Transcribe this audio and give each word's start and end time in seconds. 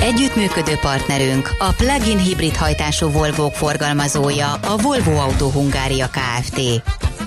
Együttműködő 0.00 0.72
partnerünk 0.80 1.50
a 1.58 1.72
plug-in 1.76 2.18
hibrid 2.18 2.56
hajtású 2.56 3.10
volvo 3.10 3.48
forgalmazója 3.48 4.52
a 4.52 4.76
Volvo 4.82 5.12
Auto 5.12 5.48
Hungária 5.48 6.06
Kft. 6.08 6.60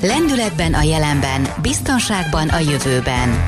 Lendületben 0.02 0.74
a 0.74 0.82
jelenben, 0.82 1.48
biztonságban 1.62 2.50
a 2.50 2.60
jövőben. 2.60 3.46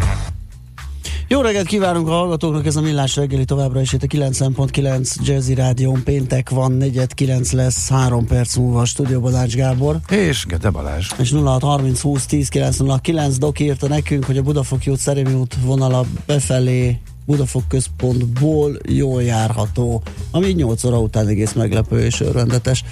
Jó 1.27 1.41
reggelt 1.41 1.67
kívánunk 1.67 2.07
a 2.07 2.11
hallgatóknak, 2.11 2.65
ez 2.65 2.75
a 2.75 2.81
Millás 2.81 3.15
reggeli 3.15 3.45
továbbra 3.45 3.81
is 3.81 3.93
itt 3.93 4.03
a 4.03 4.07
9.9 4.07 5.15
Jazzy 5.25 5.53
Rádión 5.53 6.03
péntek 6.03 6.49
van, 6.49 6.71
negyed 6.71 7.13
9 7.13 7.51
lesz, 7.51 7.89
3 7.89 8.27
perc 8.27 8.55
múlva 8.55 8.79
a 8.79 8.85
stúdióban 8.85 9.35
Ács 9.35 9.55
Gábor. 9.55 9.99
És 10.09 10.45
Gede 10.45 10.69
Balázs. 10.69 11.07
És 11.19 11.31
0630 11.31 12.01
20 12.01 12.25
10 12.25 12.47
909 12.47 13.37
Dok 13.37 13.59
írta 13.59 13.87
nekünk, 13.87 14.25
hogy 14.25 14.37
a 14.37 14.41
Budafoki 14.41 14.89
út 14.89 14.99
Szerémi 14.99 15.33
út 15.33 15.55
vonala 15.61 16.05
befelé 16.25 16.99
Budafok 17.25 17.67
központból 17.67 18.77
jól 18.87 19.23
járható, 19.23 20.03
ami 20.31 20.47
8 20.47 20.83
óra 20.83 20.99
után 20.99 21.27
egész 21.27 21.53
meglepő 21.53 22.05
és 22.05 22.19
örvendetes. 22.19 22.83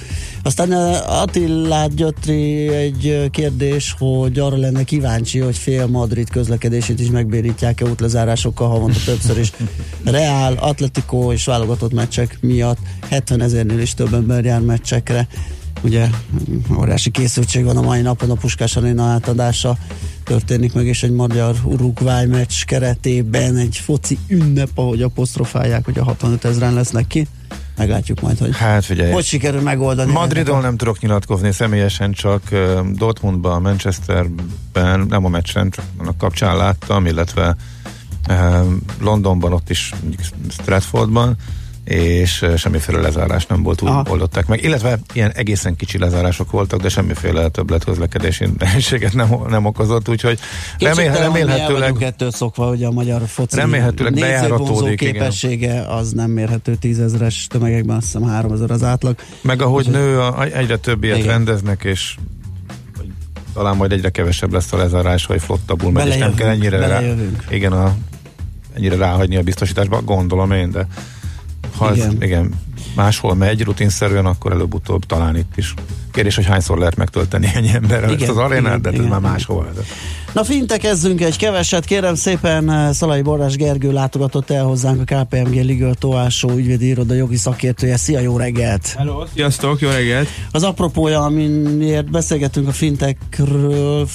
Aztán 0.43 0.73
eh, 0.73 1.21
Attilát 1.21 1.95
Gyötri 1.95 2.67
egy 2.67 3.07
eh, 3.07 3.27
kérdés, 3.29 3.95
hogy 3.97 4.39
arra 4.39 4.57
lenne 4.57 4.83
kíváncsi, 4.83 5.39
hogy 5.39 5.57
fél 5.57 5.87
Madrid 5.87 6.29
közlekedését 6.29 6.99
is 6.99 7.09
megbérítják-e 7.09 7.85
útlezárásokkal 7.85 8.69
havonta 8.69 8.99
többször 9.05 9.37
is. 9.37 9.51
Real, 10.03 10.53
Atletico 10.53 11.31
és 11.31 11.45
válogatott 11.45 11.93
meccsek 11.93 12.37
miatt 12.41 12.77
70 13.09 13.41
ezernél 13.41 13.79
is 13.79 13.93
több 13.93 14.13
ember 14.13 14.43
jár 14.43 14.61
meccsekre 14.61 15.27
ugye 15.83 16.07
óriási 16.79 17.09
készültség 17.09 17.63
van 17.63 17.77
a 17.77 17.81
mai 17.81 18.01
napon 18.01 18.29
a 18.29 18.33
Puskás 18.33 18.75
Arena 18.75 19.03
átadása 19.03 19.77
történik 20.31 20.73
meg, 20.73 20.85
és 20.85 21.03
egy 21.03 21.11
magyar 21.11 21.55
Uruguay 21.63 22.25
meccs 22.25 22.63
keretében 22.65 23.55
egy 23.57 23.77
foci 23.77 24.17
ünnep, 24.27 24.69
ahogy 24.75 25.01
apostrofálják, 25.01 25.85
hogy 25.85 25.99
a 25.99 26.03
65 26.03 26.45
ezeren 26.45 26.73
lesznek 26.73 27.07
ki. 27.07 27.27
Meglátjuk 27.77 28.21
majd, 28.21 28.37
hogy 28.37 28.57
hát 28.57 28.85
figyelj, 28.85 29.11
hogy 29.11 29.23
sikerül 29.23 29.61
megoldani. 29.61 30.11
Madridon 30.11 30.61
nem 30.61 30.77
tudok 30.77 30.99
nyilatkozni 30.99 31.51
személyesen, 31.51 32.11
csak 32.11 32.41
Dortmundban, 32.93 33.61
Manchesterben, 33.61 35.05
nem 35.09 35.25
a 35.25 35.29
meccsen, 35.29 35.69
csak 35.69 35.85
annak 35.97 36.17
kapcsán 36.17 36.57
láttam, 36.57 37.05
illetve 37.05 37.55
Londonban, 38.99 39.53
ott 39.53 39.69
is 39.69 39.93
Stratfordban, 40.49 41.35
és 41.83 42.45
semmiféle 42.57 42.99
lezárás 42.99 43.45
nem 43.45 43.63
volt, 43.63 43.81
úgy 43.81 43.89
Aha. 43.89 44.03
oldották 44.09 44.47
meg. 44.47 44.63
Illetve 44.63 44.99
ilyen 45.13 45.31
egészen 45.31 45.75
kicsi 45.75 45.97
lezárások 45.97 46.51
voltak, 46.51 46.81
de 46.81 46.89
semmiféle 46.89 47.49
többlet 47.49 47.83
közlekedési 47.83 48.45
nehézséget 48.57 49.13
nem, 49.13 49.29
nem 49.47 49.65
okozott, 49.65 50.09
úgyhogy 50.09 50.39
remél, 50.79 51.11
remélhetőleg... 51.11 52.01
ettől 52.03 52.31
szokva, 52.31 52.67
hogy 52.67 52.83
a 52.83 52.91
magyar 52.91 53.21
foci 53.27 53.55
remélhetőleg 53.55 54.13
bejáratódik, 54.13 54.97
képessége 54.97 55.71
igen. 55.71 55.85
az 55.85 56.11
nem 56.11 56.29
mérhető 56.31 56.75
tízezres 56.75 57.47
tömegekben, 57.49 57.95
azt 57.95 58.05
hiszem 58.05 58.23
háromezer 58.23 58.71
az 58.71 58.83
átlag. 58.83 59.15
Meg 59.41 59.61
ahogy 59.61 59.87
Úgy, 59.87 59.93
nő, 59.93 60.19
a, 60.19 60.43
egyre 60.43 60.77
több 60.77 61.03
ilyet 61.03 61.17
igen. 61.17 61.29
rendeznek, 61.29 61.83
és 61.83 62.15
talán 63.53 63.75
majd 63.75 63.91
egyre 63.91 64.09
kevesebb 64.09 64.53
lesz 64.53 64.73
a 64.73 64.77
lezárás, 64.77 65.25
hogy 65.25 65.41
flottabbul 65.41 65.91
megy, 65.91 66.07
és 66.07 66.17
nem 66.17 66.33
kell 66.33 66.49
ennyire, 66.49 66.87
rá, 66.87 67.01
igen, 67.49 67.71
a, 67.71 67.95
ennyire 68.73 68.95
ráhagyni 68.95 69.35
a 69.35 69.41
biztosításba, 69.41 70.01
gondolom 70.01 70.51
én, 70.51 70.71
de 70.71 70.87
ha 71.81 71.95
igen. 71.95 72.07
Ez, 72.07 72.13
igen, 72.21 72.53
máshol 72.95 73.35
megy 73.35 73.63
rutinszerűen, 73.63 74.25
akkor 74.25 74.51
előbb-utóbb 74.51 75.05
talán 75.05 75.35
itt 75.35 75.57
is. 75.57 75.73
Kérdés, 76.11 76.35
hogy 76.35 76.45
hányszor 76.45 76.77
lehet 76.77 76.95
megtölteni 76.95 77.51
ennyi 77.53 77.69
emberrel 77.73 78.13
ezt 78.13 78.29
az 78.29 78.37
arénát, 78.37 78.81
de 78.81 78.89
ez 78.89 79.05
már 79.05 79.19
máshol. 79.19 79.71
De. 79.75 79.81
Na 80.33 80.43
fintekezzünk 80.43 81.21
egy 81.21 81.37
keveset, 81.37 81.85
kérem 81.85 82.15
szépen 82.15 82.71
eh, 82.71 82.93
Szalai 82.93 83.21
Borrás 83.21 83.55
Gergő 83.55 83.91
látogatott 83.91 84.49
el 84.49 84.63
hozzánk 84.63 85.11
a 85.11 85.23
KPMG 85.23 85.53
Ligő 85.53 85.93
Tóásó 85.99 86.49
ügyvédi 86.49 86.87
iroda 86.87 87.13
jogi 87.13 87.35
szakértője. 87.35 87.97
Szia, 87.97 88.19
jó 88.19 88.37
reggelt! 88.37 88.93
Hello, 88.97 89.23
sziasztok, 89.33 89.79
jó 89.79 89.89
reggelt! 89.89 90.27
Az 90.51 90.63
apropója, 90.63 91.21
amiért 91.21 92.11
beszélgetünk 92.11 92.67
a 92.67 92.71
fintekről, 92.71 94.07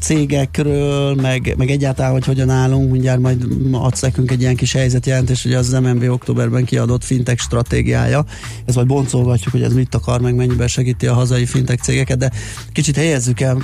cégekről, 0.00 1.14
meg, 1.14 1.54
meg 1.56 1.70
egyáltalán, 1.70 2.12
hogy 2.12 2.24
hogyan 2.24 2.50
állunk, 2.50 2.90
mindjárt 2.90 3.20
majd 3.20 3.46
adsz 3.72 4.00
nekünk 4.00 4.30
egy 4.30 4.40
ilyen 4.40 4.56
kis 4.56 4.72
helyzetjelentés, 4.72 5.42
hogy 5.42 5.54
az 5.54 5.70
MNB 5.70 6.08
októberben 6.08 6.64
kiadott 6.64 7.04
fintek 7.04 7.38
stratégiája. 7.38 8.24
Ez 8.64 8.74
majd 8.74 8.86
boncolgatjuk, 8.86 9.52
hogy 9.52 9.62
ez 9.62 9.72
mit 9.72 9.94
akar, 9.94 10.20
meg 10.20 10.34
mennyiben 10.34 10.68
segíti 10.68 11.06
a 11.06 11.14
hazai 11.14 11.46
fintek 11.46 11.80
cégeket, 11.80 12.18
de 12.18 12.30
kicsit 12.72 12.96
helyezzük 12.96 13.40
el 13.40 13.58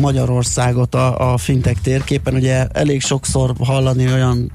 Magyarországot 0.00 0.94
a, 0.94 1.32
a 1.32 1.36
fintech 1.36 1.80
térképen. 1.80 2.34
Ugye 2.34 2.66
elég 2.66 3.00
sokszor 3.00 3.52
hallani 3.58 4.12
olyan 4.12 4.52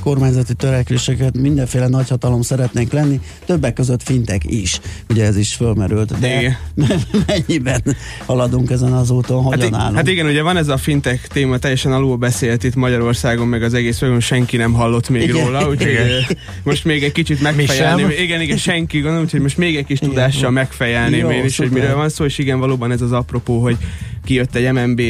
kormányzati 0.00 0.54
törekvéseket, 0.54 1.38
mindenféle 1.38 1.88
nagyhatalom 1.88 2.42
szeretnénk 2.42 2.92
lenni, 2.92 3.20
többek 3.44 3.72
között 3.72 4.02
fintek 4.02 4.42
is. 4.44 4.80
Ugye 5.10 5.24
ez 5.24 5.36
is 5.36 5.54
fölmerült. 5.54 6.18
De 6.18 6.38
igen. 6.38 6.56
mennyiben 7.26 7.82
haladunk 8.26 8.70
ezen 8.70 8.92
az 8.92 9.10
úton, 9.10 9.42
hogyan 9.42 9.72
hát, 9.72 9.80
állunk? 9.80 9.96
Hát 9.96 10.08
igen, 10.08 10.26
ugye 10.26 10.42
van 10.42 10.56
ez 10.56 10.68
a 10.68 10.76
fintech 10.76 11.26
téma, 11.26 11.58
teljesen 11.58 11.92
alul 11.92 12.16
beszélt 12.16 12.64
itt 12.64 12.74
Magyarországon, 12.74 13.48
meg 13.48 13.62
az 13.62 13.74
egész 13.74 14.02
olyan 14.02 14.20
senki 14.20 14.56
nem 14.56 14.72
hallott 14.72 15.08
még 15.08 15.22
igen. 15.22 15.44
róla, 15.44 15.68
úgyhogy 15.68 15.90
igen. 15.90 16.38
most 16.62 16.84
még 16.84 17.02
egy 17.02 17.12
kicsit 17.12 17.40
megfejelni. 17.40 18.14
Igen, 18.18 18.40
igen, 18.40 18.56
senki, 18.56 18.98
gondolom, 18.98 19.24
úgyhogy 19.24 19.40
most 19.40 19.56
még 19.56 19.76
egy 19.76 19.86
kis 19.86 19.98
igen. 19.98 20.08
tudással 20.08 20.50
megfejelném 20.50 21.30
én 21.30 21.44
is, 21.44 21.56
hogy 21.56 21.70
miről 21.70 21.96
van 21.96 22.08
szó, 22.08 22.24
és 22.24 22.38
igen, 22.38 22.58
valóban 22.58 22.90
ez 22.90 23.00
az 23.00 23.12
apropó, 23.12 23.62
hogy 23.62 23.76
kijött 24.24 24.54
egy 24.54 24.72
MNB 24.72 25.02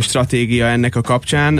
stratégia 0.00 0.66
ennek 0.66 0.96
a 0.96 1.00
kapcsán, 1.00 1.58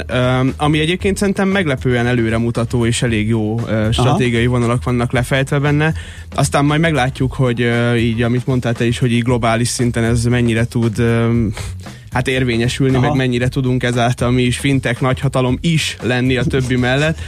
ami 0.56 0.78
egyébként 0.78 1.16
szerintem 1.16 1.48
meglepően 1.48 2.06
előremutató 2.06 2.86
és 2.86 3.02
elég 3.02 3.28
jó 3.28 3.58
stratégiai 3.92 4.44
Aha. 4.44 4.52
vonalak 4.52 4.84
vannak 4.84 5.12
lefejtve 5.12 5.58
benne. 5.58 5.92
Aztán 6.34 6.64
majd 6.64 6.80
meglátjuk, 6.80 7.32
hogy 7.32 7.70
így, 7.96 8.22
amit 8.22 8.46
mondtál 8.46 8.72
te 8.72 8.86
is, 8.86 8.98
hogy 8.98 9.12
így 9.12 9.22
globális 9.22 9.68
szinten 9.68 10.04
ez 10.04 10.24
mennyire 10.24 10.64
tud 10.64 11.02
hát 12.10 12.28
érvényesülni, 12.28 12.96
Aha. 12.96 13.06
meg 13.06 13.16
mennyire 13.16 13.48
tudunk 13.48 13.82
ezáltal 13.82 14.30
mi 14.30 14.42
is 14.42 14.58
fintek 14.58 15.00
nagyhatalom 15.00 15.58
is 15.60 15.96
lenni 16.02 16.36
a 16.36 16.44
többi 16.44 16.76
mellett. 16.76 17.18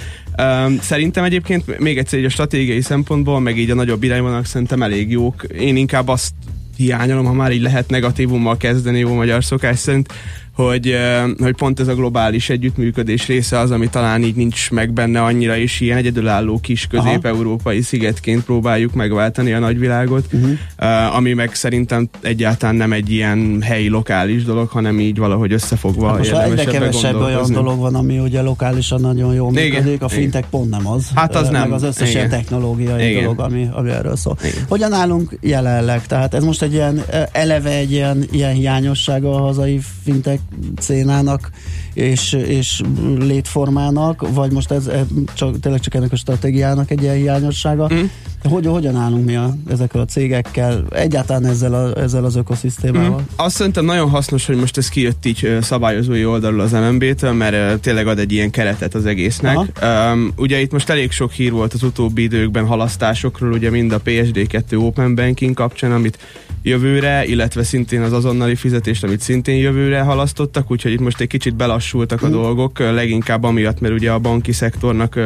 Szerintem 0.80 1.24
egyébként 1.24 1.78
még 1.78 1.98
egyszer 1.98 2.18
így 2.18 2.24
a 2.24 2.28
stratégiai 2.28 2.80
szempontból, 2.80 3.40
meg 3.40 3.58
így 3.58 3.70
a 3.70 3.74
nagyobb 3.74 4.02
irányvonalak 4.02 4.46
szerintem 4.46 4.82
elég 4.82 5.10
jók. 5.10 5.46
Én 5.58 5.76
inkább 5.76 6.08
azt 6.08 6.32
hiányolom, 6.76 7.24
ha 7.24 7.32
már 7.32 7.52
így 7.52 7.62
lehet 7.62 7.90
negatívummal 7.90 8.56
kezdeni 8.56 8.98
jó 8.98 9.14
magyar 9.14 9.44
szokás 9.44 9.78
szerint, 9.78 10.12
hogy, 10.56 10.96
hogy 11.38 11.54
pont 11.54 11.80
ez 11.80 11.88
a 11.88 11.94
globális 11.94 12.50
együttműködés 12.50 13.26
része 13.26 13.58
az, 13.58 13.70
ami 13.70 13.88
talán 13.88 14.22
így 14.22 14.34
nincs 14.34 14.70
meg 14.70 14.92
benne 14.92 15.22
annyira, 15.22 15.56
és 15.56 15.80
ilyen 15.80 15.96
egyedülálló 15.96 16.58
kis 16.58 16.86
közép-európai 16.86 17.80
szigetként 17.80 18.44
próbáljuk 18.44 18.92
megváltani 18.92 19.52
a 19.52 19.58
nagyvilágot, 19.58 20.26
uh-huh. 20.32 21.16
ami 21.16 21.32
meg 21.32 21.54
szerintem 21.54 22.08
egyáltalán 22.20 22.74
nem 22.74 22.92
egy 22.92 23.10
ilyen 23.10 23.62
helyi, 23.62 23.88
lokális 23.88 24.44
dolog, 24.44 24.68
hanem 24.68 25.00
így 25.00 25.18
valahogy 25.18 25.52
összefogva 25.52 26.08
hát 26.08 26.18
most 26.18 26.32
egyre 26.32 26.64
kevesebb 26.64 27.20
olyan 27.20 27.52
dolog 27.52 27.78
van, 27.78 27.94
ami 27.94 28.18
ugye 28.18 28.42
lokálisan 28.42 29.00
nagyon 29.00 29.34
jól 29.34 29.50
működik, 29.50 30.02
a 30.02 30.08
fintech 30.08 30.48
pont 30.48 30.70
nem 30.70 30.86
az. 30.86 31.10
Hát 31.14 31.34
az 31.34 31.48
nem. 31.48 31.60
Meg 31.60 31.72
az 31.72 31.82
összes 31.82 32.14
ilyen 32.14 32.28
technológiai 32.28 33.10
Igen. 33.10 33.22
dolog, 33.22 33.40
ami, 33.40 33.68
ami 33.72 33.90
erről 33.90 34.16
szól. 34.16 34.36
Igen. 34.40 34.64
Hogyan 34.68 34.92
állunk 34.92 35.38
jelenleg? 35.40 36.06
Tehát 36.06 36.34
ez 36.34 36.44
most 36.44 36.62
egy 36.62 36.72
ilyen 36.72 37.02
eleve 37.32 37.70
egy 37.70 37.92
ilyen, 37.92 38.24
ilyen 38.30 38.52
hiányossága 38.52 39.34
a 39.34 39.40
hazai 39.40 39.80
fintech 40.04 40.40
szénának 40.78 41.50
és, 41.94 42.32
és 42.32 42.80
létformának, 43.18 44.34
vagy 44.34 44.52
most 44.52 44.70
ez, 44.70 44.86
ez 44.86 45.04
csak, 45.34 45.60
tényleg 45.60 45.80
csak 45.80 45.94
ennek 45.94 46.12
a 46.12 46.16
stratégiának 46.16 46.90
egy 46.90 47.02
ilyen 47.02 47.14
hiányossága. 47.14 47.90
Mm. 47.94 48.04
Hogy, 48.42 48.66
hogyan 48.66 48.96
állunk 48.96 49.24
mi 49.24 49.36
a, 49.36 49.54
ezekkel 49.68 50.00
a 50.00 50.04
cégekkel, 50.04 50.84
egyáltalán 50.90 51.46
ezzel, 51.46 51.74
a, 51.74 52.00
ezzel 52.00 52.24
az 52.24 52.36
ökoszisztémával? 52.36 53.20
Mm. 53.20 53.24
Azt 53.36 53.56
szerintem 53.56 53.84
nagyon 53.84 54.08
hasznos, 54.08 54.46
hogy 54.46 54.56
most 54.56 54.76
ez 54.76 54.88
kijött 54.88 55.26
így 55.26 55.56
szabályozói 55.60 56.24
oldalról 56.24 56.60
az 56.60 56.72
MNB-től, 56.72 57.32
mert 57.32 57.80
tényleg 57.80 58.06
ad 58.06 58.18
egy 58.18 58.32
ilyen 58.32 58.50
keretet 58.50 58.94
az 58.94 59.06
egésznek. 59.06 59.58
Um, 59.82 60.32
ugye 60.36 60.60
itt 60.60 60.72
most 60.72 60.90
elég 60.90 61.10
sok 61.10 61.32
hír 61.32 61.52
volt 61.52 61.72
az 61.72 61.82
utóbbi 61.82 62.22
időkben 62.22 62.66
halasztásokról, 62.66 63.52
ugye 63.52 63.70
mind 63.70 63.92
a 63.92 64.00
PSD2 64.02 64.78
Open 64.78 65.14
Banking 65.14 65.54
kapcsán, 65.54 65.92
amit 65.92 66.18
jövőre, 66.66 67.24
illetve 67.26 67.62
szintén 67.62 68.02
az 68.02 68.12
azonnali 68.12 68.54
fizetést, 68.54 69.04
amit 69.04 69.20
szintén 69.20 69.56
jövőre 69.56 70.00
halasztottak, 70.00 70.70
úgyhogy 70.70 70.92
itt 70.92 71.00
most 71.00 71.20
egy 71.20 71.28
kicsit 71.28 71.54
belassultak 71.54 72.22
a 72.22 72.28
mm. 72.28 72.30
dolgok, 72.30 72.78
leginkább 72.78 73.44
amiatt, 73.44 73.80
mert 73.80 73.94
ugye 73.94 74.10
a 74.10 74.18
banki 74.18 74.52
szektornak 74.52 75.18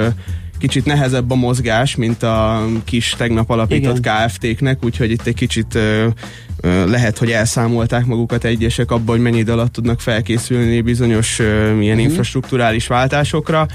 kicsit 0.59 0.85
nehezebb 0.85 1.31
a 1.31 1.35
mozgás, 1.35 1.97
mint 1.97 2.23
a 2.23 2.67
kis 2.85 3.15
tegnap 3.19 3.51
alapított 3.51 4.01
KFT-knek, 4.01 4.85
úgyhogy 4.85 5.11
itt 5.11 5.27
egy 5.27 5.35
kicsit 5.35 5.79
lehet, 6.63 7.19
hogy 7.19 7.31
elszámolták 7.31 8.07
magukat 8.07 8.45
egyesek 8.45 8.91
abban, 8.91 9.15
hogy 9.15 9.25
mennyi 9.25 9.39
idő 9.39 9.53
alatt 9.53 9.73
tudnak 9.73 10.01
felkészülni 10.01 10.81
bizonyos 10.81 11.39
ilyen 11.39 11.77
uh-huh. 11.79 12.03
infrastruktúrális 12.03 12.87
váltásokra 12.87 13.67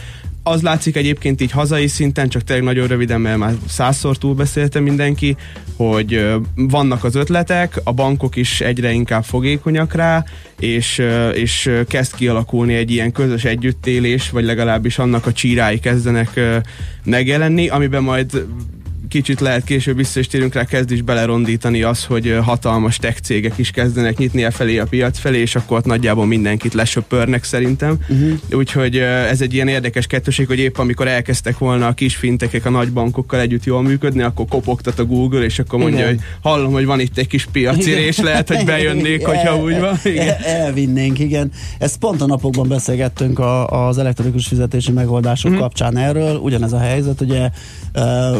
az 0.47 0.61
látszik 0.61 0.95
egyébként 0.95 1.41
így 1.41 1.51
hazai 1.51 1.87
szinten, 1.87 2.29
csak 2.29 2.43
tényleg 2.43 2.65
nagyon 2.65 2.87
röviden, 2.87 3.21
mert 3.21 3.37
már 3.37 3.53
százszor 3.67 4.17
túlbeszélte 4.17 4.79
mindenki, 4.79 5.35
hogy 5.75 6.33
vannak 6.55 7.03
az 7.03 7.15
ötletek, 7.15 7.81
a 7.83 7.91
bankok 7.91 8.35
is 8.35 8.61
egyre 8.61 8.91
inkább 8.91 9.23
fogékonyak 9.23 9.93
rá, 9.93 10.23
és, 10.59 11.01
és 11.33 11.71
kezd 11.87 12.15
kialakulni 12.15 12.73
egy 12.73 12.91
ilyen 12.91 13.11
közös 13.11 13.43
együttélés, 13.43 14.29
vagy 14.29 14.43
legalábbis 14.43 14.97
annak 14.97 15.25
a 15.25 15.33
csírái 15.33 15.79
kezdenek 15.79 16.39
megjelenni, 17.03 17.67
amiben 17.67 18.03
majd 18.03 18.45
kicsit 19.09 19.39
lehet 19.39 19.63
később 19.63 19.95
vissza 19.95 20.19
is 20.19 20.27
térünk 20.27 20.53
rá, 20.53 20.65
kezd 20.65 20.91
is 20.91 21.01
belerondítani 21.01 21.83
az, 21.83 22.03
hogy 22.03 22.37
hatalmas 22.41 22.97
tech 22.97 23.19
cégek 23.21 23.57
is 23.57 23.71
kezdenek 23.71 24.17
nyitni 24.17 24.43
e 24.43 24.51
felé 24.51 24.77
a 24.77 24.85
piac 24.85 25.19
felé, 25.19 25.39
és 25.39 25.55
akkor 25.55 25.77
ott 25.77 25.85
nagyjából 25.85 26.25
mindenkit 26.25 26.73
lesöpörnek 26.73 27.43
szerintem. 27.43 27.97
Uh-huh. 28.09 28.31
Úgyhogy 28.51 28.97
ez 28.97 29.41
egy 29.41 29.53
ilyen 29.53 29.67
érdekes 29.67 30.07
kettőség, 30.07 30.47
hogy 30.47 30.59
épp 30.59 30.77
amikor 30.77 31.07
elkezdtek 31.07 31.57
volna 31.57 31.87
a 31.87 31.93
kis 31.93 32.15
fintekek 32.15 32.65
a 32.65 32.69
nagy 32.69 32.91
bankokkal 32.91 33.39
együtt 33.39 33.63
jól 33.63 33.81
működni, 33.81 34.21
akkor 34.21 34.45
kopogtat 34.45 34.99
a 34.99 35.05
Google, 35.05 35.43
és 35.43 35.59
akkor 35.59 35.79
mondja, 35.79 35.97
Igen. 35.97 36.09
hogy 36.09 36.19
hallom, 36.41 36.71
hogy 36.71 36.85
van 36.85 36.99
itt 36.99 37.17
egy 37.17 37.27
kis 37.27 37.45
piacirés, 37.51 38.17
lehet, 38.17 38.47
hogy 38.47 38.65
bejönnék, 38.65 39.19
igen. 39.21 39.35
hogyha 39.35 39.57
úgy 39.57 39.79
van. 39.79 39.99
Igen. 40.03 40.27
El, 40.27 40.35
elvinnénk, 40.35 41.19
igen. 41.19 41.51
Ezt 41.77 41.97
pont 41.97 42.21
a 42.21 42.25
napokban 42.25 42.67
beszélgettünk 42.67 43.39
a, 43.39 43.87
az 43.87 43.97
elektronikus 43.97 44.47
fizetési 44.47 44.91
megoldások 44.91 45.51
uh-huh. 45.51 45.65
kapcsán 45.65 45.97
erről. 45.97 46.35
Ugyanez 46.37 46.73
a 46.73 46.79
helyzet, 46.79 47.21
ugye 47.21 47.49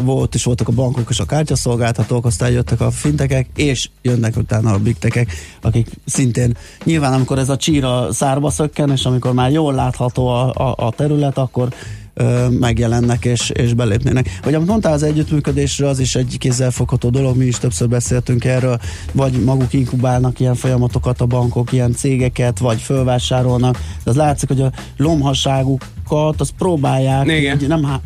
volt 0.04 0.36
is 0.36 0.44
volt 0.44 0.55
voltak 0.56 0.78
a 0.78 0.82
bankok 0.82 1.10
és 1.10 1.20
a 1.20 1.26
kártyaszolgáltatók, 1.26 2.26
aztán 2.26 2.52
jöttek 2.52 2.82
a 2.82 2.92
fintekek, 2.92 3.48
és 3.56 3.90
jönnek 4.02 4.38
utána 4.38 4.74
a 4.74 4.78
bigtekek, 4.78 5.32
akik 5.62 5.88
szintén 6.06 6.58
nyilván 6.84 7.14
amikor 7.14 7.40
ez 7.40 7.50
a 7.50 7.58
csíra 7.58 8.14
szárba 8.14 8.50
szökken, 8.50 8.92
és 8.92 9.06
amikor 9.06 9.34
már 9.34 9.52
jól 9.52 9.74
látható 9.74 10.28
a, 10.28 10.54
a, 10.54 10.74
a 10.78 10.92
terület, 10.92 11.38
akkor 11.38 11.74
ö, 12.14 12.50
megjelennek 12.50 13.26
és, 13.26 13.50
és 13.50 13.74
belépnének. 13.74 14.40
Vagy 14.44 14.54
amit 14.54 14.68
mondtál 14.68 14.94
az 14.94 15.04
együttműködésről, 15.04 15.90
az 15.90 16.00
is 16.00 16.16
egy 16.16 16.38
kézzelfogható 16.38 17.10
dolog, 17.10 17.38
mi 17.38 17.46
is 17.46 17.58
többször 17.58 17.90
beszéltünk 17.90 18.46
erről, 18.46 18.80
vagy 19.12 19.44
maguk 19.44 19.74
inkubálnak 19.74 20.40
ilyen 20.40 20.56
folyamatokat 20.56 21.22
a 21.22 21.26
bankok, 21.26 21.72
ilyen 21.72 21.94
cégeket, 21.94 22.60
vagy 22.60 22.82
fölvásárolnak. 22.82 23.78
De 24.04 24.10
az 24.10 24.16
látszik, 24.16 24.48
hogy 24.48 24.62
a 24.62 24.72
lomhaságukat, 24.98 26.42
azt 26.42 26.54
próbálják, 26.58 27.26
Igen. 27.26 27.62
Így, 27.62 27.68
nem, 27.68 28.00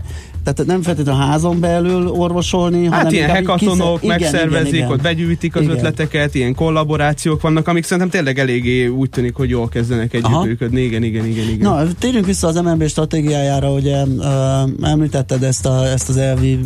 tehát 0.43 0.65
nem 0.65 0.81
feltétlenül 0.81 1.21
a 1.21 1.25
házon 1.25 1.59
belül 1.59 2.07
orvosolni, 2.07 2.85
hát 2.85 2.93
hanem 2.93 3.13
ilyen 3.13 3.29
hekatonok 3.29 4.03
megszervezik, 4.03 4.67
igen, 4.67 4.75
igen, 4.75 4.91
ott 4.91 5.01
begyűjtik 5.01 5.55
az 5.55 5.61
igen. 5.61 5.75
ötleteket, 5.75 6.35
ilyen 6.35 6.55
kollaborációk 6.55 7.41
vannak, 7.41 7.67
amik 7.67 7.83
szerintem 7.83 8.09
tényleg 8.09 8.39
eléggé 8.39 8.87
úgy 8.87 9.09
tűnik, 9.09 9.35
hogy 9.35 9.49
jól 9.49 9.69
kezdenek 9.69 10.13
együttműködni. 10.13 10.81
Igen, 10.81 11.03
igen, 11.03 11.25
igen, 11.25 11.47
igen. 11.47 11.71
Na, 11.71 11.93
térjünk 11.99 12.25
vissza 12.25 12.47
az 12.47 12.55
MNB 12.55 12.87
stratégiájára, 12.87 13.71
ugye 13.71 14.03
uh, 14.03 14.25
említetted 14.81 15.43
ezt, 15.43 15.65
a, 15.65 15.85
ezt 15.87 16.09
az 16.09 16.17
elvi 16.17 16.59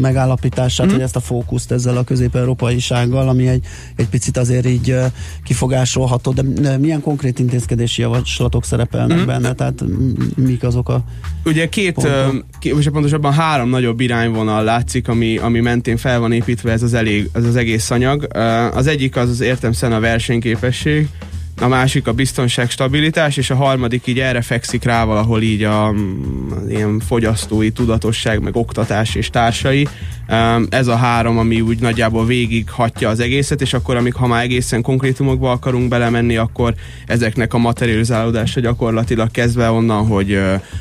megállapítását, 0.00 0.86
mm. 0.86 0.90
vagy 0.90 1.00
ezt 1.00 1.16
a 1.16 1.20
fókuszt 1.20 1.72
ezzel 1.72 1.96
a 1.96 2.04
közép-európaisággal, 2.04 3.28
ami 3.28 3.48
egy, 3.48 3.64
egy 3.96 4.08
picit 4.08 4.36
azért 4.36 4.66
így 4.66 4.90
uh, 4.90 5.04
kifogásolható, 5.44 6.32
de 6.32 6.76
milyen 6.78 7.00
konkrét 7.00 7.38
intézkedési 7.38 8.00
javaslatok 8.00 8.64
szerepelnek 8.64 9.20
mm. 9.20 9.26
benne, 9.26 9.52
tehát 9.52 9.84
mik 10.36 10.62
azok 10.62 10.88
a 10.88 11.04
Ugye 11.44 11.68
két, 11.68 11.96
uh, 11.96 12.73
és 12.78 12.88
pontosabban 12.92 13.32
három 13.32 13.68
nagyobb 13.68 14.00
irányvonal 14.00 14.64
látszik, 14.64 15.08
ami, 15.08 15.36
ami 15.36 15.60
mentén 15.60 15.96
fel 15.96 16.20
van 16.20 16.32
építve 16.32 16.72
ez 16.72 16.82
az, 16.82 16.94
elég, 16.94 17.28
ez 17.32 17.44
az 17.44 17.56
egész 17.56 17.90
anyag. 17.90 18.26
Az 18.74 18.86
egyik 18.86 19.16
az 19.16 19.28
az 19.28 19.40
értemszerűen 19.40 19.98
a 19.98 20.00
versenyképesség, 20.00 21.08
a 21.60 21.68
másik 21.68 22.06
a 22.06 22.12
biztonság, 22.12 22.70
stabilitás, 22.70 23.36
és 23.36 23.50
a 23.50 23.54
harmadik 23.54 24.06
így 24.06 24.18
erre 24.18 24.42
fekszik 24.42 24.84
rá 24.84 25.04
valahol 25.04 25.42
így 25.42 25.62
a, 25.62 25.88
az 25.88 26.68
ilyen 26.68 27.00
fogyasztói 27.00 27.70
tudatosság, 27.70 28.42
meg 28.42 28.56
oktatás 28.56 29.14
és 29.14 29.30
társai. 29.30 29.88
Ez 30.68 30.86
a 30.86 30.96
három, 30.96 31.38
ami 31.38 31.60
úgy 31.60 31.80
nagyjából 31.80 32.26
végig 32.26 32.70
hatja 32.70 33.08
az 33.08 33.20
egészet, 33.20 33.60
és 33.60 33.74
akkor, 33.74 33.96
amik 33.96 34.14
ha 34.14 34.26
már 34.26 34.42
egészen 34.42 34.82
konkrétumokba 34.82 35.50
akarunk 35.50 35.88
belemenni, 35.88 36.36
akkor 36.36 36.74
ezeknek 37.06 37.54
a 37.54 37.58
materializálódása 37.58 38.60
gyakorlatilag 38.60 39.30
kezdve 39.30 39.70
onnan, 39.70 40.06
hogy, 40.06 40.40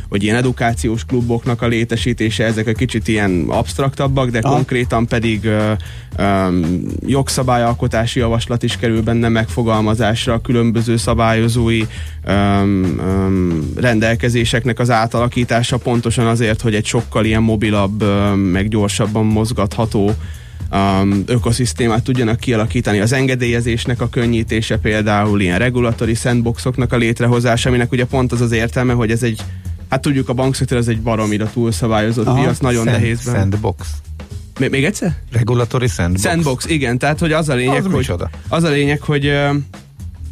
hogy 0.10 0.24
ilyen 0.24 0.36
edukációs 0.36 1.06
kluboknak 1.06 1.62
a 1.62 1.68
létesítése, 1.68 2.46
ezek 2.46 2.68
a 2.68 2.72
kicsit 2.72 3.08
ilyen 3.08 3.46
absztraktabbak, 3.48 4.30
de 4.30 4.40
ah. 4.40 4.52
konkrétan 4.52 5.08
pedig 5.08 5.50
um, 6.19 6.81
jogszabályalkotási 7.06 8.19
javaslat 8.19 8.63
is 8.63 8.77
kerül 8.77 9.01
benne 9.01 9.30
megfogalmazásra, 9.30 10.42
különböző 10.42 10.98
szabályozói 10.98 11.83
um, 12.27 13.00
um, 13.00 13.71
rendelkezéseknek 13.75 14.80
az 14.80 14.89
átalakítása 14.89 15.77
pontosan 15.77 16.27
azért, 16.27 16.62
hogy 16.62 16.75
egy 16.75 16.86
sokkal 16.86 17.25
ilyen 17.25 17.44
mobilabb, 17.44 18.04
um, 18.04 18.39
meg 18.39 18.68
gyorsabban 18.68 19.25
mozgatható 19.25 20.12
um, 20.71 21.24
ökoszisztémát 21.25 22.04
tudjanak 22.04 22.39
kialakítani. 22.39 23.00
Az 23.00 23.13
engedélyezésnek 23.13 24.01
a 24.01 24.09
könnyítése 24.09 24.77
például 24.77 25.42
ilyen 25.42 25.59
regulatori 25.59 26.13
sandboxoknak 26.13 26.94
a 26.94 26.98
létrehozása, 26.98 27.69
aminek 27.69 27.92
ugye 27.92 28.06
pont 28.06 28.31
az 28.31 28.42
az 28.42 28.51
értelme, 28.51 28.94
hogy 28.94 29.12
ez 29.12 29.24
egy 29.24 29.42
Hát 29.89 30.01
tudjuk, 30.01 30.30
a 30.30 30.33
bankszektor 30.33 30.77
ez 30.77 30.88
egy 30.88 31.01
baromira 31.01 31.50
túlszabályozott 31.50 32.33
piac, 32.33 32.59
nagyon 32.59 32.83
Sand, 32.83 32.98
nehéz. 32.98 33.21
Sandbox. 33.21 33.88
Még, 34.60 34.70
még 34.70 34.86
egyszer? 34.86 35.16
Regulatory 35.32 35.88
sandbox. 35.88 36.22
Sandbox, 36.22 36.66
igen. 36.66 36.98
Tehát, 36.98 37.20
hogy 37.20 37.32
az 37.32 37.50
a 37.50 37.54
lényeg, 37.54 37.86
az 37.86 37.92
hogy, 37.92 38.14
az 38.50 38.64
a 38.64 38.70
lényeg, 38.70 39.02
hogy 39.02 39.32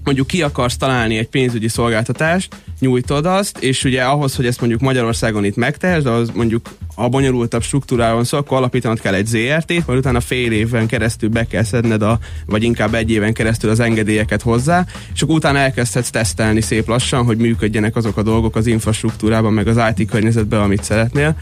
mondjuk 0.04 0.28
ki 0.28 0.42
akarsz 0.42 0.78
találni 0.78 1.18
egy 1.18 1.28
pénzügyi 1.28 1.68
szolgáltatást, 1.68 2.56
nyújtod 2.80 3.26
azt, 3.26 3.58
és 3.58 3.84
ugye 3.84 4.04
ahhoz, 4.04 4.36
hogy 4.36 4.46
ezt 4.46 4.60
mondjuk 4.60 4.82
Magyarországon 4.82 5.46
itt 5.46 5.56
megtehesd, 5.56 6.06
az 6.06 6.32
mondjuk 6.36 6.70
a 6.96 7.10
bonyolultabb 7.10 7.64
struktúrában 7.64 8.24
szó, 8.24 8.38
akkor 8.38 8.58
alapítanod 8.58 9.00
kell 9.00 9.14
egy 9.14 9.26
ZRT-t, 9.26 9.88
majd 9.88 10.00
utána 10.00 10.20
fél 10.20 10.52
éven 10.52 10.88
keresztül 10.88 11.30
be 11.30 11.48
kell 11.48 11.64
szedned, 11.64 12.02
a, 12.02 12.20
vagy 12.46 12.64
inkább 12.64 12.94
egy 12.94 13.12
éven 13.12 13.34
keresztül 13.34 13.70
az 13.70 13.80
engedélyeket 13.80 14.42
hozzá, 14.42 14.86
és 15.14 15.22
akkor 15.22 15.36
utána 15.36 15.58
elkezdhetsz 15.58 16.10
tesztelni 16.10 16.62
szép 16.62 16.88
lassan, 16.88 17.26
hogy 17.26 17.38
működjenek 17.38 17.96
azok 17.96 18.18
a 18.18 18.24
dolgok 18.24 18.56
az 18.56 18.68
infrastruktúrában, 18.68 19.54
meg 19.54 19.68
az 19.68 19.94
IT 19.96 20.10
környezetben, 20.10 20.62
amit 20.62 20.84
szeretnél 20.84 21.36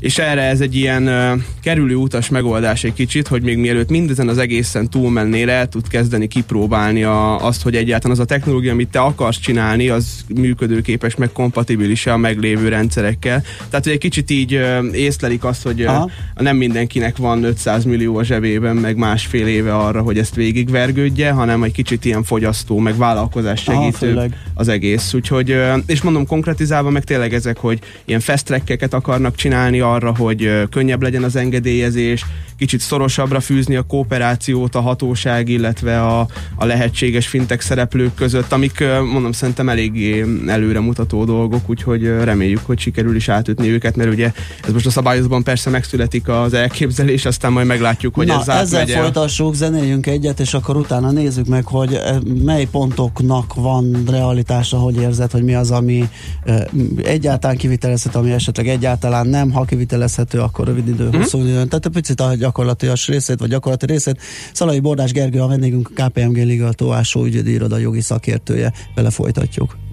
és 0.00 0.18
erre 0.18 0.42
ez 0.42 0.60
egy 0.60 0.74
ilyen 0.74 1.08
uh, 1.08 1.40
kerülő 1.62 1.94
utas 1.94 2.28
megoldás 2.28 2.84
egy 2.84 2.92
kicsit, 2.92 3.28
hogy 3.28 3.42
még 3.42 3.58
mielőtt 3.58 3.88
mindezen 3.88 4.28
az 4.28 4.38
egészen 4.38 4.90
túlmennél 4.90 5.50
el 5.50 5.68
tud 5.68 5.88
kezdeni 5.88 6.28
kipróbálni 6.28 7.02
a, 7.02 7.46
azt, 7.46 7.62
hogy 7.62 7.76
egyáltalán 7.76 8.16
az 8.16 8.22
a 8.22 8.26
technológia, 8.26 8.72
amit 8.72 8.88
te 8.88 9.00
akarsz 9.00 9.38
csinálni, 9.38 9.88
az 9.88 10.24
működőképes, 10.34 11.14
meg 11.14 11.32
kompatibilis 11.32 12.06
a 12.06 12.16
meglévő 12.16 12.68
rendszerekkel. 12.68 13.42
Tehát, 13.68 13.84
hogy 13.84 13.92
egy 13.92 13.98
kicsit 13.98 14.30
így 14.30 14.54
uh, 14.54 14.84
észlelik 14.92 15.44
azt, 15.44 15.62
hogy 15.62 15.82
uh, 15.82 16.10
nem 16.34 16.56
mindenkinek 16.56 17.16
van 17.16 17.44
500 17.44 17.84
millió 17.84 18.16
a 18.16 18.24
zsebében, 18.24 18.76
meg 18.76 18.96
másfél 18.96 19.46
éve 19.46 19.76
arra, 19.76 20.02
hogy 20.02 20.18
ezt 20.18 20.34
végigvergődje, 20.34 21.30
hanem 21.30 21.62
egy 21.62 21.72
kicsit 21.72 22.04
ilyen 22.04 22.22
fogyasztó, 22.22 22.78
meg 22.78 22.96
vállalkozás 22.96 23.62
segítő 23.62 24.16
Aha, 24.16 24.26
az 24.54 24.68
egész. 24.68 25.14
Úgyhogy, 25.14 25.50
uh, 25.50 25.76
és 25.86 26.02
mondom 26.02 26.26
konkretizálva, 26.26 26.90
meg 26.90 27.04
tényleg 27.04 27.34
ezek, 27.34 27.56
hogy 27.56 27.78
ilyen 28.04 28.20
fast 28.20 28.62
akarnak 28.90 29.34
csinálni 29.34 29.80
arra, 29.92 30.14
hogy 30.16 30.68
könnyebb 30.70 31.02
legyen 31.02 31.22
az 31.22 31.36
engedélyezés, 31.36 32.24
kicsit 32.58 32.80
szorosabbra 32.80 33.40
fűzni 33.40 33.76
a 33.76 33.82
kooperációt 33.82 34.74
a 34.74 34.80
hatóság, 34.80 35.48
illetve 35.48 36.02
a, 36.02 36.26
a 36.54 36.64
lehetséges 36.64 37.26
fintek 37.26 37.60
szereplők 37.60 38.14
között, 38.14 38.52
amik 38.52 38.84
mondom 39.12 39.32
szerintem 39.32 39.68
eléggé 39.68 40.24
előremutató 40.46 41.24
dolgok, 41.24 41.70
úgyhogy 41.70 42.02
reméljük, 42.02 42.60
hogy 42.66 42.78
sikerül 42.78 43.16
is 43.16 43.28
átütni 43.28 43.68
őket, 43.68 43.96
mert 43.96 44.10
ugye 44.10 44.32
ez 44.66 44.72
most 44.72 44.86
a 44.86 44.90
szabályozban 44.90 45.42
persze 45.42 45.70
megszületik 45.70 46.28
az 46.28 46.54
elképzelés, 46.54 47.24
aztán 47.24 47.52
majd 47.52 47.66
meglátjuk, 47.66 48.14
hogy 48.14 48.26
Na, 48.26 48.40
ez 48.40 48.48
ezzel 48.48 48.84
megye. 48.84 49.00
folytassuk, 49.00 49.54
zenéljünk 49.54 50.06
egyet, 50.06 50.40
és 50.40 50.54
akkor 50.54 50.76
utána 50.76 51.10
nézzük 51.10 51.46
meg, 51.46 51.66
hogy 51.66 52.00
mely 52.44 52.64
pontoknak 52.64 53.54
van 53.54 54.02
realitása, 54.06 54.76
hogy 54.76 54.96
érzed, 54.96 55.30
hogy 55.30 55.42
mi 55.42 55.54
az, 55.54 55.70
ami 55.70 56.08
egyáltalán 57.02 57.56
kivitelezhető, 57.56 58.18
ami 58.18 58.30
esetleg 58.30 58.68
egyáltalán 58.68 59.26
nem, 59.26 59.50
ha 59.50 59.64
kivitelezhető, 59.64 59.77
akkor 60.42 60.66
rövid 60.66 60.88
idő, 60.88 61.04
mm-hmm. 61.04 61.18
hosszú 61.18 61.38
idő. 61.40 61.52
Tehát 61.52 61.86
egy 61.86 61.92
picit 61.92 62.20
a 62.20 62.34
gyakorlatias 62.34 63.06
részét, 63.08 63.38
vagy 63.38 63.48
gyakorlati 63.48 63.86
részét. 63.86 64.20
Szalai 64.52 64.80
Bordás 64.80 65.12
Gergő, 65.12 65.40
a 65.40 65.46
vendégünk 65.46 65.90
a 65.94 66.08
KPMG 66.08 66.36
Liga 66.36 66.72
Tóásó 66.72 67.24
ügyedi 67.24 67.52
iroda 67.52 67.76
jogi 67.76 68.00
szakértője. 68.00 68.72
Bele 68.94 69.10
folytatjuk. 69.10 69.87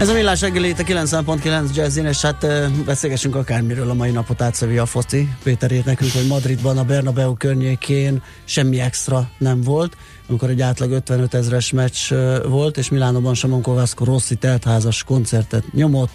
Ez 0.00 0.08
a 0.08 0.12
millás 0.12 0.40
reggeli 0.40 0.68
itt 0.68 0.78
a 0.78 0.82
90.9 0.82 1.74
Jazzin, 1.74 2.06
és 2.06 2.20
hát 2.20 2.46
beszélgessünk 2.84 3.34
akármiről 3.34 3.90
a 3.90 3.94
mai 3.94 4.10
napot 4.10 4.42
átszövi 4.42 4.78
a 4.78 4.86
foci. 4.86 5.28
Péter 5.42 5.72
írt 5.72 5.84
nekünk, 5.84 6.12
hogy 6.12 6.26
Madridban 6.26 6.78
a 6.78 6.84
Bernabeu 6.84 7.34
környékén 7.34 8.22
semmi 8.44 8.80
extra 8.80 9.30
nem 9.38 9.60
volt, 9.60 9.96
amikor 10.28 10.48
egy 10.48 10.60
átlag 10.60 10.90
55 10.90 11.34
ezres 11.34 11.72
meccs 11.72 12.12
volt, 12.48 12.76
és 12.76 12.88
Milánóban 12.88 13.34
Samon 13.34 13.62
Kovászko 13.62 14.04
Rossi 14.04 14.34
teltházas 14.34 15.04
koncertet 15.04 15.72
nyomott. 15.72 16.10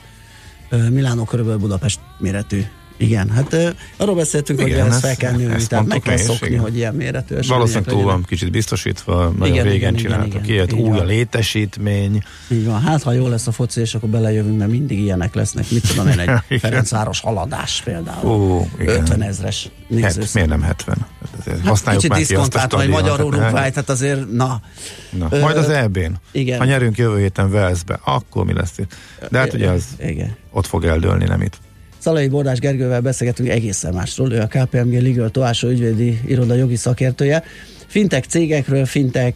Milánó 0.89 1.23
körülbelül 1.23 1.59
Budapest 1.59 1.99
méretű 2.17 2.61
igen, 2.97 3.29
hát 3.29 3.53
uh, 3.53 3.69
arról 3.97 4.15
beszéltünk, 4.15 4.61
Igen, 4.61 4.81
hogy 4.81 4.89
ezt 4.89 4.99
fel 4.99 5.15
kell 5.15 5.31
nőni, 5.31 5.67
tehát 5.67 5.85
meg 5.85 5.99
kell 5.99 6.17
szokni, 6.17 6.47
igen. 6.47 6.59
hogy 6.59 6.75
ilyen 6.75 6.95
méretű 6.95 7.35
Valószínűleg 7.47 7.93
túl 7.93 8.03
van 8.03 8.23
kicsit 8.23 8.51
biztosítva, 8.51 9.33
nagyon 9.37 9.53
igen, 9.53 9.65
régen 9.65 9.77
igen, 9.77 9.95
csináltak 9.95 10.47
ilyet, 10.47 10.73
új 10.73 10.97
a 10.97 11.03
létesítmény. 11.03 12.23
Így 12.47 12.65
van, 12.65 12.81
hát 12.81 13.03
ha 13.03 13.11
jó 13.11 13.27
lesz 13.27 13.47
a 13.47 13.51
foci, 13.51 13.81
és 13.81 13.95
akkor 13.95 14.09
belejövünk, 14.09 14.57
mert 14.57 14.71
mindig 14.71 14.99
ilyenek 14.99 15.35
lesznek, 15.35 15.71
mit 15.71 15.87
tudom 15.87 16.07
én, 16.07 16.19
egy 16.19 16.59
Ferencváros 16.61 17.19
haladás 17.19 17.81
például, 17.83 18.29
Ó, 18.29 18.67
50 18.77 19.21
ezres 19.21 19.69
Hát, 20.01 20.33
miért 20.33 20.49
nem 20.49 20.61
70? 20.61 20.97
Hát, 21.45 21.59
használjuk 21.65 22.03
kicsit 22.03 22.17
diszkontált, 22.17 22.71
vagy 22.71 22.89
magyar 22.89 23.21
Uruguay, 23.21 23.51
tehát 23.51 23.89
azért, 23.89 24.31
na. 24.31 24.61
na 25.09 25.27
ö, 25.29 25.39
majd 25.39 25.57
az 25.57 25.69
EB-n. 25.69 26.13
Igen. 26.31 26.57
Ha 26.57 26.65
nyerünk 26.65 26.97
jövő 26.97 27.19
héten 27.19 27.51
Velszbe, 27.51 27.99
akkor 28.03 28.45
mi 28.45 28.53
lesz 28.53 28.77
itt? 28.77 28.95
De 29.29 29.37
hát 29.37 29.53
ugye 29.53 29.69
az 29.69 29.83
igen. 29.99 30.35
ott 30.51 30.67
fog 30.67 30.85
eldőlni, 30.85 31.25
nem 31.25 31.41
itt. 31.41 31.57
Szalai 32.05 32.27
Bordás 32.27 32.59
Gergővel 32.59 33.01
beszélgetünk 33.01 33.49
egészen 33.49 33.93
másról, 33.93 34.31
ő 34.31 34.39
a 34.41 34.47
KPMG 34.47 35.01
Legal 35.01 35.29
Toásó 35.29 35.67
ügyvédi 35.67 36.19
iroda 36.27 36.53
jogi 36.53 36.75
szakértője. 36.75 37.43
Fintek 37.87 38.23
cégekről, 38.23 38.85
fintek 38.85 39.35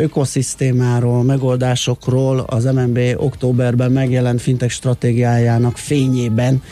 ökoszisztémáról, 0.00 1.22
megoldásokról 1.22 2.38
az 2.38 2.64
MNB 2.64 2.98
októberben 3.16 3.92
megjelent 3.92 4.40
fintek 4.40 4.70
stratégiájának 4.70 5.76
fényében 5.76 6.62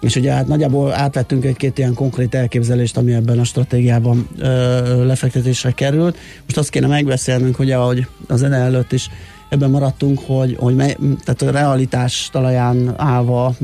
és 0.00 0.16
ugye 0.16 0.32
hát 0.32 0.46
nagyjából 0.46 0.92
átvettünk 0.92 1.44
egy-két 1.44 1.78
ilyen 1.78 1.94
konkrét 1.94 2.34
elképzelést, 2.34 2.96
ami 2.96 3.12
ebben 3.12 3.38
a 3.38 3.44
stratégiában 3.44 4.28
ö, 4.38 5.06
lefektetésre 5.06 5.70
került. 5.70 6.16
Most 6.44 6.56
azt 6.56 6.70
kéne 6.70 6.86
megbeszélnünk, 6.86 7.58
ugye, 7.58 7.76
ahogy 7.76 8.06
az 8.28 8.38
zene 8.38 8.56
előtt 8.56 8.92
is 8.92 9.08
ebben 9.52 9.70
maradtunk, 9.70 10.20
hogy, 10.26 10.56
hogy 10.58 10.74
mely, 10.74 10.96
tehát 11.24 11.42
a 11.42 11.50
realitás 11.50 12.28
talaján 12.32 12.94
állva 12.96 13.54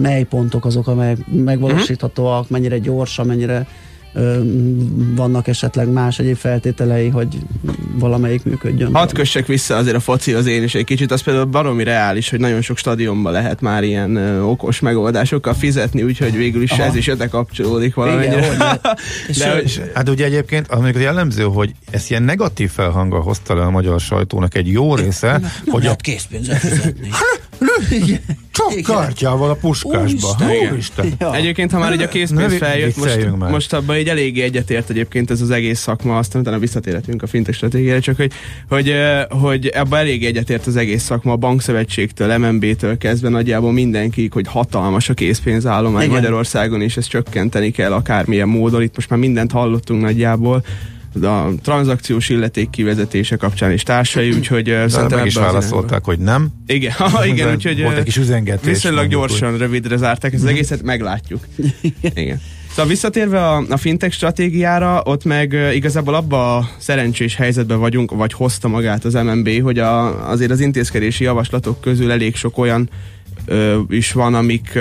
mely 0.00 0.24
pontok 0.24 0.64
azok, 0.64 0.86
amelyek 0.86 1.18
megvalósíthatóak, 1.26 2.48
mennyire 2.48 2.78
gyorsan, 2.78 3.26
mennyire 3.26 3.66
vannak 5.14 5.48
esetleg 5.48 5.88
más 5.88 6.18
egyéb 6.18 6.36
feltételei, 6.36 7.08
hogy 7.08 7.38
valamelyik 7.98 8.44
működjön. 8.44 8.94
Hadd 8.94 9.14
kössek 9.14 9.46
vissza 9.46 9.76
azért 9.76 9.96
a 9.96 10.00
foci 10.00 10.32
az 10.32 10.46
én 10.46 10.62
is 10.62 10.74
egy 10.74 10.84
kicsit, 10.84 11.10
az 11.10 11.22
például 11.22 11.44
baromi 11.44 11.84
reális, 11.84 12.30
hogy 12.30 12.40
nagyon 12.40 12.60
sok 12.60 12.76
stadionban 12.76 13.32
lehet 13.32 13.60
már 13.60 13.82
ilyen 13.82 14.16
okos 14.42 14.80
megoldásokkal 14.80 15.54
fizetni, 15.54 16.02
úgyhogy 16.02 16.36
végül 16.36 16.62
is 16.62 16.70
Aha. 16.70 16.82
ez 16.82 16.94
is 16.94 17.06
ide 17.06 17.26
kapcsolódik 17.26 17.94
valamennyire. 17.94 18.36
Igen, 18.36 18.58
hogy, 18.58 18.78
De, 19.38 19.60
és, 19.60 19.80
hát 19.94 20.08
ugye 20.08 20.24
egyébként 20.24 20.68
az 20.68 20.80
mondjuk 20.80 21.02
jellemző, 21.02 21.42
hogy 21.42 21.74
ezt 21.90 22.10
ilyen 22.10 22.22
negatív 22.22 22.70
felhanggal 22.70 23.20
hozta 23.20 23.54
le 23.54 23.62
a 23.62 23.70
magyar 23.70 24.00
sajtónak 24.00 24.54
egy 24.54 24.72
jó 24.72 24.94
része, 24.94 25.30
nem, 25.30 25.40
nem 25.40 25.50
hogy 25.66 25.82
lehet 25.82 25.98
a 25.98 26.02
készpénzzel 26.02 26.58
fizetni. 26.58 27.08
Csak 28.50 28.70
Igen. 28.70 28.82
kártyával 28.82 29.50
a 29.50 29.54
puskásba. 29.54 30.00
Úristen. 30.00 30.50
Úristen. 30.72 31.12
Ja. 31.18 31.34
Egyébként, 31.34 31.72
ha 31.72 31.78
már 31.78 31.92
így 31.92 32.02
a 32.02 32.08
készpénz 32.08 32.56
feljött, 32.56 32.96
most, 32.96 33.36
most 33.50 33.72
abban 33.72 33.96
így 33.96 34.08
eléggé 34.08 34.42
egyetért 34.42 34.90
egyébként 34.90 35.30
ez 35.30 35.40
az 35.40 35.50
egész 35.50 35.80
szakma, 35.80 36.18
aztán 36.18 36.40
utána 36.40 36.58
visszatérhetünk 36.58 37.22
a 37.22 37.26
fintek 37.26 37.54
stratégiára, 37.54 38.00
csak 38.00 38.16
hogy, 38.16 38.32
hogy, 38.68 38.94
hogy 39.28 39.66
ebben 39.66 39.98
eléggé 39.98 40.26
egyetért 40.26 40.66
az 40.66 40.76
egész 40.76 41.02
szakma, 41.02 41.32
a 41.32 41.36
bankszövetségtől, 41.36 42.38
MNB-től 42.38 42.98
kezdve 42.98 43.28
nagyjából 43.28 43.72
mindenki, 43.72 44.28
hogy 44.32 44.46
hatalmas 44.48 45.08
a 45.08 45.14
készpénzállomány 45.14 46.10
Magyarországon, 46.10 46.82
és 46.82 46.96
ezt 46.96 47.08
csökkenteni 47.08 47.70
kell 47.70 47.92
akármilyen 47.92 48.48
módon. 48.48 48.82
Itt 48.82 48.96
most 48.96 49.10
már 49.10 49.18
mindent 49.18 49.52
hallottunk 49.52 50.02
nagyjából 50.02 50.64
a 51.22 51.52
tranzakciós 51.62 52.28
illeték 52.28 52.70
kivezetése 52.70 53.36
kapcsán 53.36 53.72
is 53.72 53.82
társai, 53.82 54.30
úgyhogy 54.30 54.64
De 54.64 54.88
szerintem 54.88 55.18
meg 55.18 55.26
is 55.26 55.34
válaszolták, 55.34 56.04
hogy 56.04 56.18
nem. 56.18 56.48
Igen, 56.66 56.92
ha, 57.12 57.26
igen 57.26 57.54
úgyhogy 57.54 57.82
volt 57.82 57.96
egy 57.96 58.04
kis 58.04 58.16
üzengetés. 58.16 58.72
Viszonylag 58.72 59.08
gyorsan, 59.08 59.52
úgy. 59.52 59.58
rövidre 59.58 59.96
zárták 59.96 60.32
ezt 60.32 60.42
az 60.42 60.48
egészet, 60.48 60.82
meglátjuk. 60.82 61.40
Igen. 62.14 62.40
Szóval 62.68 62.90
visszatérve 62.90 63.48
a, 63.48 63.64
a 63.68 63.76
fintech 63.76 64.14
stratégiára, 64.14 65.02
ott 65.04 65.24
meg 65.24 65.56
igazából 65.74 66.14
abba 66.14 66.56
a 66.56 66.68
szerencsés 66.78 67.34
helyzetben 67.34 67.78
vagyunk, 67.78 68.10
vagy 68.10 68.32
hozta 68.32 68.68
magát 68.68 69.04
az 69.04 69.14
MNB, 69.14 69.62
hogy 69.62 69.78
a, 69.78 70.28
azért 70.30 70.50
az 70.50 70.60
intézkedési 70.60 71.24
javaslatok 71.24 71.80
közül 71.80 72.10
elég 72.10 72.34
sok 72.34 72.58
olyan 72.58 72.88
is 73.88 74.12
van, 74.12 74.34
amik 74.34 74.78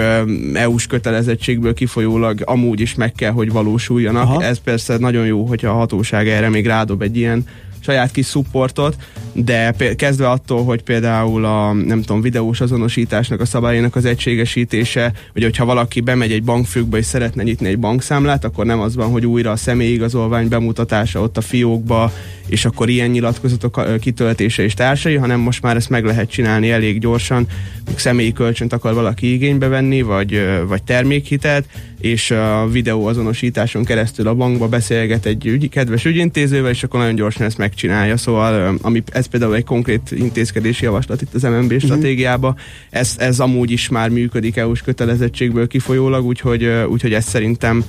EU-s 0.53 0.87
kötelezettségből 0.87 1.73
kifolyólag 1.73 2.41
amúgy 2.45 2.79
is 2.79 2.95
meg 2.95 3.11
kell, 3.11 3.31
hogy 3.31 3.51
valósuljanak. 3.51 4.23
Aha. 4.23 4.43
Ez 4.43 4.57
persze 4.57 4.97
nagyon 4.97 5.25
jó, 5.25 5.45
hogyha 5.45 5.69
a 5.69 5.73
hatóság 5.73 6.27
erre 6.27 6.49
még 6.49 6.65
rádob 6.65 7.01
egy 7.01 7.17
ilyen 7.17 7.45
saját 7.85 8.11
kis 8.11 8.25
szupportot, 8.25 8.95
de 9.33 9.73
kezdve 9.95 10.29
attól, 10.29 10.63
hogy 10.63 10.83
például 10.83 11.45
a 11.45 11.73
nem 11.73 12.01
tudom, 12.01 12.21
videós 12.21 12.61
azonosításnak 12.61 13.41
a 13.41 13.45
szabályának 13.45 13.95
az 13.95 14.05
egységesítése, 14.05 15.13
hogy 15.33 15.43
hogyha 15.43 15.65
valaki 15.65 16.01
bemegy 16.01 16.31
egy 16.31 16.43
bankfőkbe 16.43 16.97
és 16.97 17.05
szeretne 17.05 17.43
nyitni 17.43 17.67
egy 17.67 17.79
bankszámlát, 17.79 18.43
akkor 18.43 18.65
nem 18.65 18.79
az 18.79 18.95
van, 18.95 19.09
hogy 19.09 19.25
újra 19.25 19.51
a 19.51 19.55
személyigazolvány 19.55 20.47
bemutatása 20.47 21.21
ott 21.21 21.37
a 21.37 21.41
fiókba, 21.41 22.11
és 22.47 22.65
akkor 22.65 22.89
ilyen 22.89 23.09
nyilatkozatok 23.09 23.99
kitöltése 23.99 24.63
és 24.63 24.73
társai, 24.73 25.15
hanem 25.15 25.39
most 25.39 25.61
már 25.61 25.75
ezt 25.75 25.89
meg 25.89 26.05
lehet 26.05 26.29
csinálni 26.29 26.71
elég 26.71 26.99
gyorsan, 26.99 27.47
személyi 27.95 28.31
kölcsönt 28.31 28.73
akar 28.73 28.93
valaki 28.93 29.33
igénybe 29.33 29.67
venni, 29.67 30.01
vagy, 30.01 30.41
vagy 30.67 30.83
termékhitelt, 30.83 31.65
és 32.05 32.31
a 32.31 32.67
videóazonosításon 32.71 33.83
keresztül 33.83 34.27
a 34.27 34.33
bankba 34.33 34.67
beszélget 34.67 35.25
egy 35.25 35.45
ügy, 35.45 35.69
kedves 35.69 36.05
ügyintézővel, 36.05 36.71
és 36.71 36.83
akkor 36.83 36.99
nagyon 36.99 37.15
gyorsan 37.15 37.45
ezt 37.45 37.57
megcsinálja. 37.57 38.17
Szóval 38.17 38.77
ami, 38.81 39.03
ez 39.11 39.25
például 39.25 39.55
egy 39.55 39.63
konkrét 39.63 40.11
intézkedési 40.11 40.83
javaslat 40.83 41.21
itt 41.21 41.33
az 41.33 41.41
MNB 41.41 41.63
uh-huh. 41.63 41.79
stratégiában, 41.79 42.55
ez, 42.89 43.15
ez 43.17 43.39
amúgy 43.39 43.71
is 43.71 43.89
már 43.89 44.09
működik 44.09 44.55
EU-s 44.55 44.81
kötelezettségből 44.81 45.67
kifolyólag, 45.67 46.25
úgyhogy, 46.25 46.65
úgyhogy 46.89 47.13
ez 47.13 47.25
szerintem 47.25 47.83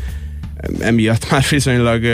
emiatt 0.81 1.27
már 1.31 1.45
viszonylag 1.51 2.05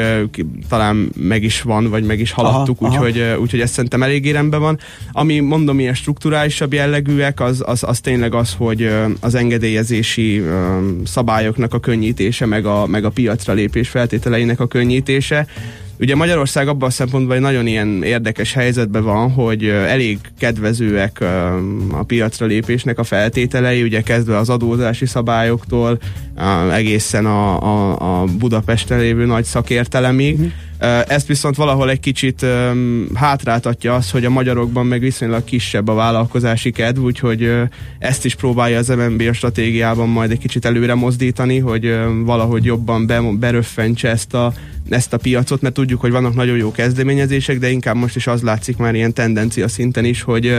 talán 0.69 1.11
meg 1.17 1.43
is 1.43 1.63
van, 1.63 1.91
vagy 1.91 2.05
meg 2.05 2.21
is 2.21 2.33
haladtuk, 2.33 2.83
úgyhogy, 2.83 3.37
úgyhogy 3.41 3.61
ez 3.61 3.71
szerintem 3.71 4.03
elég 4.03 4.25
éremben 4.25 4.61
van. 4.61 4.79
Ami 5.13 5.41
mondom, 5.41 5.81
ilyen 5.81 5.95
strukturálisabb 5.95 6.73
jellegűek, 6.73 7.41
az, 7.41 7.63
az, 7.67 7.83
az 7.83 8.01
tényleg 8.01 8.35
az, 8.35 8.55
hogy 8.59 8.91
az 9.21 9.35
engedélyezési 9.35 10.43
szabályoknak 11.05 11.75
a 11.75 11.81
könnyítése, 11.81 12.47
meg 12.47 12.67
a, 12.67 12.87
meg 12.87 13.05
a 13.05 13.11
piacra 13.11 13.53
lépés 13.53 13.89
feltételeinek 13.89 14.61
a 14.61 14.67
könnyítése. 14.67 15.47
Ugye 15.99 16.15
Magyarország 16.15 16.69
abban 16.69 16.89
a 16.89 16.93
szempontból 16.93 17.35
egy 17.35 17.41
nagyon 17.41 17.67
ilyen 17.67 18.03
érdekes 18.03 18.53
helyzetben 18.53 19.03
van, 19.05 19.31
hogy 19.31 19.65
elég 19.67 20.19
kedvezőek 20.39 21.21
a 21.91 22.03
piacra 22.03 22.47
lépésnek 22.47 22.99
a 22.99 23.05
feltételei, 23.05 23.83
ugye 23.83 24.01
kezdve 24.01 24.37
az 24.37 24.49
adózási 24.49 25.07
szabályoktól 25.07 25.99
egészen 26.73 27.27
a, 27.27 27.63
a, 27.63 28.21
a 28.21 28.25
Budapesten 28.25 28.99
lévő 28.99 29.25
nagy 29.25 29.45
szakértelemig. 29.45 30.35
Uh-huh 30.35 30.53
ezt 31.09 31.27
viszont 31.27 31.57
valahol 31.57 31.91
egy 31.91 32.01
kicsit 32.01 32.47
hátráltatja 33.15 33.95
az, 33.95 34.11
hogy 34.11 34.25
a 34.25 34.31
magyarokban 34.31 34.87
meg 34.87 35.01
viszonylag 35.01 35.45
kisebb 35.45 35.89
a 35.89 35.95
vállalkozási 35.95 36.71
kedv, 36.71 37.05
úgyhogy 37.05 37.53
ezt 37.99 38.25
is 38.25 38.35
próbálja 38.35 38.79
az 38.79 38.89
MNB 38.89 39.23
a 39.29 39.33
stratégiában 39.33 40.09
majd 40.09 40.31
egy 40.31 40.39
kicsit 40.39 40.65
előre 40.65 40.95
mozdítani, 40.95 41.59
hogy 41.59 41.97
valahogy 42.25 42.65
jobban 42.65 43.07
beröffentse 43.39 44.09
ezt 44.09 44.35
a, 44.35 44.53
ezt 44.89 45.13
a 45.13 45.17
piacot, 45.17 45.61
mert 45.61 45.75
tudjuk, 45.75 46.01
hogy 46.01 46.11
vannak 46.11 46.35
nagyon 46.35 46.57
jó 46.57 46.73
kezdeményezések, 46.73 47.59
de 47.59 47.71
inkább 47.71 47.97
most 47.97 48.17
is 48.17 48.27
az 48.27 48.43
látszik 48.43 48.77
már 48.77 48.95
ilyen 48.95 49.13
tendencia 49.13 49.69
szinten 49.69 50.05
is, 50.05 50.23
hogy, 50.23 50.55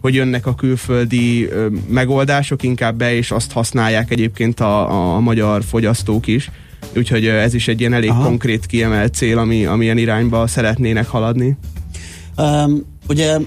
hogy 0.00 0.14
jönnek 0.14 0.46
a 0.46 0.54
külföldi 0.54 1.48
megoldások 1.88 2.62
inkább 2.62 2.96
be, 2.96 3.14
és 3.14 3.30
azt 3.30 3.52
használják 3.52 4.10
egyébként 4.10 4.60
a, 4.60 5.14
a 5.14 5.20
magyar 5.20 5.64
fogyasztók 5.64 6.26
is 6.26 6.50
Úgyhogy 6.96 7.26
ez 7.26 7.54
is 7.54 7.68
egy 7.68 7.80
ilyen 7.80 7.92
elég 7.92 8.10
Aha. 8.10 8.24
konkrét 8.24 8.66
kiemelt 8.66 9.14
cél, 9.14 9.38
ami, 9.38 9.64
amilyen 9.64 9.98
irányba 9.98 10.46
szeretnének 10.46 11.06
haladni. 11.06 11.56
Um, 12.36 12.84
ugye 13.08 13.38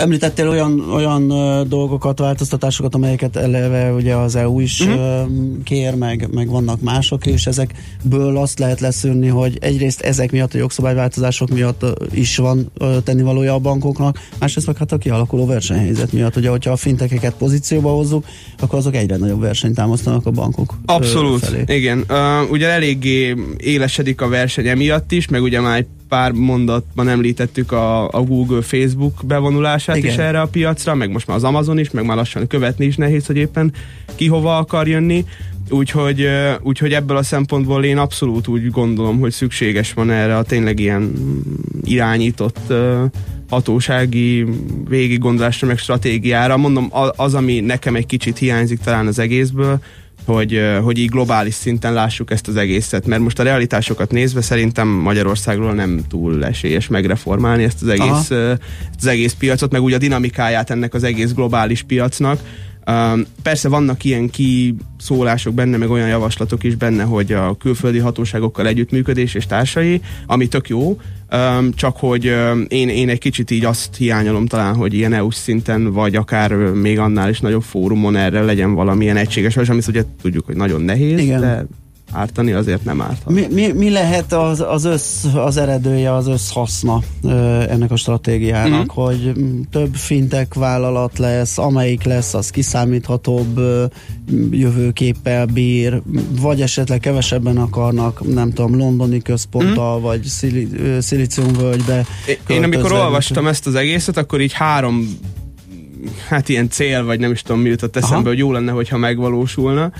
Említettél 0.00 0.48
olyan, 0.48 0.80
olyan 0.90 1.28
dolgokat, 1.68 2.18
változtatásokat, 2.18 2.94
amelyeket 2.94 3.36
eleve 3.36 3.92
ugye 3.92 4.14
az 4.14 4.36
EU 4.36 4.60
is 4.60 4.80
uh-huh. 4.80 5.00
uh, 5.00 5.28
kér, 5.64 5.94
meg, 5.94 6.28
meg 6.32 6.48
vannak 6.48 6.80
mások, 6.80 7.26
és 7.26 7.46
ezekből 7.46 8.36
azt 8.36 8.58
lehet 8.58 8.80
leszűrni, 8.80 9.28
hogy 9.28 9.58
egyrészt 9.60 10.00
ezek 10.00 10.32
miatt 10.32 10.54
a 10.54 10.58
jogszabályváltozások 10.58 11.48
miatt 11.48 11.84
is 12.12 12.36
van 12.36 12.70
tennivalója 13.04 13.54
a 13.54 13.58
bankoknak, 13.58 14.18
másrészt 14.38 14.66
meg 14.66 14.76
hát 14.76 14.92
a 14.92 14.98
kialakuló 14.98 15.46
versenyhelyzet 15.46 16.12
miatt, 16.12 16.36
ugye, 16.36 16.48
hogyha 16.48 16.70
a 16.70 16.76
fintekeket 16.76 17.34
pozícióba 17.34 17.90
hozzuk, 17.90 18.24
akkor 18.58 18.78
azok 18.78 18.94
egyre 18.94 19.16
nagyobb 19.16 19.40
versenyt 19.40 19.74
támasztanak 19.74 20.26
a 20.26 20.30
bankok 20.30 20.74
Abszolút, 20.86 21.44
felé. 21.44 21.64
igen. 21.66 22.04
Uh, 22.08 22.50
ugye 22.50 22.68
eléggé 22.68 23.36
élesedik 23.56 24.20
a 24.20 24.28
verseny 24.28 24.68
emiatt 24.68 25.12
is, 25.12 25.28
meg 25.28 25.42
ugye 25.42 25.60
már 25.60 25.86
pár 26.10 26.32
mondatban 26.32 27.08
említettük 27.08 27.72
a, 27.72 28.08
a 28.08 28.22
Google, 28.22 28.62
Facebook 28.62 29.20
bevonulását 29.24 29.96
Igen. 29.96 30.10
is 30.10 30.16
erre 30.16 30.40
a 30.40 30.46
piacra, 30.46 30.94
meg 30.94 31.10
most 31.10 31.26
már 31.26 31.36
az 31.36 31.44
Amazon 31.44 31.78
is, 31.78 31.90
meg 31.90 32.04
már 32.04 32.16
lassan 32.16 32.46
követni 32.46 32.84
is 32.84 32.96
nehéz, 32.96 33.26
hogy 33.26 33.36
éppen 33.36 33.72
ki 34.14 34.26
hova 34.26 34.56
akar 34.56 34.88
jönni. 34.88 35.24
Úgyhogy, 35.68 36.26
úgyhogy 36.62 36.92
ebből 36.92 37.16
a 37.16 37.22
szempontból 37.22 37.84
én 37.84 37.98
abszolút 37.98 38.48
úgy 38.48 38.70
gondolom, 38.70 39.18
hogy 39.18 39.32
szükséges 39.32 39.92
van 39.92 40.10
erre 40.10 40.36
a 40.36 40.42
tényleg 40.42 40.78
ilyen 40.78 41.12
irányított 41.82 42.72
hatósági 43.48 44.46
végiggondolásra, 44.88 45.66
meg 45.66 45.78
stratégiára. 45.78 46.56
Mondom, 46.56 46.88
az, 47.16 47.34
ami 47.34 47.60
nekem 47.60 47.94
egy 47.94 48.06
kicsit 48.06 48.38
hiányzik 48.38 48.78
talán 48.78 49.06
az 49.06 49.18
egészből, 49.18 49.78
hogy, 50.24 50.60
hogy 50.82 50.98
így 50.98 51.10
globális 51.10 51.54
szinten 51.54 51.92
lássuk 51.92 52.30
ezt 52.30 52.48
az 52.48 52.56
egészet, 52.56 53.06
mert 53.06 53.22
most 53.22 53.38
a 53.38 53.42
realitásokat 53.42 54.10
nézve 54.10 54.40
szerintem 54.40 54.88
Magyarországról 54.88 55.72
nem 55.72 56.00
túl 56.08 56.44
esélyes 56.44 56.88
megreformálni 56.88 57.62
ezt 57.62 57.82
az 57.82 57.88
egész, 57.88 58.30
ezt 58.30 58.98
az 58.98 59.06
egész 59.06 59.32
piacot, 59.32 59.72
meg 59.72 59.82
úgy 59.82 59.92
a 59.92 59.98
dinamikáját 59.98 60.70
ennek 60.70 60.94
az 60.94 61.02
egész 61.02 61.32
globális 61.32 61.82
piacnak. 61.82 62.40
Persze 63.42 63.68
vannak 63.68 64.04
ilyen 64.04 64.30
kiszólások 64.30 65.54
benne, 65.54 65.76
meg 65.76 65.90
olyan 65.90 66.08
javaslatok 66.08 66.64
is 66.64 66.74
benne, 66.74 67.02
hogy 67.02 67.32
a 67.32 67.56
külföldi 67.56 67.98
hatóságokkal 67.98 68.66
együttműködés 68.66 69.34
és 69.34 69.46
társai, 69.46 70.00
ami 70.26 70.48
tök 70.48 70.68
jó, 70.68 71.00
csak 71.74 71.96
hogy 71.96 72.24
én, 72.68 72.88
én 72.88 73.08
egy 73.08 73.18
kicsit 73.18 73.50
így 73.50 73.64
azt 73.64 73.96
hiányolom 73.96 74.46
talán, 74.46 74.74
hogy 74.74 74.94
ilyen 74.94 75.12
EU 75.12 75.30
szinten, 75.30 75.92
vagy 75.92 76.16
akár 76.16 76.52
még 76.54 76.98
annál 76.98 77.28
is 77.28 77.40
nagyobb 77.40 77.62
fórumon 77.62 78.16
erre 78.16 78.42
legyen 78.42 78.74
valamilyen 78.74 79.16
egységes, 79.16 79.54
vagy 79.54 79.70
amit 79.70 79.86
ugye 79.86 80.02
tudjuk, 80.22 80.46
hogy 80.46 80.56
nagyon 80.56 80.80
nehéz, 80.80 81.18
Igen. 81.18 81.40
de 81.40 81.66
ártani 82.12 82.52
azért 82.52 82.84
nem 82.84 83.00
árt. 83.00 83.28
Mi, 83.28 83.46
mi, 83.50 83.72
mi 83.72 83.90
lehet 83.90 84.32
az, 84.32 84.64
az, 84.68 84.84
össz, 84.84 85.24
az 85.24 85.56
eredője, 85.56 86.14
az 86.14 86.26
összhaszna 86.26 87.00
ö, 87.22 87.28
ennek 87.68 87.90
a 87.90 87.96
stratégiának, 87.96 88.84
mm. 88.84 89.04
hogy 89.04 89.32
több 89.70 89.94
fintek 89.94 90.54
vállalat 90.54 91.18
lesz, 91.18 91.58
amelyik 91.58 92.02
lesz, 92.02 92.34
az 92.34 92.50
kiszámíthatóbb 92.50 93.58
ö, 93.58 93.84
jövőképpel 94.50 95.46
bír, 95.46 96.02
vagy 96.40 96.62
esetleg 96.62 97.00
kevesebben 97.00 97.56
akarnak, 97.56 98.34
nem 98.34 98.52
tudom, 98.52 98.76
londoni 98.76 99.22
központtal, 99.22 99.98
mm. 99.98 100.02
vagy 100.02 100.22
szili, 100.22 100.68
szilíciumvölgybe. 100.98 102.06
Én 102.46 102.62
amikor 102.62 102.92
olvastam 102.92 103.46
ezt 103.46 103.66
az 103.66 103.74
egészet, 103.74 104.16
akkor 104.16 104.40
így 104.40 104.52
három 104.52 105.18
hát 106.28 106.48
ilyen 106.48 106.68
cél, 106.68 107.04
vagy 107.04 107.20
nem 107.20 107.30
is 107.30 107.42
tudom 107.42 107.60
mi 107.60 107.68
jutott 107.68 107.96
eszembe, 107.96 108.16
Aha. 108.16 108.28
hogy 108.28 108.38
jó 108.38 108.52
lenne, 108.52 108.72
hogyha 108.72 108.96
megvalósulna. 108.96 109.92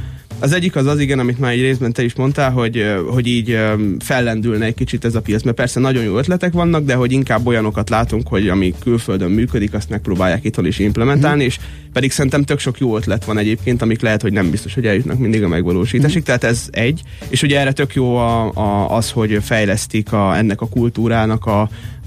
Az 0.43 0.53
egyik 0.53 0.77
az 0.77 0.87
az 0.87 0.99
igen, 0.99 1.19
amit 1.19 1.39
már 1.39 1.53
egy 1.53 1.61
részben 1.61 1.93
te 1.93 2.05
is 2.05 2.15
mondtál, 2.15 2.51
hogy, 2.51 2.85
hogy 3.11 3.27
így 3.27 3.59
fellendülne 3.99 4.65
egy 4.65 4.75
kicsit 4.75 5.05
ez 5.05 5.15
a 5.15 5.21
piac, 5.21 5.43
mert 5.43 5.57
persze 5.57 5.81
nagyon 5.81 6.05
jó 6.05 6.19
ötletek 6.19 6.53
vannak, 6.53 6.85
de 6.85 6.95
hogy 6.95 7.13
inkább 7.13 7.47
olyanokat 7.47 7.91
látunk, 7.91 8.29
hogy 8.29 8.49
ami 8.49 8.75
külföldön 8.81 9.31
működik, 9.31 9.75
azt 9.75 9.89
megpróbálják 9.91 10.45
itthon 10.45 10.67
is 10.67 10.79
implementálni, 10.79 11.43
mm. 11.43 11.47
és 11.47 11.59
pedig 11.93 12.13
szerintem 12.13 12.43
tök 12.43 12.59
sok 12.59 12.79
jó 12.79 12.97
ötlet 12.97 13.25
van 13.25 13.39
egyébként, 13.39 13.83
amik 13.83 14.01
lehet, 14.01 14.23
hogy 14.23 14.33
nem 14.33 14.51
biztos, 14.51 14.75
hogy 14.75 14.87
eljutnak 14.87 15.19
mindig 15.19 15.43
a 15.43 15.49
megvalósításig, 15.49 16.21
mm. 16.21 16.25
tehát 16.25 16.45
ez 16.45 16.67
egy, 16.71 17.03
és 17.29 17.43
ugye 17.43 17.61
erre 17.61 17.73
tök 17.73 17.95
jó 17.95 18.17
a, 18.17 18.53
a, 18.55 18.97
az, 18.97 19.11
hogy 19.11 19.39
fejlesztik 19.43 20.13
a, 20.13 20.37
ennek 20.37 20.61
a 20.61 20.69
kultúrának 20.69 21.47
a, 21.47 21.61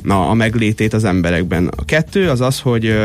a, 0.08 0.14
a 0.14 0.34
meglétét 0.34 0.94
az 0.94 1.04
emberekben. 1.04 1.68
A 1.76 1.86
kettő 1.86 2.30
az 2.30 2.42
az, 2.42 2.60
hogy 2.60 2.96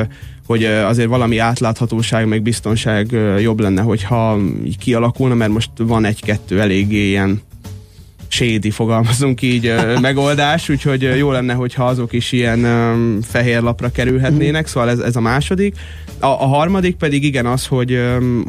hogy 0.48 0.64
azért 0.64 1.08
valami 1.08 1.38
átláthatóság, 1.38 2.26
meg 2.26 2.42
biztonság 2.42 3.16
jobb 3.40 3.60
lenne, 3.60 3.82
hogyha 3.82 4.38
így 4.64 4.78
kialakulna, 4.78 5.34
mert 5.34 5.52
most 5.52 5.70
van 5.76 6.04
egy-kettő 6.04 6.60
eléggé 6.60 7.08
ilyen 7.08 7.42
sédi, 8.28 8.70
fogalmazunk 8.70 9.42
így, 9.42 9.74
megoldás, 10.00 10.68
úgyhogy 10.68 11.02
jó 11.02 11.30
lenne, 11.30 11.52
hogyha 11.52 11.86
azok 11.86 12.12
is 12.12 12.32
ilyen 12.32 12.66
fehér 13.22 13.60
lapra 13.60 13.90
kerülhetnének, 13.90 14.62
mhm. 14.62 14.70
szóval 14.70 14.90
ez, 14.90 14.98
ez 14.98 15.16
a 15.16 15.20
második. 15.20 15.76
A, 16.20 16.26
a 16.26 16.46
harmadik 16.46 16.96
pedig 16.96 17.24
igen 17.24 17.46
az, 17.46 17.66
hogy, 17.66 18.00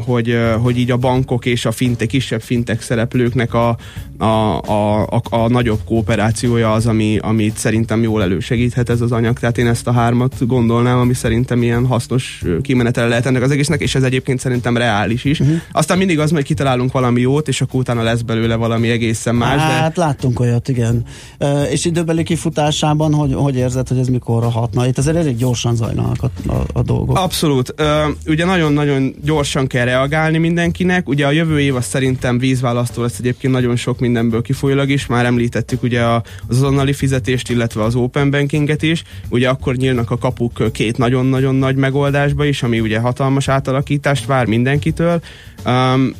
hogy, 0.05 0.37
hogy 0.61 0.77
így 0.77 0.91
a 0.91 0.97
bankok 0.97 1.45
és 1.45 1.65
a 1.65 1.71
finte, 1.71 2.05
kisebb 2.05 2.41
fintek 2.41 2.81
szereplőknek 2.81 3.53
a, 3.53 3.77
a, 4.19 4.61
a, 4.61 5.01
a, 5.01 5.21
a 5.29 5.49
nagyobb 5.49 5.79
kooperációja 5.85 6.71
az, 6.71 6.85
ami, 6.85 7.17
amit 7.21 7.57
szerintem 7.57 8.03
jól 8.03 8.21
elősegíthet 8.21 8.89
ez 8.89 9.01
az 9.01 9.11
anyag. 9.11 9.39
Tehát 9.39 9.57
én 9.57 9.67
ezt 9.67 9.87
a 9.87 9.91
hármat 9.91 10.47
gondolnám, 10.47 10.97
ami 10.97 11.13
szerintem 11.13 11.63
ilyen 11.63 11.85
hasznos 11.85 12.43
kimenetele 12.61 13.07
lehet 13.07 13.25
ennek 13.25 13.41
az 13.41 13.51
egésznek, 13.51 13.81
és 13.81 13.95
ez 13.95 14.03
egyébként 14.03 14.39
szerintem 14.39 14.77
reális 14.77 15.23
is. 15.23 15.39
Uh-huh. 15.39 15.55
Aztán 15.71 15.97
mindig 15.97 16.19
az, 16.19 16.31
hogy 16.31 16.43
kitalálunk 16.43 16.91
valami 16.91 17.21
jót, 17.21 17.47
és 17.47 17.61
akkor 17.61 17.79
utána 17.79 18.01
lesz 18.01 18.21
belőle 18.21 18.55
valami 18.55 18.89
egészen 18.89 19.35
más. 19.35 19.61
Hát 19.61 19.93
de... 19.93 20.01
láttunk 20.01 20.39
olyat, 20.39 20.67
igen. 20.67 21.03
E, 21.37 21.63
és 21.63 21.85
időbeli 21.85 22.23
kifutásában 22.23 23.13
hogy, 23.13 23.33
hogy 23.33 23.55
érzed, 23.55 23.87
hogy 23.87 23.97
ez 23.97 24.07
mikor 24.07 24.43
hatna? 24.43 24.87
Itt 24.87 24.97
azért 24.97 25.17
elég 25.17 25.35
gyorsan 25.37 25.75
zajlanak 25.75 26.23
a, 26.23 26.51
a, 26.51 26.65
a 26.73 26.81
dolgok. 26.81 27.17
Abszolút. 27.17 27.73
E, 27.77 28.05
ugye 28.27 28.45
nagyon-nagyon 28.45 29.15
gyorsan 29.23 29.67
kell 29.67 29.85
reagálni 29.85 30.37
mindenkinek. 30.37 31.09
Ugye 31.09 31.25
a 31.25 31.31
jövő 31.31 31.59
év 31.59 31.75
az 31.75 31.85
szerintem 31.85 32.37
vízválasztó 32.37 33.01
lesz 33.01 33.19
egyébként 33.19 33.53
nagyon 33.53 33.75
sok 33.75 33.99
mindenből 34.09 34.41
kifolyólag 34.41 34.89
is. 34.89 35.05
Már 35.05 35.25
említettük 35.25 35.83
ugye 35.83 36.03
az 36.03 36.21
azonnali 36.49 36.93
fizetést, 36.93 37.49
illetve 37.49 37.83
az 37.83 37.95
open 37.95 38.29
bankinget 38.29 38.81
is. 38.81 39.03
Ugye 39.29 39.49
akkor 39.49 39.75
nyílnak 39.75 40.11
a 40.11 40.17
kapuk 40.17 40.71
két 40.71 40.97
nagyon-nagyon 40.97 41.55
nagy 41.55 41.75
megoldásba 41.75 42.45
is, 42.45 42.63
ami 42.63 42.79
ugye 42.79 42.99
hatalmas 42.99 43.47
átalakítást 43.47 44.25
vár 44.25 44.45
mindenkitől. 44.45 45.21
Um, 45.65 46.13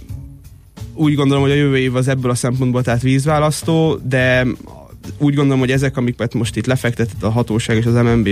úgy 0.93 1.15
gondolom, 1.15 1.43
hogy 1.43 1.51
a 1.51 1.55
jövő 1.55 1.77
év 1.77 1.95
az 1.95 2.07
ebből 2.07 2.31
a 2.31 2.35
szempontból 2.35 2.83
tehát 2.83 3.01
vízválasztó, 3.01 3.99
de 4.03 4.45
úgy 5.17 5.33
gondolom, 5.33 5.59
hogy 5.59 5.71
ezek, 5.71 5.97
amiket 5.97 6.33
most 6.33 6.55
itt 6.55 6.65
lefektetett 6.65 7.23
a 7.23 7.29
hatóság 7.29 7.77
és 7.77 7.85
az 7.85 7.93
MNB 7.93 8.29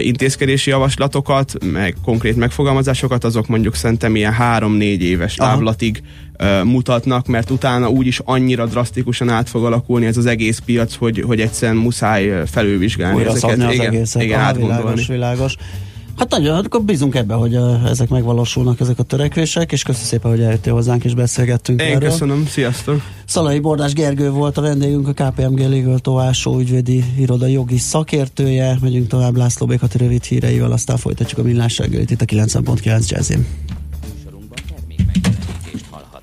intézkedési 0.00 0.70
javaslatokat, 0.70 1.54
meg 1.72 1.96
konkrét 2.04 2.36
megfogalmazásokat, 2.36 3.24
azok 3.24 3.46
mondjuk 3.48 3.74
szerintem 3.74 4.16
ilyen 4.16 4.32
három-négy 4.32 5.02
éves 5.02 5.34
távlatig 5.34 6.02
Aha. 6.36 6.64
mutatnak, 6.64 7.26
mert 7.26 7.50
utána 7.50 7.88
úgyis 7.88 8.20
annyira 8.24 8.66
drasztikusan 8.66 9.28
át 9.28 9.48
fog 9.48 9.64
alakulni 9.64 10.06
ez 10.06 10.16
az 10.16 10.26
egész 10.26 10.58
piac, 10.58 10.94
hogy, 10.94 11.22
hogy 11.26 11.40
egyszerűen 11.40 11.76
muszáj 11.76 12.42
felülvizsgálni 12.46 13.16
Újra 13.16 13.30
ezeket. 13.30 13.62
Az 13.62 13.74
igen, 13.74 13.86
egészet. 13.86 14.22
igen, 14.22 14.40
Aha, 14.40 14.52
világos, 14.52 15.06
világos. 15.06 15.56
Hát 16.22 16.30
nagyon, 16.30 16.54
hát 16.54 16.64
akkor 16.64 16.82
bízunk 16.82 17.14
ebbe, 17.14 17.34
hogy 17.34 17.58
ezek 17.86 18.08
megvalósulnak, 18.08 18.80
ezek 18.80 18.98
a 18.98 19.02
törekvések, 19.02 19.72
és 19.72 19.82
köszönöm 19.82 20.08
szépen, 20.08 20.30
hogy 20.30 20.40
eljöttél 20.40 20.72
hozzánk, 20.72 21.04
és 21.04 21.14
beszélgettünk 21.14 21.80
Én 21.80 21.86
erről. 21.86 22.08
köszönöm, 22.08 22.46
sziasztok! 22.46 23.02
Szalai 23.24 23.58
Bordás 23.58 23.92
Gergő 23.92 24.30
volt 24.30 24.58
a 24.58 24.60
vendégünk, 24.60 25.08
a 25.08 25.12
KPMG 25.12 25.58
Legal 25.58 25.98
Továsó 25.98 26.58
ügyvédi 26.58 27.04
iroda 27.18 27.46
jogi 27.46 27.78
szakértője. 27.78 28.78
Megyünk 28.80 29.06
tovább 29.06 29.36
László 29.36 29.66
Békati 29.66 29.98
rövid 29.98 30.24
híreivel, 30.24 30.72
aztán 30.72 30.96
folytatjuk 30.96 31.40
a 31.40 31.42
millás 31.42 31.78
reggelit 31.78 32.10
itt 32.10 32.20
a 32.20 32.24
90.9 32.24 33.08
Jazzin. 33.08 33.46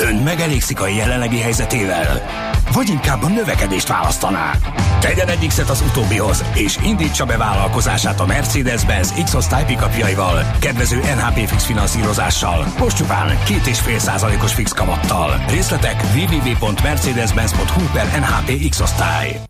Ön 0.00 0.14
megelégszik 0.14 0.80
a 0.80 0.86
jelenlegi 0.86 1.38
helyzetével? 1.38 2.22
Vagy 2.72 2.88
inkább 2.88 3.22
a 3.22 3.28
növekedést 3.28 3.88
választaná? 3.88 4.52
Tegyen 5.00 5.28
egy 5.28 5.46
X-et 5.46 5.68
az 5.68 5.84
utóbbihoz, 5.88 6.44
és 6.54 6.76
indítsa 6.84 7.24
be 7.24 7.36
vállalkozását 7.36 8.20
a 8.20 8.26
Mercedes-Benz 8.26 9.12
X-osztály 9.24 9.64
pickupjaival, 9.64 10.54
kedvező 10.60 10.96
NHP 10.96 11.48
fix 11.48 11.64
finanszírozással, 11.64 12.66
most 12.78 12.96
csupán 12.96 13.38
2,5%-os 13.46 14.54
fix 14.54 14.72
kamattal. 14.72 15.44
Részletek 15.48 16.02
www.mercedes-benz.hu 16.14 17.82
per 17.92 18.06
NHP 18.20 18.68
X-osztály. 18.68 19.40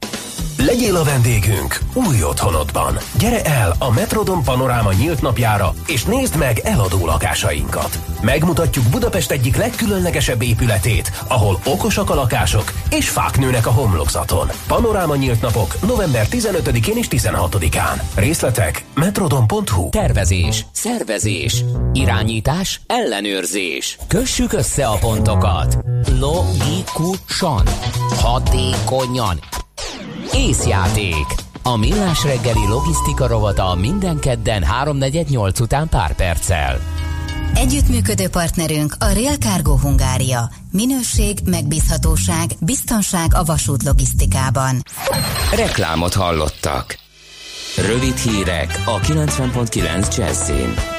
Legyél 0.67 0.97
a 0.97 1.05
vendégünk 1.05 1.79
új 1.95 2.23
otthonodban. 2.23 2.97
Gyere 3.19 3.43
el 3.43 3.75
a 3.79 3.93
Metrodon 3.93 4.43
Panoráma 4.43 4.93
nyílt 4.93 5.23
napjára, 5.23 5.75
és 5.87 6.05
nézd 6.05 6.37
meg 6.37 6.59
eladó 6.59 7.07
lakásainkat. 7.07 7.99
Megmutatjuk 8.21 8.85
Budapest 8.91 9.31
egyik 9.31 9.57
legkülönlegesebb 9.57 10.43
épületét, 10.43 11.13
ahol 11.29 11.61
okosak 11.65 12.11
a 12.11 12.15
lakások, 12.15 12.73
és 12.91 13.09
fák 13.09 13.39
nőnek 13.39 13.67
a 13.67 13.71
homlokzaton. 13.71 14.49
Panoráma 14.67 15.17
nyílt 15.17 15.41
napok 15.41 15.81
november 15.87 16.27
15-én 16.31 16.97
és 16.97 17.07
16-án. 17.11 18.01
Részletek 18.15 18.85
metrodon.hu 18.95 19.89
Tervezés, 19.89 20.67
szervezés, 20.73 21.65
irányítás, 21.93 22.81
ellenőrzés. 22.87 23.99
Kössük 24.09 24.53
össze 24.53 24.87
a 24.87 24.99
pontokat. 24.99 25.79
Logikusan, 26.21 27.67
hatékonyan 28.17 29.41
Észjáték. 30.35 31.27
A 31.63 31.77
Millás 31.77 32.25
reggeli 32.25 32.67
logisztika 32.69 33.27
rovata 33.27 33.75
minden 33.75 34.19
kedden 34.19 34.65
3.48 34.85 35.61
után 35.61 35.89
pár 35.89 36.15
perccel. 36.15 36.81
Együttműködő 37.55 38.29
partnerünk 38.29 38.95
a 38.99 39.13
Real 39.13 39.37
Cargo 39.37 39.77
Hungária. 39.77 40.51
Minőség, 40.73 41.39
megbízhatóság, 41.45 42.51
biztonság 42.61 43.35
a 43.35 43.45
vasút 43.45 43.83
logisztikában. 43.83 44.83
Reklámot 45.55 46.15
hallottak. 46.15 46.99
Rövid 47.77 48.17
hírek 48.17 48.83
a 48.85 49.01
90.9 49.01 50.17
Jazzin. 50.17 50.98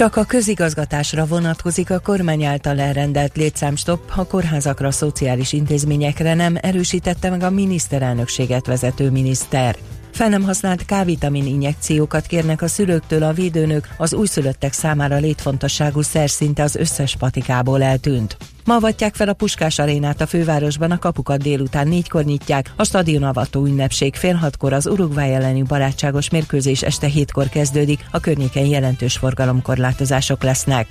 Csak 0.00 0.16
a 0.16 0.24
közigazgatásra 0.24 1.26
vonatkozik 1.26 1.90
a 1.90 1.98
kormány 1.98 2.44
által 2.44 2.80
elrendelt 2.80 3.36
létszámstop, 3.36 4.12
a 4.16 4.26
kórházakra, 4.26 4.90
szociális 4.90 5.52
intézményekre 5.52 6.34
nem 6.34 6.56
erősítette 6.60 7.30
meg 7.30 7.42
a 7.42 7.50
miniszterelnökséget 7.50 8.66
vezető 8.66 9.10
miniszter. 9.10 9.76
Fel 10.12 10.28
nem 10.28 10.42
használt 10.42 10.84
K-vitamin 10.84 11.46
injekciókat 11.46 12.26
kérnek 12.26 12.62
a 12.62 12.68
szülőktől 12.68 13.22
a 13.22 13.32
védőnök, 13.32 13.88
az 13.96 14.14
újszülöttek 14.14 14.72
számára 14.72 15.16
létfontosságú 15.16 16.00
szer 16.00 16.30
szinte 16.30 16.62
az 16.62 16.76
összes 16.76 17.16
patikából 17.16 17.82
eltűnt. 17.82 18.36
Ma 18.70 18.76
avatják 18.76 19.14
fel 19.14 19.28
a 19.28 19.32
Puskás 19.32 19.78
arénát 19.78 20.20
a 20.20 20.26
fővárosban, 20.26 20.90
a 20.90 20.98
kapukat 20.98 21.42
délután 21.42 21.88
négykor 21.88 22.24
nyitják, 22.24 22.72
a 22.76 22.84
stadion 22.84 23.22
avató 23.22 23.66
ünnepség 23.66 24.14
fél 24.14 24.34
hatkor 24.34 24.72
az 24.72 24.86
Uruguay 24.86 25.32
elleni 25.32 25.62
barátságos 25.62 26.30
mérkőzés 26.30 26.82
este 26.82 27.06
hétkor 27.06 27.48
kezdődik, 27.48 28.06
a 28.10 28.20
környéken 28.20 28.64
jelentős 28.64 29.16
forgalomkorlátozások 29.16 30.42
lesznek. 30.42 30.86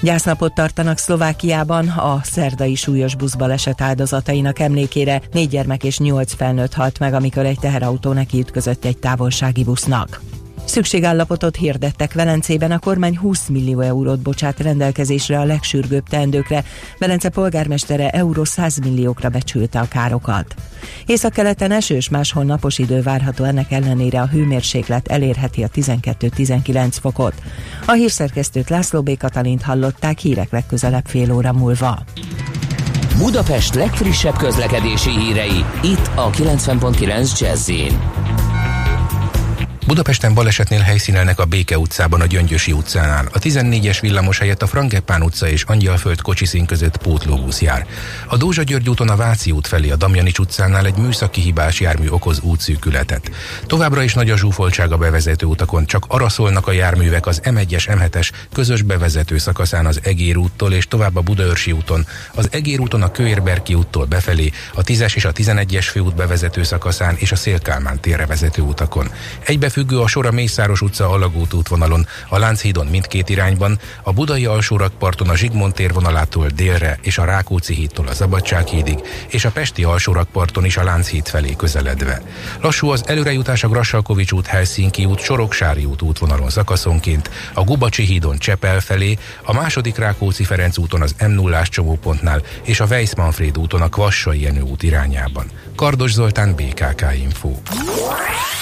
Gyásznapot 0.00 0.54
tartanak 0.54 0.98
Szlovákiában 0.98 1.88
a 1.88 2.20
szerdai 2.22 2.74
súlyos 2.74 3.14
buszbaleset 3.16 3.80
áldozatainak 3.80 4.58
emlékére. 4.58 5.22
Négy 5.32 5.48
gyermek 5.48 5.84
és 5.84 5.98
nyolc 5.98 6.34
felnőtt 6.34 6.74
halt 6.74 6.98
meg, 6.98 7.14
amikor 7.14 7.46
egy 7.46 7.58
teherautó 7.58 8.12
neki 8.12 8.38
ütközött 8.38 8.84
egy 8.84 8.98
távolsági 8.98 9.64
busznak. 9.64 10.20
Szükségállapotot 10.64 11.56
hirdettek 11.56 12.12
Velencében, 12.12 12.70
a 12.70 12.78
kormány 12.78 13.18
20 13.18 13.48
millió 13.48 13.80
eurót 13.80 14.20
bocsát 14.20 14.60
rendelkezésre 14.60 15.38
a 15.38 15.44
legsürgőbb 15.44 16.08
teendőkre. 16.08 16.64
Velence 16.98 17.28
polgármestere 17.28 18.10
euró 18.10 18.44
100 18.44 18.78
milliókra 18.78 19.28
becsülte 19.28 19.80
a 19.80 19.88
károkat. 19.88 20.54
Északkeleten 21.06 21.70
esős, 21.70 22.08
máshol 22.08 22.44
napos 22.44 22.78
idő 22.78 23.02
várható, 23.02 23.44
ennek 23.44 23.72
ellenére 23.72 24.20
a 24.20 24.26
hőmérséklet 24.26 25.08
elérheti 25.08 25.62
a 25.62 25.68
12-19 25.68 26.96
fokot. 27.00 27.34
A 27.86 27.92
hírszerkesztőt 27.92 28.70
László 28.70 29.02
B. 29.02 29.16
Katalint 29.16 29.62
hallották 29.62 30.18
hírek 30.18 30.50
legközelebb 30.50 31.06
fél 31.06 31.32
óra 31.32 31.52
múlva. 31.52 31.98
Budapest 33.18 33.74
legfrissebb 33.74 34.36
közlekedési 34.36 35.10
hírei, 35.10 35.64
itt 35.82 36.10
a 36.14 36.30
90.9 36.30 37.40
jazz 37.40 37.70
Budapesten 39.86 40.34
balesetnél 40.34 40.80
helyszínelnek 40.80 41.38
a 41.38 41.44
Béke 41.44 41.78
utcában, 41.78 42.20
a 42.20 42.26
Gyöngyösi 42.26 42.72
utcánál. 42.72 43.28
A 43.32 43.38
14-es 43.38 43.98
villamos 44.00 44.38
helyett 44.38 44.62
a 44.62 44.66
Frangepán 44.66 45.22
utca 45.22 45.48
és 45.48 45.62
Angyalföld 45.62 46.20
kocsiszín 46.20 46.66
között 46.66 46.96
pótlóbusz 46.96 47.60
jár. 47.60 47.86
A 48.26 48.36
Dózsa 48.36 48.62
György 48.62 48.88
úton 48.88 49.08
a 49.08 49.16
Váci 49.16 49.50
út 49.50 49.66
felé 49.66 49.90
a 49.90 49.96
Damjanics 49.96 50.38
utcánál 50.38 50.86
egy 50.86 50.96
műszaki 50.96 51.40
hibás 51.40 51.80
jármű 51.80 52.08
okoz 52.08 52.40
útszűkületet. 52.40 53.30
Továbbra 53.66 54.02
is 54.02 54.14
nagy 54.14 54.30
a 54.30 54.36
zsúfoltság 54.36 54.92
a 54.92 54.96
bevezető 54.96 55.46
utakon, 55.46 55.86
csak 55.86 56.04
arra 56.08 56.28
szólnak 56.28 56.66
a 56.66 56.72
járművek 56.72 57.26
az 57.26 57.40
M1-es, 57.44 57.84
M7-es 57.86 58.30
közös 58.52 58.82
bevezető 58.82 59.38
szakaszán 59.38 59.86
az 59.86 60.00
Egér 60.02 60.36
úttól 60.36 60.72
és 60.72 60.86
tovább 60.88 61.16
a 61.16 61.20
Budaörsi 61.20 61.72
úton, 61.72 62.06
az 62.34 62.48
Egér 62.50 62.80
úton 62.80 63.02
a 63.02 63.10
Kőérberki 63.10 63.74
úttól 63.74 64.04
befelé, 64.04 64.50
a 64.74 64.82
10-es 64.82 65.14
és 65.14 65.24
a 65.24 65.32
11-es 65.32 65.86
főút 65.90 66.14
bevezető 66.14 66.62
szakaszán 66.62 67.14
és 67.18 67.32
a 67.32 67.36
Szélkálmán 67.36 68.00
térre 68.00 68.26
vezető 68.26 68.62
utakon. 68.62 69.10
Egybe 69.46 69.70
függő 69.72 70.00
a 70.00 70.06
sor 70.06 70.26
a 70.26 70.30
Mészáros 70.30 70.80
utca 70.80 71.08
Alagút 71.08 71.52
útvonalon, 71.52 72.06
a 72.28 72.38
Lánchídon 72.38 72.86
mindkét 72.86 73.28
irányban, 73.28 73.78
a 74.02 74.12
Budai 74.12 74.46
alsórakparton 74.46 75.28
a 75.28 75.36
Zsigmond 75.36 75.74
térvonalától 75.74 76.46
délre 76.48 76.98
és 77.02 77.18
a 77.18 77.24
Rákóczi 77.24 77.74
hídtól 77.74 78.06
a 78.06 78.14
Szabadsághídig, 78.14 78.98
és 79.28 79.44
a 79.44 79.50
Pesti 79.50 79.84
alsórakparton 79.84 80.64
is 80.64 80.76
a 80.76 80.84
Lánchíd 80.84 81.26
felé 81.26 81.54
közeledve. 81.56 82.22
Lassú 82.60 82.88
az 82.88 83.04
előrejutás 83.06 83.64
a 83.64 83.68
Grassalkovics 83.68 84.32
út, 84.32 84.46
Helsinki 84.46 85.04
út, 85.04 85.20
Soroksári 85.20 85.84
út 85.84 86.02
útvonalon 86.02 86.50
szakaszonként, 86.50 87.30
a 87.52 87.62
Gubacsi 87.62 88.04
hídon 88.04 88.38
Csepel 88.38 88.80
felé, 88.80 89.18
a 89.42 89.52
második 89.52 89.96
Rákóczi 89.96 90.44
Ferenc 90.44 90.78
úton 90.78 91.02
az 91.02 91.14
m 91.26 91.30
0 91.30 91.62
csomópontnál 91.62 92.42
és 92.62 92.80
a 92.80 92.86
Weiss 92.86 93.14
Manfred 93.14 93.58
úton 93.58 93.82
a 93.82 93.88
Kvassai 93.88 94.40
Jenő 94.40 94.60
út 94.60 94.82
irányában. 94.82 95.50
Kardos 95.76 96.12
Zoltán, 96.12 96.54
BKK 96.54 97.04
Info. 97.22 97.50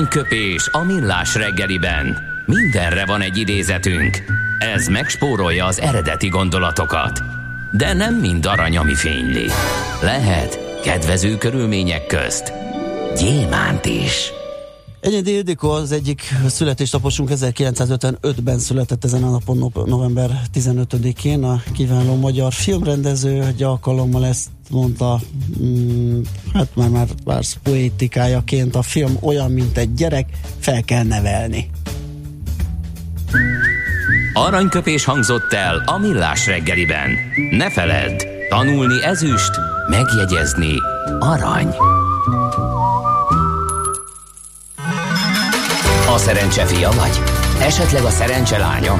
Aranyköpés 0.00 0.68
a 0.72 0.84
millás 0.84 1.34
reggeliben. 1.34 2.18
Mindenre 2.46 3.06
van 3.06 3.20
egy 3.20 3.36
idézetünk. 3.36 4.22
Ez 4.58 4.86
megspórolja 4.86 5.66
az 5.66 5.80
eredeti 5.80 6.28
gondolatokat. 6.28 7.22
De 7.72 7.92
nem 7.92 8.14
mind 8.14 8.46
arany, 8.46 8.76
ami 8.76 8.94
fényli. 8.94 9.46
Lehet 10.02 10.80
kedvező 10.82 11.38
körülmények 11.38 12.06
közt 12.06 12.52
gyémánt 13.16 13.84
is. 13.84 14.32
Egyedi 15.00 15.34
Ildikó 15.34 15.70
az 15.70 15.92
egyik 15.92 16.22
születésnaposunk 16.46 17.28
1955-ben 17.32 18.58
született 18.58 19.04
ezen 19.04 19.24
a 19.24 19.30
napon 19.30 19.72
november 19.86 20.40
15-én. 20.54 21.44
A 21.44 21.62
kiváló 21.72 22.16
magyar 22.16 22.52
filmrendező 22.52 23.42
egy 23.42 23.62
alkalommal 23.62 24.26
ezt 24.26 24.48
mondta, 24.70 25.20
mm, 25.62 26.20
hát 26.54 26.68
már, 26.74 26.88
már, 26.88 27.06
már 27.24 27.42
poétikájaként 27.62 28.74
a 28.74 28.82
film 28.82 29.16
olyan, 29.20 29.50
mint 29.50 29.78
egy 29.78 29.94
gyerek, 29.94 30.26
fel 30.58 30.82
kell 30.82 31.04
nevelni. 31.04 31.70
Aranyköpés 34.32 35.04
hangzott 35.04 35.52
el 35.52 35.82
a 35.86 35.98
millás 35.98 36.46
reggeliben. 36.46 37.10
Ne 37.50 37.70
feledd, 37.70 38.22
tanulni 38.48 39.04
ezüst, 39.04 39.50
megjegyezni 39.88 40.74
arany. 41.18 41.74
A 46.14 46.18
szerencse 46.18 46.66
fia 46.66 46.90
vagy? 46.90 47.20
Esetleg 47.60 48.04
a 48.04 48.10
szerencse 48.10 48.58
lánya? 48.58 48.98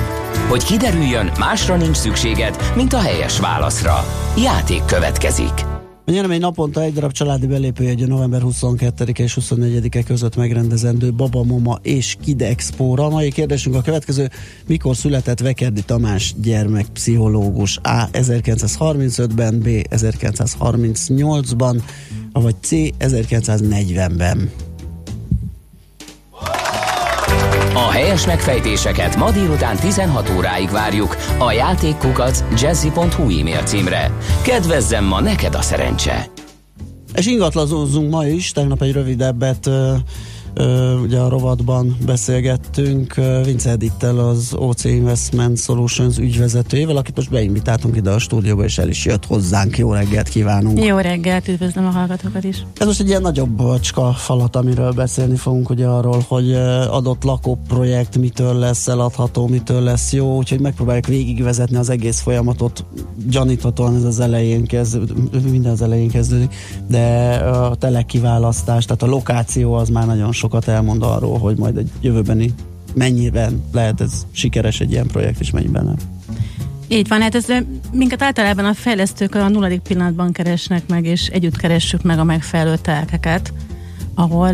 Hogy 0.49 0.65
kiderüljön, 0.65 1.31
másra 1.39 1.77
nincs 1.77 1.97
szükséged, 1.97 2.73
mint 2.75 2.93
a 2.93 3.01
helyes 3.01 3.39
válaszra. 3.39 4.05
Játék 4.37 4.85
következik. 4.85 5.70
A 6.07 6.11
nyeremény 6.11 6.41
naponta 6.41 6.83
egy 6.83 6.93
darab 6.93 7.13
családi 7.13 7.47
belépőjegy 7.47 8.03
a 8.03 8.07
november 8.07 8.41
22 8.41 9.13
és 9.17 9.39
24-e 9.41 10.03
között 10.03 10.37
megrendezendő 10.37 11.13
Baba 11.13 11.45
Mama 11.45 11.79
és 11.83 12.17
Kid 12.23 12.43
Expo-ra. 12.43 13.09
Mai 13.09 13.31
kérdésünk 13.31 13.75
a 13.75 13.81
következő. 13.81 14.31
Mikor 14.67 14.97
született 14.97 15.41
Vekerdi 15.41 15.83
Tamás 15.83 16.35
gyermekpszichológus? 16.43 17.79
A. 17.83 18.11
1935-ben, 18.13 19.59
B. 19.59 19.67
1938-ban, 19.91 21.83
vagy 22.33 22.55
C. 22.61 22.71
1940-ben. 22.99 24.70
A 27.75 27.91
helyes 27.91 28.27
megfejtéseket 28.27 29.17
ma 29.17 29.31
délután 29.31 29.77
16 29.77 30.31
óráig 30.37 30.71
várjuk 30.71 31.17
a 31.39 31.53
játékkukac 31.53 32.45
jazzy.hu 32.61 33.39
e-mail 33.39 33.63
címre. 33.63 34.13
Kedvezzem 34.43 35.05
ma 35.05 35.21
neked 35.21 35.55
a 35.55 35.63
szerencse! 35.63 36.31
És 37.15 37.27
ingatlazózzunk 37.27 38.11
ma 38.11 38.27
is, 38.27 38.53
tegnap 38.53 38.83
egy 38.83 38.93
rövidebbet 38.93 39.71
ugye 41.03 41.19
a 41.19 41.29
rovatban 41.29 41.97
beszélgettünk 42.07 43.15
Vince 43.45 43.71
Edittel, 43.71 44.19
az 44.19 44.55
OC 44.59 44.85
Investment 44.85 45.59
Solutions 45.59 46.19
ügyvezetőjével, 46.19 46.97
akit 46.97 47.17
most 47.17 47.31
beinvitáltunk 47.31 47.97
ide 47.97 48.11
a 48.11 48.19
stúdióba, 48.19 48.65
és 48.65 48.79
el 48.79 48.89
is 48.89 49.05
jött 49.05 49.27
hozzánk. 49.27 49.79
Jó 49.79 49.93
reggelt 49.93 50.29
kívánunk! 50.29 50.85
Jó 50.85 50.99
reggelt, 50.99 51.49
üdvözlöm 51.49 51.87
a 51.87 51.91
hallgatókat 51.91 52.45
is! 52.45 52.65
Ez 52.79 52.87
most 52.87 53.01
egy 53.01 53.09
ilyen 53.09 53.23
nagyobb 53.23 53.49
bacska 53.49 54.13
falat, 54.13 54.57
amiről 54.57 54.93
beszélni 54.93 55.37
fogunk, 55.37 55.71
ugye 55.71 55.87
arról, 55.87 56.25
hogy 56.29 56.55
adott 56.91 57.25
lakóprojekt 57.25 58.19
mitől 58.19 58.55
lesz 58.55 58.89
eladható, 58.89 59.47
mitől 59.47 59.83
lesz 59.83 60.13
jó, 60.13 60.37
úgyhogy 60.37 60.61
megpróbáljuk 60.61 61.07
végigvezetni 61.07 61.77
az 61.77 61.91
egész 61.91 62.21
folyamatot. 62.21 62.85
Gyaníthatóan 63.29 63.97
ez 63.97 64.05
az 64.05 64.21
elején 64.21 64.65
kezd, 64.65 64.99
minden 65.51 65.73
az 65.73 65.83
elején 65.83 66.09
kezdődik, 66.09 66.55
de 66.89 67.35
a 67.35 67.75
telekiválasztás, 67.75 68.85
tehát 68.85 69.03
a 69.03 69.07
lokáció 69.07 69.73
az 69.75 69.89
már 69.89 70.07
nagyon 70.07 70.33
sokat 70.41 70.69
elmond 70.69 71.03
arról, 71.03 71.39
hogy 71.39 71.57
majd 71.57 71.77
egy 71.77 71.91
jövőbeni 72.01 72.55
mennyiben 72.95 73.63
lehet 73.73 74.01
ez 74.01 74.27
sikeres 74.31 74.81
egy 74.81 74.91
ilyen 74.91 75.07
projekt, 75.07 75.41
és 75.41 75.51
mennyiben 75.51 75.85
nem. 75.85 75.97
Így 76.89 77.09
van, 77.09 77.21
hát 77.21 77.35
ez 77.35 77.47
minket 77.93 78.23
általában 78.23 78.65
a 78.65 78.75
fejlesztők 78.75 79.35
a 79.35 79.49
nulladik 79.49 79.81
pillanatban 79.81 80.33
keresnek 80.33 80.89
meg, 80.89 81.05
és 81.05 81.27
együtt 81.27 81.57
keressük 81.57 82.03
meg 82.03 82.19
a 82.19 82.25
megfelelő 82.25 82.77
telkeket, 82.77 83.53
ahol 84.15 84.53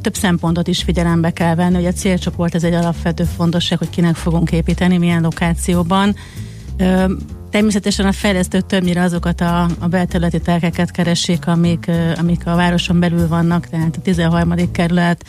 több 0.00 0.14
szempontot 0.14 0.68
is 0.68 0.82
figyelembe 0.82 1.30
kell 1.30 1.54
venni, 1.54 1.74
hogy 1.74 1.86
a 1.86 1.92
célcsoport 1.92 2.54
ez 2.54 2.64
egy 2.64 2.74
alapvető 2.74 3.24
fontosság, 3.24 3.78
hogy 3.78 3.90
kinek 3.90 4.14
fogunk 4.14 4.52
építeni, 4.52 4.98
milyen 4.98 5.22
lokációban. 5.22 6.14
Természetesen 7.52 8.06
a 8.06 8.12
fejlesztők 8.12 8.66
többnyire 8.66 9.02
azokat 9.02 9.40
a, 9.40 9.68
a 9.78 9.88
belterületi 9.88 10.40
telkeket 10.40 10.90
keresik, 10.90 11.46
amik, 11.46 11.90
amik 12.18 12.46
a 12.46 12.54
városon 12.54 13.00
belül 13.00 13.28
vannak, 13.28 13.66
tehát 13.66 13.96
a 13.96 14.00
13. 14.00 14.70
kerület, 14.70 15.24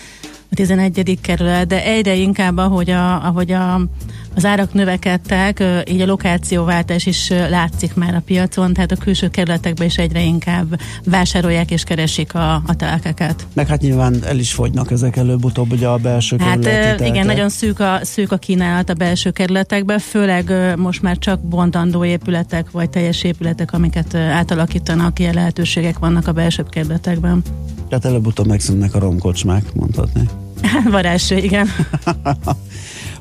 a 0.54 0.56
11. 0.56 1.18
kerület, 1.22 1.68
de 1.68 1.84
egyre 1.84 2.16
inkább, 2.16 2.58
ahogy 2.58 2.90
a, 2.90 3.26
ahogy 3.26 3.52
a 3.52 3.82
az 4.36 4.46
árak 4.46 4.74
növekedtek, 4.74 5.64
így 5.90 6.02
a 6.02 6.06
lokációváltás 6.06 7.06
is 7.06 7.30
látszik 7.30 7.96
már 7.96 8.16
a 8.16 8.22
piacon, 8.26 8.74
tehát 8.74 8.92
a 8.92 8.96
külső 8.96 9.30
kerületekben 9.30 9.88
is 9.88 9.98
egyre 9.98 10.22
inkább 10.22 10.80
vásárolják 11.06 11.72
és 11.72 11.84
keresik 11.84 12.34
a, 12.34 12.54
a 12.54 12.76
telkeket. 12.78 13.48
Meg 13.54 13.68
hát 13.68 13.82
nyilván 13.82 14.16
el 14.26 14.40
is 14.40 14.54
fogynak 14.54 14.92
ezek 14.92 15.16
előbb-utóbb 15.16 15.72
ugye 15.72 15.88
a 15.88 15.98
belső 15.98 16.38
Hát 16.40 16.66
igen, 17.00 17.26
nagyon 17.26 17.50
szűk 17.50 17.80
a, 17.80 18.00
szűk 18.02 18.32
a 18.32 18.38
kínálat 18.38 18.90
a 18.90 18.94
belső 18.94 19.32
kerületekben, 19.32 20.00
főleg 20.00 20.54
most 20.78 21.02
már 21.02 21.18
csak 21.18 21.42
bontandó 21.42 22.06
épületek 22.06 22.72
vagy 22.72 22.90
teljes 22.90 23.24
épületek, 23.24 23.74
amiket 23.74 24.16
átalakítanak, 24.16 25.20
ilyen 25.20 25.34
lehetőségek 25.34 26.00
vannak 26.00 26.28
a 26.28 26.32
belső 26.32 26.64
kerületekben. 26.70 27.42
Tehát 27.90 28.06
előbb-utóbb 28.06 28.48
megszűnnek 28.48 28.96
a 28.96 29.00
romkocsmák, 29.00 29.74
mondhatni. 29.74 30.30
Varázső, 30.92 31.38
igen. 31.38 31.68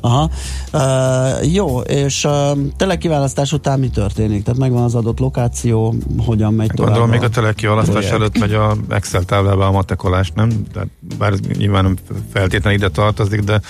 Aha. 0.05 0.31
Uh, 0.73 1.53
jó, 1.53 1.81
és 1.81 2.25
uh, 2.25 2.59
telekiválasztás 2.77 3.53
után 3.53 3.79
mi 3.79 3.89
történik? 3.89 4.43
Tehát 4.43 4.61
megvan 4.61 4.83
az 4.83 4.95
adott 4.95 5.19
lokáció, 5.19 5.95
hogyan 6.19 6.55
megy 6.55 6.71
tovább? 6.75 6.93
Gondolom, 6.93 7.11
még 7.11 7.23
a 7.23 7.29
telekiválasztás 7.29 8.11
előtt 8.11 8.39
megy 8.39 8.53
a 8.53 8.77
Excel 8.89 9.23
táblába 9.23 9.67
a 9.67 9.71
matekolás, 9.71 10.31
nem? 10.35 10.51
De 10.73 10.87
bár 11.19 11.33
nyilván 11.33 11.85
nem 11.85 11.97
feltétlenül 12.33 12.79
ide 12.79 12.89
tartozik, 12.89 13.41
de 13.41 13.61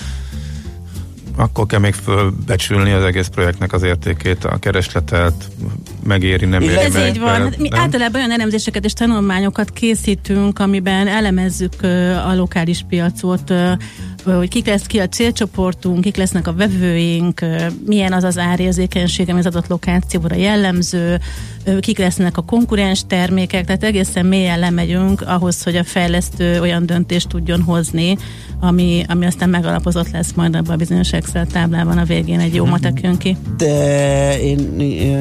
akkor 1.36 1.66
kell 1.66 1.80
még 1.80 1.94
fölbecsülni 1.94 2.92
az 2.92 3.04
egész 3.04 3.26
projektnek 3.26 3.72
az 3.72 3.82
értékét, 3.82 4.44
a 4.44 4.58
keresletet, 4.58 5.48
megéri, 6.04 6.46
nem 6.46 6.62
éri 6.62 6.76
Ez 6.76 6.92
meg, 6.92 7.08
így 7.08 7.20
van. 7.20 7.40
Hát 7.40 7.58
mi 7.58 7.68
nem? 7.68 7.80
általában 7.80 8.14
olyan 8.14 8.32
elemzéseket 8.32 8.84
és 8.84 8.92
tanulmányokat 8.92 9.70
készítünk, 9.70 10.58
amiben 10.58 11.08
elemezzük 11.08 11.82
a 12.26 12.34
lokális 12.34 12.84
piacot, 12.88 13.52
hogy 14.24 14.48
kik 14.48 14.66
lesz 14.66 14.86
ki 14.86 14.98
a 14.98 15.08
célcsoportunk, 15.08 16.00
kik 16.00 16.16
lesznek 16.16 16.46
a 16.46 16.52
vevőink, 16.52 17.40
milyen 17.86 18.12
az 18.12 18.24
az 18.24 18.38
árérzékenység, 18.38 19.28
ami 19.30 19.38
az 19.38 19.46
adott 19.46 19.66
lokációra 19.66 20.34
jellemző, 20.34 21.20
kik 21.80 21.98
lesznek 21.98 22.36
a 22.36 22.42
konkurens 22.42 23.04
termékek, 23.06 23.64
tehát 23.64 23.84
egészen 23.84 24.26
mélyen 24.26 24.58
lemegyünk 24.58 25.20
ahhoz, 25.20 25.62
hogy 25.62 25.76
a 25.76 25.84
fejlesztő 25.84 26.60
olyan 26.60 26.86
döntést 26.86 27.28
tudjon 27.28 27.62
hozni, 27.62 28.16
ami, 28.60 29.04
ami 29.08 29.26
aztán 29.26 29.48
megalapozott 29.48 30.10
lesz 30.10 30.32
majd 30.34 30.56
abban 30.56 30.74
a 30.74 30.76
bizonyos 30.76 31.12
Excel 31.12 31.46
táblában 31.46 31.98
a 31.98 32.04
végén 32.04 32.40
egy 32.40 32.54
jó 32.54 32.64
matek 32.64 33.00
jön 33.02 33.16
ki. 33.16 33.36
De 33.56 34.40
én, 34.40 34.80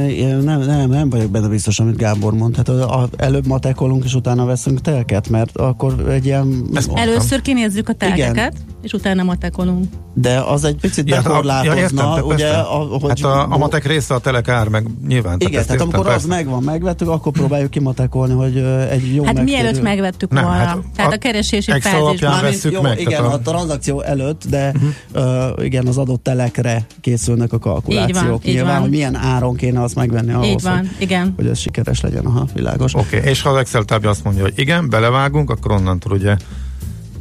én 0.09 0.37
nem, 0.37 0.59
nem, 0.59 0.89
nem 0.89 1.09
vagyok 1.09 1.31
benne 1.31 1.47
biztos, 1.47 1.79
amit 1.79 1.97
Gábor 1.97 2.33
mond. 2.33 2.55
Hát 2.55 2.69
a, 2.69 3.01
a, 3.01 3.09
előbb 3.17 3.47
matekolunk, 3.47 4.03
és 4.03 4.13
utána 4.13 4.45
veszünk 4.45 4.81
telket, 4.81 5.29
mert 5.29 5.57
akkor 5.57 6.09
egy 6.09 6.25
ilyen... 6.25 6.65
Először 6.93 7.41
kinézzük 7.41 7.89
a 7.89 7.93
telkeket, 7.93 8.31
Igen. 8.31 8.53
és 8.81 8.93
utána 8.93 9.23
matekolunk. 9.23 9.85
De 10.13 10.39
az 10.39 10.63
egy 10.63 10.75
picit 10.75 11.09
ja, 11.09 11.15
bekorlátozna, 11.15 11.75
ja, 11.75 11.81
értem, 11.81 12.25
ugye? 12.25 12.49
A, 12.49 12.97
hogy 12.99 13.21
hát 13.21 13.31
a, 13.31 13.53
a 13.53 13.57
matek 13.57 13.85
része 13.85 14.13
a 14.13 14.19
telekár, 14.19 14.67
meg 14.67 14.87
nyilván. 15.07 15.35
Igen, 15.39 15.51
tehát, 15.51 15.67
tehát 15.67 15.81
amikor 15.81 16.05
persze. 16.05 16.17
az 16.17 16.25
megvan, 16.31 16.63
megvettük, 16.63 17.07
akkor 17.07 17.31
próbáljuk 17.31 17.69
kimatekolni, 17.69 18.33
hogy 18.33 18.57
egy 18.89 19.15
jó 19.15 19.23
Hát 19.23 19.43
mielőtt 19.43 19.81
megvettük 19.81 20.31
nem, 20.31 20.43
volna. 20.43 20.57
Hát 20.57 20.77
tehát 20.95 21.11
a, 21.11 21.15
a 21.15 21.17
keresési 21.17 21.71
fázisban. 21.79 22.41
veszük 22.41 22.71
jó, 22.71 22.81
meg. 22.81 22.99
Igen, 22.99 23.23
a... 23.23 23.33
a 23.33 23.39
tranzakció 23.39 24.01
előtt, 24.01 24.43
de 24.49 24.73
uh-huh. 25.13 25.57
uh, 25.57 25.65
igen, 25.65 25.87
az 25.87 25.97
adott 25.97 26.23
telekre 26.23 26.85
készülnek 27.01 27.53
a 27.53 27.59
kalkulációk. 27.59 28.09
Így 28.09 28.15
van, 28.15 28.39
Nyilván, 28.43 28.53
így 28.53 28.61
van. 28.61 28.81
hogy 28.81 28.89
milyen 28.89 29.15
áron 29.15 29.55
kéne 29.55 29.81
azt 29.81 29.95
megvenni 29.95 30.33
ahhoz, 30.33 30.47
így 30.47 30.61
van, 30.61 30.77
hogy, 30.77 30.89
igen. 30.97 31.33
hogy 31.35 31.47
ez 31.47 31.59
sikeres 31.59 32.01
legyen. 32.01 32.25
Aha, 32.25 32.47
világos. 32.53 32.93
Oké, 32.93 33.17
okay. 33.17 33.29
és 33.29 33.41
ha 33.41 33.49
az 33.49 33.57
Excel 33.57 33.83
tábla 33.83 34.09
azt 34.09 34.23
mondja, 34.23 34.43
hogy 34.43 34.53
igen, 34.55 34.89
belevágunk, 34.89 35.49
akkor 35.49 35.71
onnantól 35.71 36.11
ugye 36.11 36.35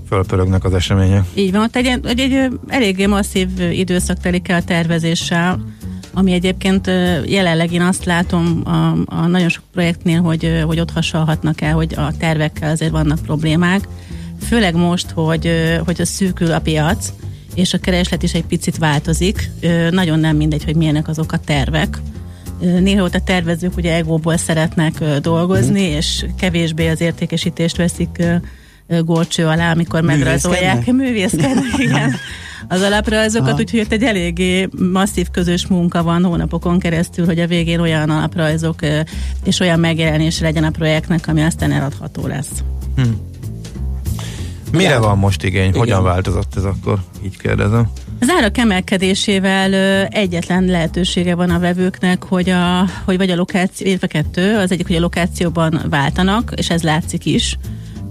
fölpörögnek 0.08 0.64
az 0.64 0.74
események. 0.74 1.24
Így 1.34 1.52
van, 1.52 1.62
ott 1.62 1.76
egy, 1.76 1.86
egy, 2.04 2.20
egy 2.20 2.48
eléggé 2.68 3.06
masszív 3.06 3.48
időszak 3.70 4.18
telik 4.18 4.48
el 4.48 4.58
a 4.58 4.62
tervezéssel, 4.62 5.60
ami 6.12 6.32
egyébként 6.32 6.86
jelenleg 7.26 7.72
én 7.72 7.82
azt 7.82 8.04
látom 8.04 8.62
a, 8.64 9.14
a 9.14 9.26
nagyon 9.26 9.48
sok 9.48 9.64
projektnél, 9.72 10.20
hogy, 10.20 10.62
hogy 10.66 10.80
ott 10.80 10.90
hasonlhatnak 10.90 11.60
el, 11.60 11.74
hogy 11.74 11.94
a 11.96 12.16
tervekkel 12.18 12.70
azért 12.70 12.90
vannak 12.90 13.18
problémák. 13.18 13.88
Főleg 14.48 14.74
most, 14.74 15.10
hogy, 15.10 15.50
hogy 15.84 16.00
a 16.00 16.04
szűkül 16.04 16.52
a 16.52 16.60
piac, 16.60 17.12
és 17.54 17.74
a 17.74 17.78
kereslet 17.78 18.22
is 18.22 18.34
egy 18.34 18.44
picit 18.44 18.78
változik. 18.78 19.50
Nagyon 19.90 20.18
nem 20.18 20.36
mindegy, 20.36 20.64
hogy 20.64 20.76
milyenek 20.76 21.08
azok 21.08 21.32
a 21.32 21.38
tervek. 21.38 21.98
Néha 22.60 23.04
ott 23.04 23.14
a 23.14 23.20
tervezők 23.20 23.76
ugye 23.76 23.94
egóból 23.94 24.36
szeretnek 24.36 25.04
dolgozni, 25.20 25.88
mm. 25.88 25.96
és 25.96 26.26
kevésbé 26.38 26.88
az 26.88 27.00
értékesítést 27.00 27.76
veszik 27.76 28.22
górcső 29.04 29.46
alá, 29.46 29.72
amikor 29.72 30.00
megrajzolják. 30.00 30.92
Művészkednek, 30.92 31.78
igen. 31.78 32.14
Az 32.68 32.82
alaprajzokat, 32.82 33.60
úgyhogy 33.60 33.80
itt 33.80 33.92
egy 33.92 34.02
eléggé 34.02 34.68
masszív 34.92 35.28
közös 35.30 35.66
munka 35.66 36.02
van 36.02 36.24
hónapokon 36.24 36.78
keresztül, 36.78 37.26
hogy 37.26 37.38
a 37.38 37.46
végén 37.46 37.80
olyan 37.80 38.10
alaprajzok 38.10 38.80
és 39.44 39.60
olyan 39.60 39.80
megjelenés 39.80 40.40
legyen 40.40 40.64
a 40.64 40.70
projektnek, 40.70 41.26
ami 41.26 41.42
aztán 41.42 41.72
eladható 41.72 42.26
lesz. 42.26 42.62
Hm. 42.96 43.02
Mire 44.72 44.98
van 44.98 45.18
most 45.18 45.44
igény? 45.44 45.68
Igen. 45.68 45.78
Hogyan 45.78 46.02
változott 46.02 46.56
ez 46.56 46.64
akkor? 46.64 46.98
Így 47.24 47.36
kérdezem. 47.36 47.90
Az 48.20 48.28
árak 48.36 48.58
emelkedésével 48.58 49.74
egyetlen 50.06 50.64
lehetősége 50.64 51.34
van 51.34 51.50
a 51.50 51.58
vevőknek, 51.58 52.24
hogy, 52.24 52.50
a, 52.50 52.86
hogy 53.04 53.16
vagy 53.16 53.30
a 53.30 53.36
lokáció, 53.36 53.86
illetve 53.86 54.06
kettő, 54.06 54.56
az 54.56 54.72
egyik, 54.72 54.86
hogy 54.86 54.96
a 54.96 55.00
lokációban 55.00 55.80
váltanak, 55.90 56.52
és 56.56 56.70
ez 56.70 56.82
látszik 56.82 57.24
is, 57.24 57.58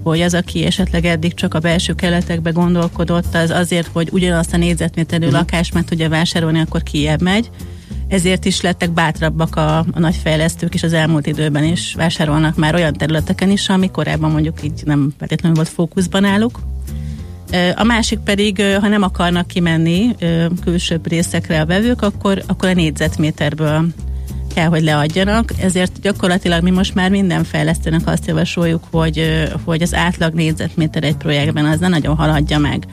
hogy 0.09 0.21
az, 0.21 0.33
aki 0.33 0.65
esetleg 0.65 1.05
eddig 1.05 1.33
csak 1.33 1.53
a 1.53 1.59
belső 1.59 1.93
keletekbe 1.93 2.49
gondolkodott, 2.49 3.35
az 3.35 3.49
azért, 3.49 3.89
hogy 3.93 4.09
ugyanazt 4.11 4.53
a 4.53 4.57
négyzetméterű 4.57 5.25
uh-huh. 5.25 5.39
lakást 5.39 5.73
meg 5.73 5.85
tudja 5.85 6.09
vásárolni, 6.09 6.59
akkor 6.59 6.83
kiebb 6.83 7.21
megy. 7.21 7.49
Ezért 8.07 8.45
is 8.45 8.61
lettek 8.61 8.91
bátrabbak 8.91 9.55
a, 9.55 9.77
a 9.77 9.99
nagy 9.99 10.15
fejlesztők, 10.15 10.73
és 10.73 10.83
az 10.83 10.93
elmúlt 10.93 11.27
időben 11.27 11.63
is 11.63 11.93
vásárolnak 11.93 12.55
már 12.55 12.75
olyan 12.75 12.93
területeken 12.93 13.49
is, 13.49 13.69
ami 13.69 13.91
korábban 13.91 14.31
mondjuk 14.31 14.63
így 14.63 14.81
nem 14.85 15.13
feltétlenül 15.17 15.55
volt 15.55 15.69
fókuszban 15.69 16.23
álluk. 16.23 16.59
A 17.75 17.83
másik 17.83 18.19
pedig, 18.19 18.61
ha 18.61 18.87
nem 18.87 19.01
akarnak 19.01 19.47
kimenni 19.47 20.15
külsőbb 20.63 21.07
részekre 21.07 21.61
a 21.61 21.65
vevők, 21.65 22.01
akkor, 22.01 22.43
akkor 22.47 22.69
a 22.69 22.73
négyzetméterből 22.73 23.85
kell, 24.59 24.67
hogy 24.67 24.83
leadjanak, 24.83 25.51
ezért 25.59 26.01
gyakorlatilag 26.01 26.63
mi 26.63 26.69
most 26.69 26.95
már 26.95 27.09
minden 27.09 27.43
fejlesztőnek 27.43 28.07
azt 28.07 28.27
javasoljuk, 28.27 28.83
hogy, 28.91 29.47
hogy 29.63 29.81
az 29.81 29.93
átlag 29.93 30.33
négyzetméter 30.33 31.03
egy 31.03 31.15
projektben 31.15 31.65
az 31.65 31.79
ne 31.79 31.87
nagyon 31.87 32.15
haladja 32.15 32.57
meg 32.57 32.85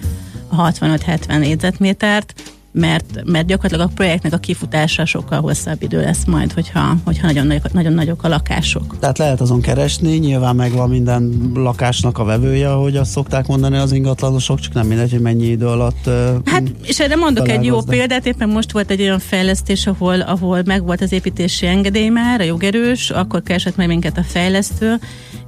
a 0.48 0.70
65-70 0.72 1.38
négyzetmétert, 1.38 2.34
mert, 2.79 3.22
mert 3.24 3.47
gyakorlatilag 3.47 3.91
a 3.91 3.93
projektnek 3.95 4.33
a 4.33 4.37
kifutása 4.37 5.05
sokkal 5.05 5.41
hosszabb 5.41 5.83
idő 5.83 6.01
lesz 6.01 6.24
majd, 6.24 6.53
hogyha, 6.53 6.97
hogyha 7.05 7.27
nagyon, 7.27 7.47
nagyok, 7.47 7.72
nagyon 7.72 7.93
nagyok 7.93 8.22
a 8.24 8.29
lakások. 8.29 8.99
Tehát 8.99 9.18
lehet 9.18 9.41
azon 9.41 9.61
keresni, 9.61 10.16
nyilván 10.16 10.57
megvan 10.57 10.89
minden 10.89 11.51
lakásnak 11.55 12.18
a 12.18 12.24
vevője, 12.24 12.68
hogy 12.68 12.97
azt 12.97 13.11
szokták 13.11 13.47
mondani 13.47 13.77
az 13.77 13.93
ingatlanosok, 13.93 14.61
csak 14.61 14.72
nem 14.72 14.87
mindegy, 14.87 15.11
hogy 15.11 15.20
mennyi 15.20 15.47
idő 15.47 15.66
alatt. 15.66 16.11
Hát, 16.45 16.62
és 16.83 17.01
erre 17.01 17.16
mondok 17.16 17.49
egy 17.49 17.64
jó 17.64 17.83
példát, 17.83 18.27
éppen 18.27 18.49
most 18.49 18.72
volt 18.72 18.91
egy 18.91 19.01
olyan 19.01 19.18
fejlesztés, 19.18 19.87
ahol, 19.87 20.20
ahol 20.20 20.62
megvolt 20.64 21.01
az 21.01 21.12
építési 21.12 21.66
engedély 21.66 22.09
már, 22.09 22.41
a 22.41 22.45
jogerős, 22.45 23.11
akkor 23.11 23.43
keresett 23.43 23.77
meg 23.77 23.87
minket 23.87 24.18
a 24.18 24.22
fejlesztő, 24.22 24.99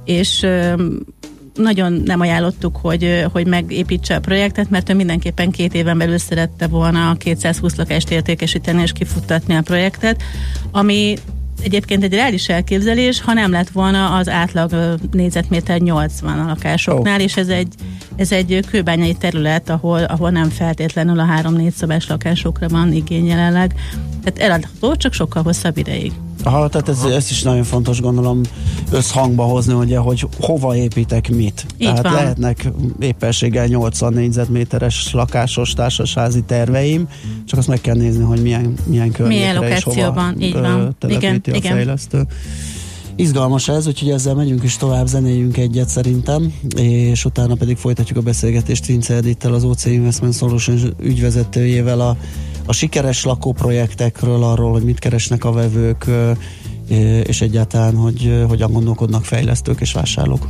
és 0.05 0.45
nagyon 1.61 1.93
nem 2.05 2.19
ajánlottuk, 2.19 2.77
hogy, 2.77 3.25
hogy 3.31 3.47
megépítse 3.47 4.15
a 4.15 4.19
projektet, 4.19 4.69
mert 4.69 4.89
ő 4.89 4.93
mindenképpen 4.93 5.51
két 5.51 5.73
éven 5.73 5.97
belül 5.97 6.17
szerette 6.17 6.67
volna 6.67 7.09
a 7.09 7.13
220 7.13 7.75
lakást 7.75 8.11
értékesíteni 8.11 8.81
és 8.81 8.91
kifuttatni 8.91 9.55
a 9.55 9.61
projektet, 9.61 10.23
ami 10.71 11.15
egyébként 11.61 12.03
egy 12.03 12.13
reális 12.13 12.49
elképzelés, 12.49 13.21
ha 13.21 13.33
nem 13.33 13.51
lett 13.51 13.69
volna 13.69 14.15
az 14.15 14.29
átlag 14.29 14.97
négyzetméter 15.11 15.79
80 15.79 16.39
a 16.39 16.45
lakásoknál, 16.45 17.17
oh. 17.17 17.23
és 17.23 17.37
ez 17.37 17.47
egy, 17.47 17.73
ez 18.15 18.31
egy 18.31 18.65
kőbányai 18.71 19.13
terület, 19.13 19.69
ahol, 19.69 20.03
ahol 20.03 20.29
nem 20.29 20.49
feltétlenül 20.49 21.19
a 21.19 21.25
három-négy 21.25 21.73
szobás 21.73 22.07
lakásokra 22.07 22.67
van 22.67 22.93
igény 22.93 23.25
jelenleg. 23.25 23.75
Tehát 24.23 24.51
eladható, 24.51 24.95
csak 24.95 25.13
sokkal 25.13 25.43
hosszabb 25.43 25.77
ideig. 25.77 26.11
Aha, 26.43 26.67
tehát 26.67 26.89
ez, 26.89 27.03
ez 27.03 27.31
is 27.31 27.41
nagyon 27.41 27.63
fontos 27.63 28.01
gondolom 28.01 28.41
összhangba 28.91 29.43
hozni, 29.43 29.73
ugye, 29.73 29.97
hogy 29.97 30.27
hova 30.39 30.75
építek 30.75 31.29
mit. 31.29 31.65
Így 31.77 31.87
tehát 31.87 32.03
van. 32.03 32.13
lehetnek 32.13 32.71
éppenséggel 32.99 33.65
80 33.65 34.13
négyzetméteres 34.13 35.13
lakásos 35.13 35.73
társasházi 35.73 36.41
terveim, 36.41 37.07
csak 37.45 37.59
azt 37.59 37.67
meg 37.67 37.81
kell 37.81 37.95
nézni, 37.95 38.23
hogy 38.23 38.41
milyen, 38.41 38.73
milyen 38.85 39.11
környékre 39.11 39.59
milyen 39.59 39.75
és 39.75 39.83
hova 39.83 40.33
így 40.39 40.53
van. 40.53 40.95
igen, 41.07 41.41
a 41.45 41.55
igen. 41.55 41.73
fejlesztő. 41.73 42.27
Izgalmas 43.15 43.67
ez, 43.67 43.87
úgyhogy 43.87 44.09
ezzel 44.09 44.35
megyünk 44.35 44.63
is 44.63 44.77
tovább, 44.77 45.07
zenéljünk 45.07 45.57
egyet 45.57 45.89
szerintem, 45.89 46.53
és 46.75 47.25
utána 47.25 47.55
pedig 47.55 47.77
folytatjuk 47.77 48.17
a 48.17 48.21
beszélgetést 48.21 48.85
Vince 48.85 49.13
Edittel, 49.13 49.53
az 49.53 49.63
OC 49.63 49.85
Investment 49.85 50.35
Solutions 50.35 50.81
ügyvezetőjével 51.01 52.01
a 52.01 52.17
a 52.69 52.73
sikeres 52.73 53.23
lakóprojektekről, 53.23 54.43
arról, 54.43 54.71
hogy 54.71 54.83
mit 54.83 54.99
keresnek 54.99 55.45
a 55.45 55.51
vevők, 55.51 56.05
és 57.23 57.41
egyáltalán, 57.41 57.95
hogy 57.95 58.43
hogyan 58.47 58.71
gondolkodnak 58.71 59.25
fejlesztők 59.25 59.81
és 59.81 59.93
vásárlók. 59.93 60.47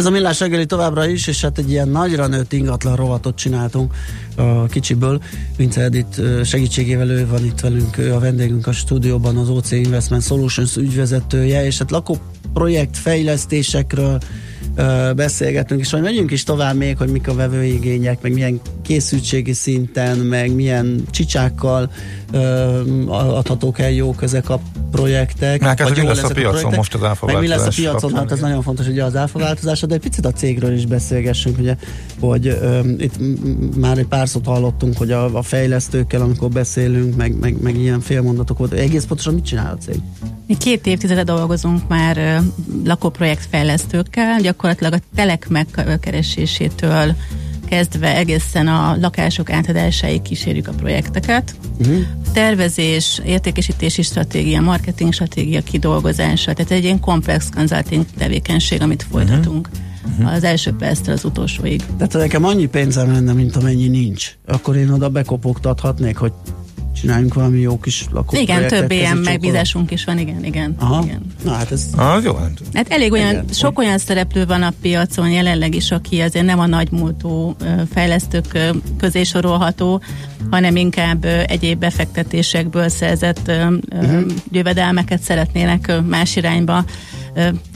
Ez 0.00 0.06
a 0.06 0.10
millás 0.10 0.40
reggeli 0.40 0.66
továbbra 0.66 1.06
is, 1.06 1.26
és 1.26 1.40
hát 1.40 1.58
egy 1.58 1.70
ilyen 1.70 1.88
nagyra 1.88 2.26
nőtt 2.26 2.52
ingatlan 2.52 2.96
rovatot 2.96 3.36
csináltunk 3.36 3.94
a 4.36 4.66
kicsiből. 4.66 5.22
Vince 5.56 5.80
Edith 5.80 6.44
segítségével 6.44 7.10
ő 7.10 7.26
van 7.26 7.44
itt 7.44 7.60
velünk, 7.60 7.98
ő 7.98 8.14
a 8.14 8.18
vendégünk 8.18 8.66
a 8.66 8.72
stúdióban, 8.72 9.36
az 9.36 9.48
OC 9.48 9.70
Investment 9.70 10.22
Solutions 10.22 10.76
ügyvezetője, 10.76 11.64
és 11.66 11.78
hát 11.78 11.90
lakóprojekt 11.90 12.96
fejlesztésekről 12.96 14.20
beszélgetünk, 15.16 15.80
és 15.80 15.92
majd 15.92 16.04
megyünk 16.04 16.30
is 16.30 16.44
tovább 16.44 16.76
még, 16.76 16.96
hogy 16.96 17.08
mik 17.08 17.28
a 17.28 17.34
vevőigények, 17.34 18.22
meg 18.22 18.32
milyen 18.32 18.60
készültségi 18.82 19.52
szinten, 19.52 20.18
meg 20.18 20.54
milyen 20.54 21.04
csicsákkal 21.10 21.90
adhatók 23.08 23.78
el 23.78 23.90
jók 23.90 24.22
ezek 24.22 24.50
a 24.50 24.60
projektek. 24.90 25.60
Meg 25.60 25.78
hát, 25.78 25.96
mi 25.96 26.02
lesz 26.02 26.22
a 26.22 26.32
piacon 26.32 26.72
a 26.72 26.76
most 26.76 26.94
az 26.94 27.02
áfaváltozás? 27.02 27.48
Meg 27.48 27.58
mi 27.58 27.64
lesz 27.64 27.78
a 27.78 27.80
piacon, 27.82 28.14
hát 28.14 28.32
ez 28.32 28.40
nagyon 28.40 28.62
fontos, 28.62 28.86
hogy 28.86 28.98
az 28.98 29.16
áfaváltozás, 29.16 29.80
de 29.80 29.94
egy 29.94 30.00
picit 30.00 30.26
a 30.26 30.32
cégről 30.32 30.72
is 30.72 30.86
beszélgessünk, 30.86 31.58
ugye, 31.58 31.76
hogy 32.20 32.58
um, 32.62 32.94
itt 32.98 33.14
már 33.76 33.98
egy 33.98 34.06
pár 34.06 34.28
szót 34.28 34.46
hallottunk, 34.46 34.96
hogy 34.96 35.10
a, 35.10 35.36
a 35.36 35.42
fejlesztőkkel, 35.42 36.20
amikor 36.20 36.48
beszélünk, 36.48 37.16
meg, 37.16 37.38
meg, 37.40 37.62
meg 37.62 37.76
ilyen 37.76 38.00
félmondatok 38.00 38.58
volt. 38.58 38.72
Egész 38.72 39.04
pontosan 39.04 39.34
mit 39.34 39.44
csinál 39.44 39.76
a 39.80 39.84
cég? 39.84 40.00
Mi 40.46 40.56
két 40.56 40.86
évtizede 40.86 41.24
dolgozunk 41.24 41.88
már 41.88 42.16
uh, 42.16 42.44
lakóprojekt 42.84 43.46
fejlesztőkkel, 43.50 44.40
gyakorlatilag 44.60 44.92
a 44.92 45.14
telek 45.16 45.48
megkeresésétől 45.48 47.14
kezdve 47.68 48.16
egészen 48.16 48.66
a 48.66 48.96
lakások 49.00 49.50
átadásáig 49.50 50.22
kísérjük 50.22 50.68
a 50.68 50.72
projekteket. 50.72 51.54
Uh-huh. 51.78 51.98
Tervezés, 52.32 53.20
értékesítési 53.24 54.02
stratégia, 54.02 54.60
marketing 54.60 55.12
stratégia 55.12 55.62
kidolgozása, 55.62 56.52
tehát 56.52 56.70
egy 56.70 56.84
ilyen 56.84 57.00
komplex 57.00 57.48
consulting 57.54 58.04
tevékenység, 58.18 58.82
amit 58.82 59.06
folytatunk. 59.10 59.68
Uh-huh. 60.18 60.32
Az 60.32 60.44
első 60.44 60.72
perctől 60.72 61.14
az 61.14 61.24
utolsóig. 61.24 61.82
Tehát 61.96 62.12
ha 62.12 62.18
nekem 62.18 62.44
annyi 62.44 62.66
pénzem 62.66 63.12
lenne, 63.12 63.32
mint 63.32 63.56
amennyi 63.56 63.88
nincs, 63.88 64.36
akkor 64.46 64.76
én 64.76 64.90
oda 64.90 65.08
bekopogtathatnék, 65.08 66.16
hogy 66.16 66.32
csináljunk 66.92 67.34
valami 67.34 67.58
jó 67.58 67.78
kis 67.78 68.06
lakó 68.10 68.36
Igen, 68.36 68.68
több 68.68 68.90
ilyen 68.90 69.16
megbízásunk 69.16 69.90
is 69.90 70.04
van, 70.04 70.18
igen, 70.18 70.44
igen. 70.44 70.74
Aha. 70.78 71.02
igen. 71.04 71.22
Na 71.44 71.52
hát 71.52 71.72
ez... 71.72 71.86
Ah, 71.96 72.22
jó. 72.22 72.34
Hát 72.72 72.88
elég 72.88 73.12
olyan, 73.12 73.30
igen. 73.30 73.44
sok 73.52 73.78
olyan 73.78 73.98
szereplő 73.98 74.46
van 74.46 74.62
a 74.62 74.72
piacon 74.80 75.30
jelenleg 75.30 75.74
is, 75.74 75.90
aki 75.90 76.20
azért 76.20 76.44
nem 76.44 76.58
a 76.58 76.66
nagymúltú 76.66 77.56
fejlesztők 77.92 78.58
közé 78.98 79.22
sorolható, 79.22 80.02
hanem 80.50 80.76
inkább 80.76 81.24
egyéb 81.24 81.78
befektetésekből 81.78 82.88
szerzett 82.88 83.50
uh-huh. 83.92 84.22
jövedelmeket 84.52 85.22
szeretnének 85.22 85.92
más 86.08 86.36
irányba 86.36 86.84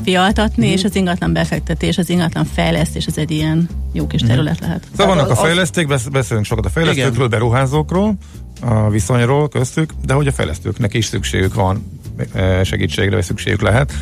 fialtatni, 0.03 0.63
uh-huh. 0.63 0.79
és 0.79 0.85
az 0.85 0.97
ingatlan 0.97 1.33
befektetés, 1.33 1.99
az 1.99 2.11
ingatlan 2.11 2.45
fejlesztés 2.45 3.07
az 3.07 3.19
egy 3.19 3.31
ilyen 3.31 3.69
jó 3.93 4.07
kis 4.07 4.21
terület 4.21 4.61
lehet. 4.61 4.87
Szóval 4.97 5.15
vannak 5.15 5.31
a 5.31 5.37
fejleszték, 5.37 5.87
beszélünk 6.13 6.47
sokat 6.47 6.67
a 6.67 6.69
fejlesztőkről, 6.69 7.29
beruházókról, 7.29 8.17
a 8.65 8.91
viszonyról 8.91 9.49
köztük, 9.49 9.93
de 10.07 10.15
hogy 10.15 10.27
a 10.27 10.33
fejlesztőknek 10.33 10.95
is 10.95 11.05
szükségük 11.05 11.55
van 11.55 12.01
e, 12.33 12.65
segítségre, 12.65 13.15
vagy 13.15 13.25
szükségük 13.25 13.61
lehet. 13.61 13.93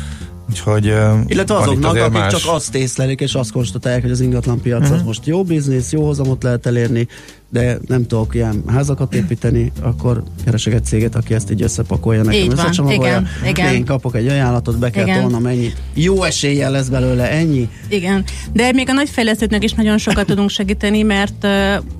Úgyhogy, 0.49 0.85
Illetve 1.27 1.55
azoknak, 1.55 1.95
akik 1.95 2.11
más... 2.11 2.41
csak 2.41 2.53
azt 2.53 2.75
észlelik, 2.75 3.19
és 3.19 3.35
azt 3.35 3.51
konstatálják, 3.51 4.01
hogy 4.01 4.11
az 4.11 4.19
ingatlan 4.19 4.61
piac 4.61 4.79
uh-huh. 4.79 4.93
az 4.93 4.99
mhm. 4.99 5.07
most 5.07 5.25
jó 5.25 5.43
biznisz, 5.43 5.91
jó 5.91 6.05
hozamot 6.05 6.43
lehet 6.43 6.65
elérni, 6.65 7.07
de 7.53 7.77
nem 7.87 8.07
tudok 8.07 8.35
ilyen 8.35 8.63
házakat 8.67 9.13
építeni, 9.13 9.71
akkor 9.81 10.23
keresek 10.45 10.73
egy 10.73 10.85
céget, 10.85 11.15
aki 11.15 11.33
ezt 11.33 11.51
így 11.51 11.61
összepakolja 11.61 12.23
nekem, 12.23 12.41
így 12.41 12.55
van, 12.55 12.91
igen, 12.91 13.27
igen. 13.47 13.73
én 13.73 13.85
kapok 13.85 14.15
egy 14.15 14.27
ajánlatot, 14.27 14.79
be 14.79 14.89
kell 14.89 15.21
tolnom 15.21 15.45
ennyi. 15.45 15.73
Jó 15.93 16.23
eséllyel 16.23 16.71
lesz 16.71 16.87
belőle 16.87 17.29
ennyi. 17.31 17.69
Igen, 17.89 18.23
de 18.53 18.71
még 18.71 18.89
a 18.89 18.93
nagy 18.93 19.09
fejlesztőknek 19.09 19.63
is 19.63 19.73
nagyon 19.73 19.97
sokat 19.97 20.25
tudunk 20.25 20.49
segíteni, 20.49 21.01
mert 21.01 21.43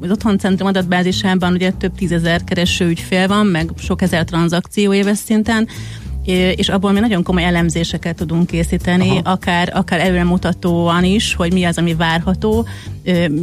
az 0.02 0.12
Otthoncentrum 0.12 0.68
adatbázisában 0.68 1.54
ugye 1.54 1.72
több 1.72 1.96
tízezer 1.96 2.44
kereső 2.44 2.88
ügyfél 2.88 3.28
van, 3.28 3.46
meg 3.46 3.70
sok 3.78 4.02
ezer 4.02 4.24
tranzakció 4.24 4.94
éves 4.94 5.18
szinten, 5.18 5.68
és 6.26 6.70
abból 6.70 6.92
mi 6.92 7.00
nagyon 7.00 7.24
komoly 7.24 7.44
elemzéseket 7.44 8.16
tudunk 8.16 8.48
készíteni, 8.48 9.10
Aha. 9.10 9.22
akár, 9.24 9.72
akár 9.74 10.00
előremutatóan 10.00 11.04
is, 11.04 11.34
hogy 11.34 11.54
mi 11.54 11.64
az, 11.64 11.78
ami 11.78 11.94
várható, 11.94 12.68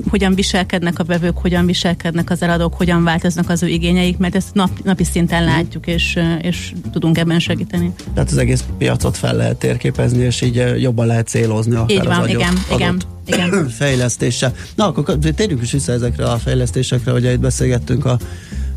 hogyan 0.09 0.35
viselkednek 0.35 0.99
a 0.99 1.05
vevők, 1.05 1.39
hogyan 1.39 1.67
viselkednek 1.67 2.31
az 2.31 2.43
eladók, 2.43 2.75
hogyan 2.75 3.05
változnak 3.05 3.49
az 3.51 3.63
ő 3.63 3.69
igényeik, 3.69 4.19
mert 4.19 4.35
ezt 4.35 4.55
nap, 4.55 4.71
napi 4.85 5.05
szinten 5.05 5.43
mhm. 5.43 5.53
látjuk, 5.53 5.87
és, 5.87 6.19
és 6.41 6.73
tudunk 6.93 7.19
ebben 7.19 7.39
segíteni. 7.39 7.93
Tehát 8.15 8.31
az 8.31 8.37
egész 8.37 8.65
piacot 8.79 9.17
fel 9.17 9.37
lehet 9.37 9.57
térképezni, 9.57 10.23
és 10.23 10.41
így 10.41 10.65
jobban 10.79 11.07
lehet 11.07 11.27
célozni 11.27 11.75
akár 11.75 11.91
így 11.91 12.05
van, 12.05 12.21
az 12.21 12.29
igen, 12.29 12.53
igen, 12.73 13.01
igen. 13.27 13.69
fejlesztése. 13.69 14.53
Na, 14.75 14.87
akkor 14.87 15.19
térjünk 15.37 15.63
is 15.63 15.73
vissza 15.73 15.93
ezekre 15.93 16.31
a 16.31 16.37
fejlesztésekre, 16.37 17.13
hogy 17.13 17.25
itt 17.25 17.41
beszélgettünk 17.41 18.05
a 18.05 18.19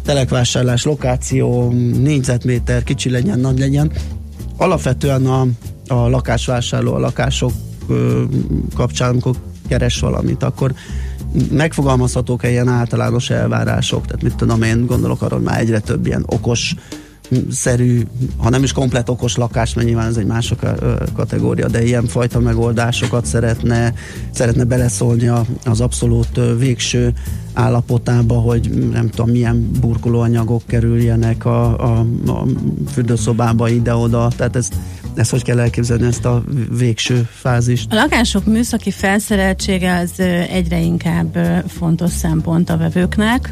telekvásárlás, 0.04 0.84
lokáció, 0.84 1.72
négyzetméter, 2.02 2.84
kicsi 2.84 3.10
legyen, 3.10 3.40
nagy 3.40 3.60
legyen. 3.60 3.92
Alapvetően 4.58 5.26
a, 5.26 5.48
a 5.88 6.10
lakásvásárló, 6.10 6.94
a 6.94 7.00
lakások 7.00 7.52
ö, 7.88 8.24
kapcsán, 8.76 9.10
amikor 9.10 9.36
keres 9.68 10.00
valamit, 10.00 10.44
akkor 10.44 10.74
megfogalmazhatók-e 11.52 12.50
ilyen 12.50 12.68
általános 12.68 13.30
elvárások? 13.30 14.06
Tehát 14.06 14.24
mit 14.24 14.36
tudom 14.36 14.62
én, 14.62 14.86
gondolok 14.86 15.22
arra, 15.22 15.36
hogy 15.36 15.44
már 15.44 15.60
egyre 15.60 15.80
több 15.80 16.06
ilyen 16.06 16.24
okos 16.26 16.76
szerű, 17.52 18.02
ha 18.38 18.50
nem 18.50 18.64
is 18.64 18.72
komplet 18.72 19.10
okos 19.10 19.36
lakás, 19.36 19.74
mert 19.74 19.88
nyilván 19.88 20.08
ez 20.08 20.18
egy 20.18 20.26
mások 20.26 20.60
kategória, 21.14 21.68
de 21.68 21.84
ilyen 21.84 22.08
fajta 22.08 22.40
megoldásokat 22.40 23.26
szeretne, 23.26 23.94
szeretne 24.32 24.64
beleszólni 24.64 25.32
az 25.66 25.82
abszolút 25.82 26.40
végső 26.58 27.14
állapotába, 27.54 28.36
hogy 28.36 28.90
nem 28.92 29.10
tudom, 29.10 29.30
milyen 29.30 29.72
burkolóanyagok 29.80 30.62
kerüljenek 30.66 31.46
a, 31.46 31.78
a, 31.78 32.06
a 32.28 32.46
fürdőszobába 32.92 33.70
ide-oda, 33.70 34.32
tehát 34.36 34.56
ez 34.56 34.70
ezt 35.16 35.32
hogy 35.32 35.44
kell 35.44 35.60
elképzelni, 35.60 36.06
ezt 36.06 36.26
a 36.26 36.44
végső 36.78 37.28
fázist? 37.32 37.92
A 37.92 37.96
lakások 37.96 38.46
műszaki 38.46 38.92
felszereltsége 38.92 39.98
az 39.98 40.20
egyre 40.50 40.80
inkább 40.80 41.38
fontos 41.68 42.12
szempont 42.12 42.70
a 42.70 42.78
vevőknek 42.78 43.50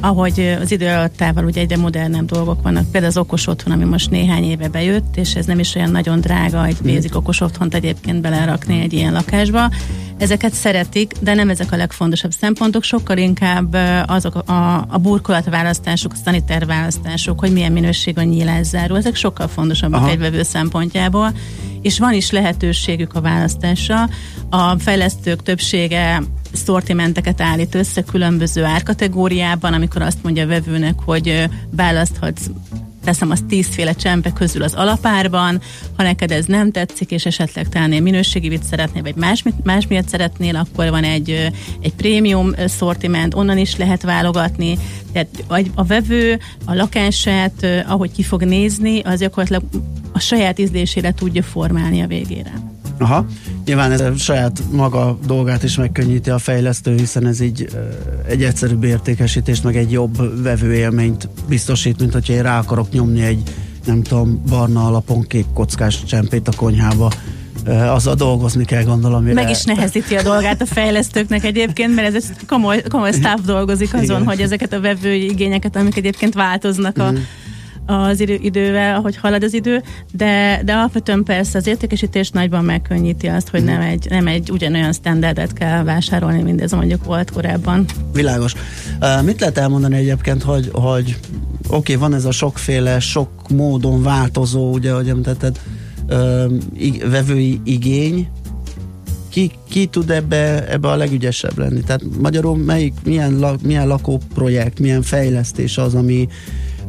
ahogy 0.00 0.56
az 0.60 0.72
idő 0.72 0.86
alattával 0.86 1.44
ugye 1.44 1.60
egyre 1.60 1.76
modernebb 1.76 2.24
dolgok 2.24 2.62
vannak, 2.62 2.90
például 2.90 3.12
az 3.12 3.16
okos 3.18 3.46
otthon, 3.46 3.72
ami 3.72 3.84
most 3.84 4.10
néhány 4.10 4.44
éve 4.44 4.68
bejött, 4.68 5.16
és 5.16 5.34
ez 5.34 5.46
nem 5.46 5.58
is 5.58 5.74
olyan 5.74 5.90
nagyon 5.90 6.20
drága 6.20 6.66
egy 6.66 6.76
mhm. 6.82 6.94
basic 6.94 7.14
okos 7.14 7.40
otthont 7.40 7.74
egyébként 7.74 8.20
belerakni 8.20 8.80
egy 8.80 8.92
ilyen 8.92 9.12
lakásba. 9.12 9.70
Ezeket 10.18 10.52
szeretik, 10.52 11.12
de 11.20 11.34
nem 11.34 11.50
ezek 11.50 11.72
a 11.72 11.76
legfontosabb 11.76 12.30
szempontok, 12.30 12.82
sokkal 12.82 13.16
inkább 13.16 13.76
azok 14.06 14.34
a, 14.34 14.76
a 14.88 14.98
burkolatválasztások, 14.98 16.12
a 16.12 16.16
szaniter 16.24 16.66
választások, 16.66 17.38
hogy 17.38 17.52
milyen 17.52 17.72
minőség 17.72 18.18
a 18.18 18.22
nyílászáró, 18.22 18.94
ezek 18.94 19.14
sokkal 19.14 19.48
fontosabbak 19.48 20.00
Aha. 20.00 20.10
egy 20.10 20.18
vevő 20.18 20.42
szempontjából, 20.42 21.32
és 21.82 21.98
van 21.98 22.12
is 22.12 22.30
lehetőségük 22.30 23.14
a 23.14 23.20
választásra. 23.20 24.08
A 24.50 24.78
fejlesztők 24.78 25.42
többsége 25.42 26.22
szortimenteket 26.52 27.40
állít 27.40 27.74
össze 27.74 28.02
különböző 28.02 28.64
árkategóriában, 28.64 29.72
amikor 29.72 30.02
azt 30.02 30.22
mondja 30.22 30.42
a 30.42 30.46
vevőnek, 30.46 30.94
hogy 31.04 31.48
választhatsz 31.70 32.50
teszem 33.08 33.30
az 33.30 33.44
tízféle 33.48 33.92
csempe 33.92 34.32
közül 34.32 34.62
az 34.62 34.74
alapárban, 34.74 35.60
ha 35.96 36.02
neked 36.02 36.30
ez 36.30 36.44
nem 36.44 36.70
tetszik, 36.70 37.10
és 37.10 37.26
esetleg 37.26 37.68
talán 37.68 37.90
minőségi 37.90 38.48
vitt 38.48 38.62
szeretnél, 38.62 39.02
vagy 39.02 39.14
más, 39.14 39.42
más 39.62 39.86
miatt 39.86 40.08
szeretnél, 40.08 40.56
akkor 40.56 40.90
van 40.90 41.04
egy, 41.04 41.50
egy 41.80 41.94
prémium 41.94 42.54
szortiment, 42.66 43.34
onnan 43.34 43.58
is 43.58 43.76
lehet 43.76 44.02
válogatni. 44.02 44.78
Tehát 45.12 45.44
a 45.74 45.84
vevő 45.84 46.38
a 46.64 46.74
lakását, 46.74 47.66
ahogy 47.86 48.12
ki 48.12 48.22
fog 48.22 48.42
nézni, 48.42 49.00
az 49.00 49.20
gyakorlatilag 49.20 49.62
a 50.12 50.18
saját 50.18 50.58
ízlésére 50.58 51.12
tudja 51.12 51.42
formálni 51.42 52.00
a 52.00 52.06
végére. 52.06 52.52
Aha, 52.98 53.26
nyilván 53.64 53.92
ez 53.92 54.00
a 54.00 54.16
saját 54.16 54.62
maga 54.70 55.18
dolgát 55.26 55.62
is 55.62 55.76
megkönnyíti 55.76 56.30
a 56.30 56.38
fejlesztő, 56.38 56.96
hiszen 56.96 57.26
ez 57.26 57.40
így 57.40 57.68
egy 58.28 58.42
egyszerűbb 58.42 58.84
értékesítést, 58.84 59.64
meg 59.64 59.76
egy 59.76 59.92
jobb 59.92 60.42
vevőélményt 60.42 61.28
biztosít, 61.48 62.00
mint 62.00 62.12
hogyha 62.12 62.32
én 62.32 62.42
rá 62.42 62.58
akarok 62.58 62.90
nyomni 62.90 63.22
egy 63.22 63.42
nem 63.84 64.02
tudom, 64.02 64.42
barna 64.48 64.86
alapon 64.86 65.26
kék 65.26 65.46
kockás 65.54 66.04
csempét 66.04 66.48
a 66.48 66.52
konyhába 66.56 67.10
azzal 67.66 68.14
dolgozni 68.14 68.64
kell, 68.64 68.82
gondolom. 68.82 69.22
Mire... 69.22 69.34
Meg 69.34 69.50
is 69.50 69.64
nehezíti 69.64 70.16
a 70.16 70.22
dolgát 70.22 70.62
a 70.62 70.66
fejlesztőknek 70.66 71.44
egyébként, 71.44 71.94
mert 71.94 72.14
ez 72.14 72.24
komoly, 72.46 72.82
komoly 72.88 73.12
staff 73.12 73.40
dolgozik 73.44 73.94
azon, 73.94 74.04
Igen. 74.04 74.26
hogy 74.26 74.40
ezeket 74.40 74.72
a 74.72 74.80
vevői 74.80 75.24
igényeket, 75.24 75.76
amik 75.76 75.96
egyébként 75.96 76.34
változnak 76.34 76.98
a, 76.98 77.10
mm 77.10 77.16
az 77.90 78.20
idő, 78.20 78.38
idővel, 78.42 78.96
ahogy 78.96 79.16
halad 79.16 79.42
az 79.42 79.54
idő, 79.54 79.82
de, 80.12 80.60
de 80.64 80.72
alapvetően 80.72 81.22
persze 81.22 81.58
az 81.58 81.66
értékesítés 81.66 82.30
nagyban 82.30 82.64
megkönnyíti 82.64 83.26
azt, 83.26 83.48
hogy 83.48 83.64
nem 83.64 83.80
egy, 83.80 84.06
nem 84.10 84.26
egy 84.26 84.50
ugyanolyan 84.50 84.92
standardet 84.92 85.52
kell 85.52 85.82
vásárolni, 85.82 86.42
mint 86.42 86.60
ez 86.60 86.72
mondjuk 86.72 87.04
volt 87.04 87.30
korábban. 87.30 87.84
Világos. 88.12 88.54
Uh, 89.00 89.24
mit 89.24 89.40
lehet 89.40 89.58
elmondani 89.58 89.96
egyébként, 89.96 90.42
hogy, 90.42 90.68
hogy 90.72 91.18
oké, 91.68 91.76
okay, 91.76 91.94
van 91.94 92.14
ez 92.14 92.24
a 92.24 92.30
sokféle, 92.30 93.00
sok 93.00 93.30
módon 93.50 94.02
változó, 94.02 94.72
ugye, 94.72 94.92
ahogy 94.92 95.08
említetted, 95.08 95.60
uh, 96.08 97.10
vevői 97.10 97.60
igény, 97.64 98.28
ki, 99.28 99.50
ki 99.68 99.86
tud 99.86 100.10
ebbe, 100.10 100.68
ebbe 100.68 100.88
a 100.88 100.96
legügyesebb 100.96 101.58
lenni? 101.58 101.80
Tehát 101.80 102.02
magyarul 102.20 102.56
melyik, 102.56 102.94
milyen, 103.04 103.38
la, 103.38 103.56
milyen 103.62 103.86
lakóprojekt, 103.86 104.78
milyen 104.78 105.02
fejlesztés 105.02 105.78
az, 105.78 105.94
ami, 105.94 106.28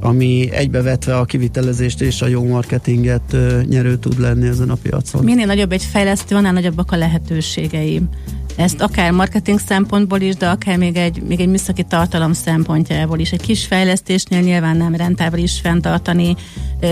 ami 0.01 0.51
egybevetve 0.51 1.17
a 1.17 1.25
kivitelezést 1.25 2.01
és 2.01 2.21
a 2.21 2.27
jó 2.27 2.45
marketinget 2.45 3.35
nyerő 3.67 3.97
tud 3.97 4.19
lenni 4.19 4.47
ezen 4.47 4.69
a 4.69 4.75
piacon. 4.75 5.23
Minél 5.23 5.45
nagyobb 5.45 5.71
egy 5.71 5.83
fejlesztő, 5.83 6.35
annál 6.35 6.53
nagyobbak 6.53 6.91
a 6.91 6.97
lehetőségei. 6.97 8.01
Ezt 8.59 8.81
akár 8.81 9.11
marketing 9.11 9.59
szempontból 9.59 10.19
is, 10.21 10.35
de 10.35 10.49
akár 10.49 10.77
még 10.77 10.95
egy, 10.95 11.21
még 11.21 11.39
egy 11.39 11.47
műszaki 11.47 11.83
tartalom 11.83 12.33
szempontjából 12.33 13.19
is. 13.19 13.31
Egy 13.31 13.41
kis 13.41 13.65
fejlesztésnél 13.65 14.39
nyilván 14.39 14.77
nem 14.77 14.95
rentábilis 14.95 15.59
fenntartani 15.59 16.35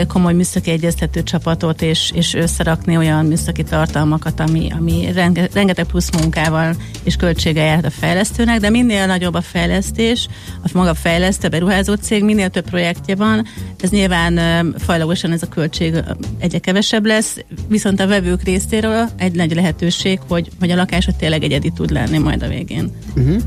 komoly 0.08 0.34
műszaki 0.34 0.72
egyeztető 0.72 1.24
csapatot, 1.24 1.82
és, 1.82 2.12
és 2.14 2.34
összerakni 2.34 2.98
olyan 2.98 3.26
műszaki 3.26 3.64
tartalmakat, 3.64 4.40
ami, 4.40 4.72
ami 4.78 5.12
renge, 5.14 5.48
rengeteg 5.54 5.86
plusz 5.86 6.12
munkával 6.12 6.76
és 7.04 7.16
költsége 7.16 7.64
járt 7.64 7.86
a 7.86 7.90
fejlesztőnek, 7.90 8.60
de 8.60 8.70
minél 8.70 9.06
nagyobb 9.06 9.34
a 9.34 9.42
fejlesztés, 9.42 10.28
a 10.64 10.70
maga 10.74 10.94
fejlesztő, 10.94 11.48
beruházó 11.48 11.94
cég, 11.94 12.24
minél 12.24 12.50
több 12.50 12.70
projektje 12.70 13.16
van, 13.16 13.46
ez 13.82 13.90
nyilván 13.90 14.40
fajlagosan 14.78 15.32
ez 15.32 15.42
a 15.42 15.48
költség 15.48 16.04
egyre 16.40 16.60
kevesebb 16.60 17.06
lesz, 17.06 17.38
viszont 17.68 18.00
a 18.00 18.08
vevők 18.08 18.44
részéről 18.44 19.10
egy 19.18 19.34
nagy 19.34 19.56
lehetőség, 19.56 20.20
hogy, 20.28 20.50
hogy 20.60 20.72
a 20.72 20.76
lakásot 20.76 21.16
tényleg 21.16 21.44
egy 21.44 21.54
egyedi 21.58 21.74
tud 21.76 21.92
lenni 21.92 22.18
majd 22.18 22.44
a 22.44 22.48
végén. 22.48 22.92
Uh-huh. 23.16 23.42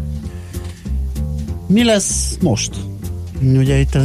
Mi 1.67 1.85
lesz 1.85 2.37
most? 2.41 2.75
Ugye 3.43 3.79
itt 3.79 3.95
az 3.95 4.05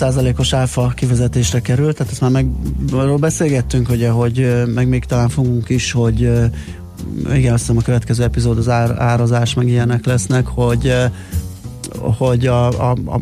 5%-os 0.00 0.52
áfa 0.52 0.92
kivezetésre 0.96 1.60
került, 1.60 1.96
tehát 1.96 2.12
ezt 2.12 2.20
már 2.20 2.30
meg 2.30 2.46
arról 2.92 3.16
beszélgettünk, 3.16 3.88
ugye, 3.90 4.10
hogy 4.10 4.64
meg 4.74 4.88
még 4.88 5.04
talán 5.04 5.28
fogunk 5.28 5.68
is, 5.68 5.92
hogy 5.92 6.20
igen, 7.34 7.52
azt 7.52 7.62
hiszem 7.62 7.76
a 7.76 7.82
következő 7.82 8.22
epizód 8.22 8.58
az 8.58 8.68
ár, 8.68 8.94
árazás, 8.98 9.54
meg 9.54 9.68
ilyenek 9.68 10.06
lesznek, 10.06 10.46
hogy 10.46 10.94
hogy 11.98 12.46
a, 12.46 12.90
a, 12.90 12.90
a 12.90 13.20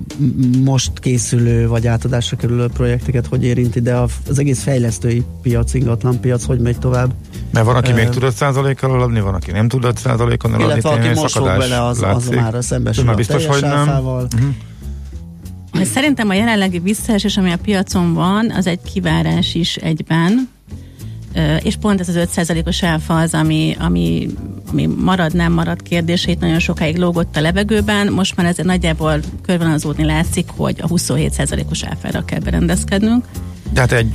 most 0.65 0.99
készülő 0.99 1.69
vagy 1.69 1.87
átadásra 1.87 2.37
kerülő 2.37 2.67
projekteket 2.67 3.27
hogy 3.27 3.45
érinti, 3.45 3.81
de 3.81 3.97
az 4.29 4.39
egész 4.39 4.63
fejlesztői 4.63 5.25
piac, 5.43 5.75
ingatlan 5.75 6.21
piac, 6.21 6.45
hogy 6.45 6.61
megy 6.61 6.79
tovább. 6.79 7.15
Mert 7.51 7.67
van, 7.67 7.77
aki 7.77 7.93
még 7.93 8.09
tud 8.09 8.23
5%-kal 8.27 8.95
eladni, 8.95 9.21
van, 9.21 9.35
aki 9.35 9.51
nem 9.51 9.69
tud 9.69 9.85
5%-on 9.87 10.55
eladni. 10.55 10.73
Illetve 10.73 10.89
aki 10.89 11.21
most 11.21 11.37
fog 11.37 11.47
bele, 11.47 11.85
az, 11.85 12.03
az 12.03 12.29
már 12.29 12.57
szembesül 12.61 13.09
a 13.09 13.15
biztos, 13.15 13.47
hogy 13.47 13.61
nem. 13.61 13.89
Uh-huh. 13.89 15.85
Szerintem 15.85 16.29
a 16.29 16.35
jelenlegi 16.35 16.79
visszaesés, 16.79 17.37
ami 17.37 17.53
a 17.53 17.57
piacon 17.57 18.15
van, 18.15 18.51
az 18.51 18.67
egy 18.67 18.81
kivárás 18.93 19.55
is 19.55 19.77
egyben, 19.77 20.49
és 21.63 21.77
pont 21.77 22.01
ez 22.01 22.09
az 22.09 22.29
5%-os 22.37 22.83
áfa 22.83 23.19
az, 23.19 23.35
ami, 23.35 23.77
ami, 23.79 24.29
ami 24.71 24.87
marad, 24.87 25.35
nem 25.35 25.53
marad 25.53 25.83
kérdését 25.83 26.41
nagyon 26.41 26.59
sokáig 26.59 26.97
lógott 26.97 27.37
a 27.37 27.41
levegőben, 27.41 28.13
most 28.13 28.37
már 28.37 28.47
ezért 28.47 28.67
nagyjából 28.67 29.21
körvonalazódni 29.43 30.05
látszik, 30.05 30.49
hogy 30.57 30.81
a 30.81 30.87
27%-os 30.89 31.85
áfára 31.85 32.25
kell 32.25 32.41
berendezkednünk. 32.41 33.25
Tehát 33.73 33.93
egy 33.93 34.15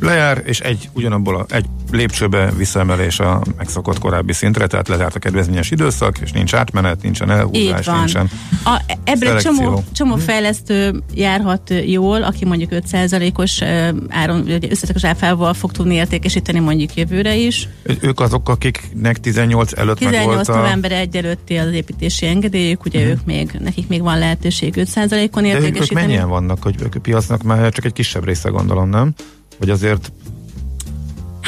lejár, 0.00 0.42
és 0.44 0.60
egy 0.60 0.88
ugyanabból 0.92 1.36
a, 1.36 1.46
egy 1.48 1.64
lépcsőbe 1.90 2.52
visszaemelés 2.56 3.20
a 3.20 3.42
megszokott 3.56 3.98
korábbi 3.98 4.32
szintre, 4.32 4.66
tehát 4.66 4.88
lezárt 4.88 5.14
a 5.14 5.18
kedvezményes 5.18 5.70
időszak, 5.70 6.18
és 6.18 6.32
nincs 6.32 6.54
átmenet, 6.54 7.02
nincsen 7.02 7.30
elhúzás, 7.30 7.86
nincsen 7.86 8.30
a, 8.64 8.82
Ebben 9.04 9.36
egy 9.36 9.42
csomó, 9.42 9.84
csomó 9.92 10.16
fejlesztő 10.16 11.02
járhat 11.14 11.74
jól, 11.86 12.22
aki 12.22 12.44
mondjuk 12.44 12.70
5%-os 12.72 13.62
áron, 14.08 14.46
összetekos 14.70 15.04
áfával 15.04 15.54
fog 15.54 15.72
tudni 15.72 15.94
értékesíteni 15.94 16.58
mondjuk 16.58 16.94
jövőre 16.94 17.36
is. 17.36 17.68
Ők 18.00 18.20
azok, 18.20 18.48
akiknek 18.48 19.20
18 19.20 19.78
előtt 19.78 19.96
18 19.96 20.26
meg 20.26 20.34
volt 20.34 20.48
a... 20.48 20.54
november 20.56 20.92
1 20.92 21.16
előtti 21.16 21.56
az 21.56 21.72
építési 21.72 22.26
engedélyük, 22.26 22.84
ugye 22.84 22.98
uh-huh. 22.98 23.12
ők 23.12 23.24
még, 23.24 23.50
nekik 23.58 23.88
még 23.88 24.02
van 24.02 24.18
lehetőség 24.18 24.74
5%-on 24.76 25.44
értékesíteni. 25.44 25.76
De 25.76 25.80
ők 25.80 25.92
mennyien 25.92 26.28
vannak, 26.28 26.62
hogy 26.62 26.74
ők 26.82 26.94
a 26.94 27.00
piacnak 27.00 27.42
már 27.42 27.72
csak 27.72 27.84
egy 27.84 27.92
kisebb 27.92 28.24
része 28.24 28.48
gondolom, 28.48 28.88
nem? 28.88 29.14
Hogy 29.60 29.70
azért 29.70 30.12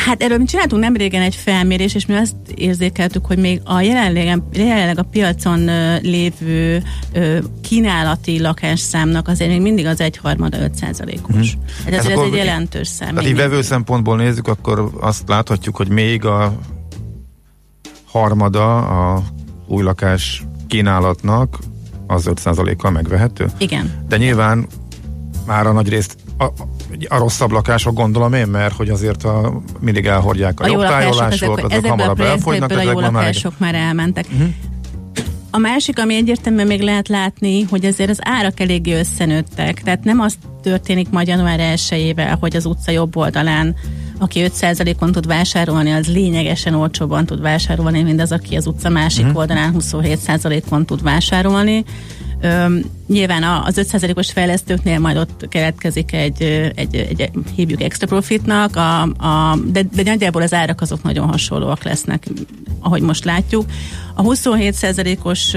Hát 0.05 0.23
erről 0.23 0.39
mi 0.39 0.45
csináltunk 0.45 0.83
nem 0.83 0.97
régen 0.97 1.23
egy 1.23 1.35
felmérés, 1.35 1.95
és 1.95 2.07
mi 2.07 2.15
azt 2.15 2.35
érzékeltük, 2.55 3.27
hogy 3.27 3.39
még 3.39 3.61
a 3.65 3.81
jelenleg, 3.81 4.43
jelenleg 4.53 4.99
a 4.99 5.03
piacon 5.03 5.61
lévő 6.01 6.83
kínálati 7.61 8.41
lakásszámnak 8.41 9.29
azért 9.29 9.51
még 9.51 9.61
mindig 9.61 9.87
az 9.87 10.01
egyharmada 10.01 10.61
5 10.61 10.75
százalékos. 10.75 11.53
Hmm. 11.53 11.65
Hát 11.85 11.95
ez, 11.95 12.07
ez 12.07 12.19
egy 12.19 12.35
jelentős 12.35 12.89
szám. 12.89 13.15
Tehát 13.15 13.29
így 13.29 13.37
vevő 13.37 13.63
szempontból 13.63 14.17
nézzük, 14.17 14.49
akkor 14.49 14.91
azt 15.01 15.29
láthatjuk, 15.29 15.77
hogy 15.77 15.89
még 15.89 16.25
a 16.25 16.59
harmada 18.05 18.77
a 18.87 19.23
új 19.67 19.83
lakás 19.83 20.45
kínálatnak 20.69 21.59
az 22.07 22.31
5%-kal 22.31 22.91
megvehető? 22.91 23.47
Igen. 23.59 24.05
De 24.09 24.17
nyilván 24.17 24.67
már 25.47 25.67
a 25.67 25.73
nagy 25.73 25.89
részt 25.89 26.17
a, 26.39 26.47
a 27.09 27.19
rosszabb 27.19 27.51
lakások 27.51 27.95
gondolom 27.95 28.33
én, 28.33 28.47
mert 28.47 28.75
hogy 28.75 28.89
azért 28.89 29.25
a, 29.25 29.63
mindig 29.81 30.07
elhordják 30.07 30.61
a, 30.61 30.65
a 30.65 30.67
jobb 30.67 30.81
tájolások, 30.81 31.59
ezek, 31.59 31.73
ezek 31.73 31.91
hamarabb 31.91 32.21
elfogynak, 32.21 32.71
ezek 32.71 32.87
a 32.87 32.91
jó 32.91 33.01
lakások 33.01 33.59
már 33.59 33.75
elmentek. 33.75 34.27
Uh-huh. 34.33 34.49
A 35.51 35.59
másik, 35.59 35.99
ami 35.99 36.15
egyértelműen 36.15 36.67
még 36.67 36.81
lehet 36.81 37.09
látni, 37.09 37.63
hogy 37.63 37.85
azért 37.85 38.11
az 38.11 38.19
árak 38.23 38.61
eléggé 38.61 38.99
összenőttek. 38.99 39.83
Tehát 39.83 40.05
nem 40.05 40.21
az 40.21 40.35
történik 40.63 41.11
majd 41.11 41.27
január 41.27 41.61
1 41.61 42.15
hogy 42.41 42.57
az 42.57 42.65
utca 42.65 42.91
jobb 42.91 43.17
oldalán 43.17 43.75
aki 44.23 44.45
5%-on 44.49 45.13
tud 45.13 45.27
vásárolni, 45.27 45.91
az 45.91 46.07
lényegesen 46.07 46.75
olcsóban 46.75 47.27
tud 47.27 47.41
vásárolni, 47.41 48.03
mint 48.03 48.21
az, 48.21 48.33
aki 48.33 48.57
az 48.57 48.67
utca 48.67 48.89
másik 48.89 49.25
uh-huh. 49.25 49.39
oldalán 49.39 49.75
27%-on 49.79 50.87
tud 50.87 51.03
vásárolni. 51.03 51.85
Üm, 52.45 52.81
nyilván 53.09 53.43
az 53.43 53.81
5%-os 53.93 54.33
fejlesztőknél 54.33 54.99
majd 54.99 55.17
ott 55.17 55.49
keletkezik 55.49 56.13
egy, 56.13 56.43
egy, 56.75 56.97
egy, 56.97 57.31
hívjuk 57.55 57.83
extra 57.83 58.07
profitnak, 58.07 58.77
a, 58.77 59.03
a, 59.03 59.59
de, 59.73 59.83
de 59.83 60.03
nagyjából 60.03 60.43
az 60.43 60.53
árak 60.53 60.81
azok 60.81 61.03
nagyon 61.03 61.29
hasonlóak 61.29 61.83
lesznek, 61.83 62.27
ahogy 62.81 63.03
most 63.03 63.25
látjuk. 63.25 63.65
A 64.15 64.23
27%-os 64.23 65.57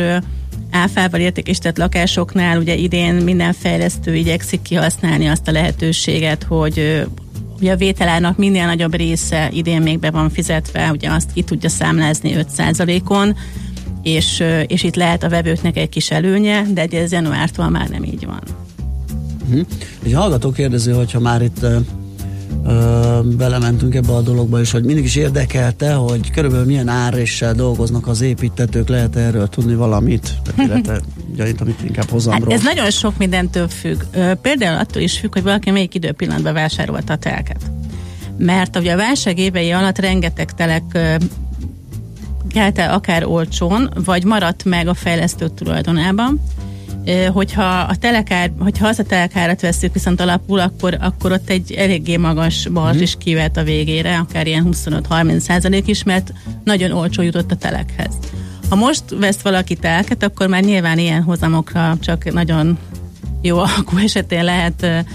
áfával 0.72 1.20
értékesített 1.20 1.78
lakásoknál 1.78 2.58
ugye 2.58 2.76
idén 2.76 3.14
minden 3.14 3.54
fejlesztő 3.54 4.16
igyekszik 4.16 4.62
kihasználni 4.62 5.28
azt 5.28 5.48
a 5.48 5.52
lehetőséget, 5.52 6.44
hogy 6.44 7.06
ugye 7.60 7.72
a 7.72 7.76
vételárnak 7.76 8.38
minél 8.38 8.66
nagyobb 8.66 8.96
része 8.96 9.50
idén 9.52 9.82
még 9.82 10.00
be 10.00 10.12
van 10.12 10.30
fizetve, 10.30 10.92
ugye 10.92 11.10
azt 11.10 11.34
ki 11.34 11.42
tudja 11.42 11.70
számlázni 11.70 12.36
5%-on, 12.58 13.36
és, 14.06 14.44
és 14.68 14.84
itt 14.84 14.96
lehet 14.96 15.24
a 15.24 15.30
vevőknek 15.30 15.78
egy 15.78 15.90
kis 15.90 16.12
előnye, 16.12 16.66
de 16.74 16.88
ez 16.92 17.12
januártól 17.12 17.70
már 17.70 17.90
nem 17.90 18.04
így 18.04 18.26
van. 18.26 18.42
Uh-huh. 19.44 19.66
Egy 20.04 20.14
hallgató 20.14 20.52
kérdező, 20.52 20.92
hogyha 20.92 21.20
már 21.20 21.42
itt 21.42 21.64
uh, 21.64 23.24
belementünk 23.24 23.96
ebbe 23.96 24.14
a 24.14 24.22
dologba, 24.22 24.60
és 24.60 24.72
hogy 24.72 24.84
mindig 24.84 25.04
is 25.04 25.16
érdekelte, 25.16 25.94
hogy 25.94 26.32
körülbelül 26.32 26.66
milyen 26.66 26.88
áréssel 26.88 27.54
dolgoznak 27.54 28.08
az 28.08 28.22
építetők, 28.22 28.88
lehet 28.88 29.16
erről 29.16 29.48
tudni 29.48 29.76
valamit, 29.76 30.34
illetve 30.58 31.02
gyanít, 31.36 31.62
amit 31.62 31.84
inkább 31.84 32.10
hozamról. 32.10 32.52
Hát 32.52 32.60
ez 32.60 32.64
nagyon 32.64 32.92
sok 32.92 33.18
mindentől 33.18 33.68
függ. 33.68 34.02
Például 34.42 34.80
attól 34.80 35.02
is 35.02 35.20
függ, 35.20 35.34
hogy 35.34 35.44
valaki 35.44 35.72
melyik 35.72 35.96
időpillanatban 35.96 36.54
vásárolta 36.54 37.14
a 37.14 37.18
telket. 37.18 37.72
Mert 38.38 38.78
ugye 38.78 38.94
a 38.94 38.98
válság 38.98 39.40
évei 39.40 39.72
alatt 39.72 40.00
rengeteg 40.00 40.54
telek 40.54 40.84
kelte 42.56 42.86
akár 42.86 43.26
olcsón, 43.26 43.90
vagy 44.06 44.24
maradt 44.24 44.64
meg 44.64 44.88
a 44.88 44.94
fejlesztő 44.94 45.48
tulajdonában. 45.48 46.42
Hogyha 47.34 47.64
a 47.64 47.96
telekár, 47.96 48.52
hogyha 48.60 48.88
az 48.88 49.00
a 49.00 49.04
telekárat 49.04 49.62
veszük 49.62 49.94
viszont 49.94 50.22
alapul, 50.22 50.60
akkor, 50.60 50.98
akkor 51.02 51.32
ott 51.32 51.50
egy 51.50 51.72
eléggé 51.72 52.18
magas 52.18 52.68
bars 52.68 52.98
mm. 52.98 53.02
is 53.02 53.16
kivet 53.18 53.58
a 53.58 53.64
végére, 53.64 54.18
akár 54.18 54.48
ilyen 54.48 54.68
25-30 54.72 55.40
százalék 55.40 55.88
is, 55.88 56.04
mert 56.04 56.34
nagyon 56.64 56.92
olcsó 56.92 57.22
jutott 57.22 57.52
a 57.52 57.56
telekhez. 57.56 58.14
Ha 58.70 58.76
most 58.76 59.04
vesz 59.20 59.42
valaki 59.42 59.76
telket, 59.76 60.24
akkor 60.24 60.48
már 60.48 60.64
nyilván 60.64 60.98
ilyen 60.98 61.24
hozamokra 61.24 61.98
csak 62.02 62.34
nagyon 62.34 62.78
jó 63.42 63.58
alkú 63.58 63.98
esetén 63.98 64.44
lehet 64.44 65.06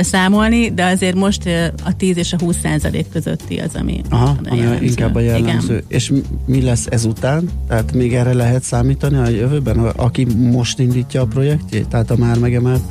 számolni, 0.00 0.70
de 0.74 0.84
azért 0.84 1.14
most 1.14 1.48
a 1.84 1.96
10 1.96 2.16
és 2.16 2.32
a 2.32 2.36
20 2.40 2.56
százalék 2.62 3.06
közötti 3.12 3.58
az, 3.58 3.74
ami, 3.74 4.00
Aha, 4.10 4.36
ami 4.48 4.58
jellemző. 4.58 4.84
inkább 4.84 5.14
a 5.14 5.20
jellemző. 5.20 5.72
Igen. 5.72 5.84
És 5.88 6.12
mi 6.46 6.62
lesz 6.62 6.86
ezután? 6.90 7.48
Tehát 7.68 7.92
még 7.92 8.14
erre 8.14 8.32
lehet 8.32 8.62
számítani 8.62 9.16
a 9.16 9.28
jövőben, 9.28 9.78
aki 9.78 10.24
most 10.24 10.78
indítja 10.78 11.20
a 11.22 11.26
projektjét? 11.26 11.88
Tehát 11.88 12.10
a 12.10 12.16
már 12.16 12.38
megemelt 12.38 12.82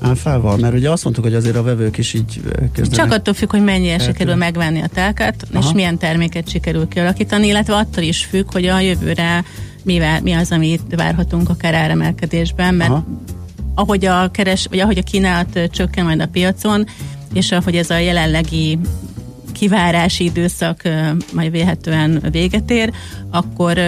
áfával? 0.00 0.56
Mert 0.56 0.74
ugye 0.74 0.90
azt 0.90 1.04
mondtuk, 1.04 1.24
hogy 1.24 1.34
azért 1.34 1.56
a 1.56 1.62
vevők 1.62 1.98
is 1.98 2.14
így 2.14 2.40
kezdenek. 2.72 2.90
Csak 2.90 3.12
attól 3.12 3.34
függ, 3.34 3.50
hogy 3.50 3.64
mennyire 3.64 3.98
sikerül 3.98 4.34
megvenni 4.34 4.80
a 4.80 4.86
telket, 4.86 5.46
Aha. 5.52 5.64
és 5.64 5.74
milyen 5.74 5.98
terméket 5.98 6.48
sikerül 6.48 6.88
kialakítani, 6.88 7.46
illetve 7.46 7.74
attól 7.74 8.04
is 8.04 8.24
függ, 8.24 8.52
hogy 8.52 8.66
a 8.66 8.80
jövőre 8.80 9.44
mivel, 9.84 10.20
mi 10.22 10.32
az, 10.32 10.50
amit 10.50 10.82
várhatunk 10.96 11.48
akár 11.48 11.74
áremelkedésben, 11.74 12.74
mert 12.74 12.90
Aha 12.90 13.04
ahogy 13.74 14.04
a 14.04 14.30
keres, 14.30 14.66
vagy 14.66 14.78
ahogy 14.78 14.98
a 14.98 15.02
kínálat 15.02 15.70
csökken 15.70 16.04
majd 16.04 16.20
a 16.20 16.26
piacon, 16.26 16.86
és 17.32 17.52
ahogy 17.52 17.76
ez 17.76 17.90
a 17.90 17.98
jelenlegi 17.98 18.78
kivárási 19.52 20.24
időszak 20.24 20.82
majd 21.32 21.50
véhetően 21.50 22.22
véget 22.30 22.70
ér, 22.70 22.92
akkor 23.30 23.78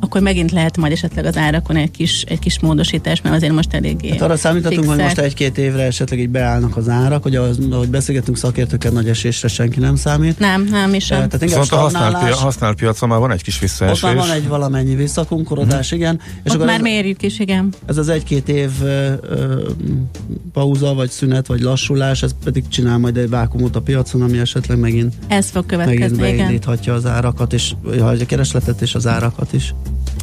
akkor 0.00 0.20
megint 0.20 0.50
lehet 0.50 0.76
majd 0.76 0.92
esetleg 0.92 1.24
az 1.24 1.36
árakon 1.36 1.76
egy 1.76 1.90
kis, 1.90 2.22
egy 2.22 2.38
kis 2.38 2.60
módosítás, 2.60 3.20
mert 3.20 3.34
azért 3.34 3.52
most 3.52 3.74
eléggé 3.74 4.08
hát 4.10 4.20
arra 4.20 4.36
számíthatunk, 4.36 4.80
fixek. 4.80 4.96
hogy 4.96 5.04
most 5.04 5.18
egy-két 5.18 5.58
évre 5.58 5.82
esetleg 5.82 6.18
így 6.18 6.28
beállnak 6.28 6.76
az 6.76 6.88
árak, 6.88 7.22
hogy 7.22 7.36
ahogy 7.36 7.88
beszélgetünk 7.88 8.36
szakértőkkel, 8.36 8.90
nagy 8.90 9.08
esésre 9.08 9.48
senki 9.48 9.80
nem 9.80 9.96
számít. 9.96 10.38
Nem, 10.38 10.68
nem 10.70 10.94
is. 10.94 11.06
Tehát 11.06 11.38
Viszont 11.38 11.72
a 11.72 11.76
használt, 11.76 12.24
pia, 12.24 12.34
használt 12.36 12.76
piacon 12.76 13.08
már 13.08 13.18
van 13.18 13.30
egy 13.30 13.42
kis 13.42 13.58
visszaesés. 13.58 14.02
Ott 14.02 14.14
már 14.14 14.26
van 14.26 14.30
egy 14.36 14.48
valamennyi 14.48 14.94
visszakunkorodás, 14.94 15.88
hmm. 15.88 15.98
igen. 15.98 16.20
És 16.24 16.50
Ott 16.50 16.54
akkor 16.54 16.66
már 16.66 16.76
ez, 16.76 16.82
mérjük 16.82 17.22
is, 17.22 17.38
igen. 17.38 17.72
Ez 17.86 17.96
az 17.96 18.08
egy-két 18.08 18.48
év 18.48 18.70
ö, 18.82 19.12
ö, 19.22 19.68
pauza, 20.52 20.94
vagy 20.94 21.10
szünet, 21.10 21.46
vagy 21.46 21.60
lassulás, 21.60 22.22
ez 22.22 22.34
pedig 22.44 22.68
csinál 22.68 22.98
majd 22.98 23.16
egy 23.16 23.28
vákumot 23.28 23.76
a 23.76 23.80
piacon, 23.80 24.22
ami 24.22 24.38
esetleg 24.38 24.78
megint, 24.78 25.14
ez 25.28 25.50
fog 25.50 25.66
következni, 25.66 26.16
megint 26.16 26.36
beindíthatja 26.36 26.94
az 26.94 27.06
árakat, 27.06 27.52
és 27.52 27.72
a 28.00 28.26
keresletet 28.26 28.80
és 28.80 28.94
az 28.94 29.06
árakat 29.06 29.52
is. 29.52 29.74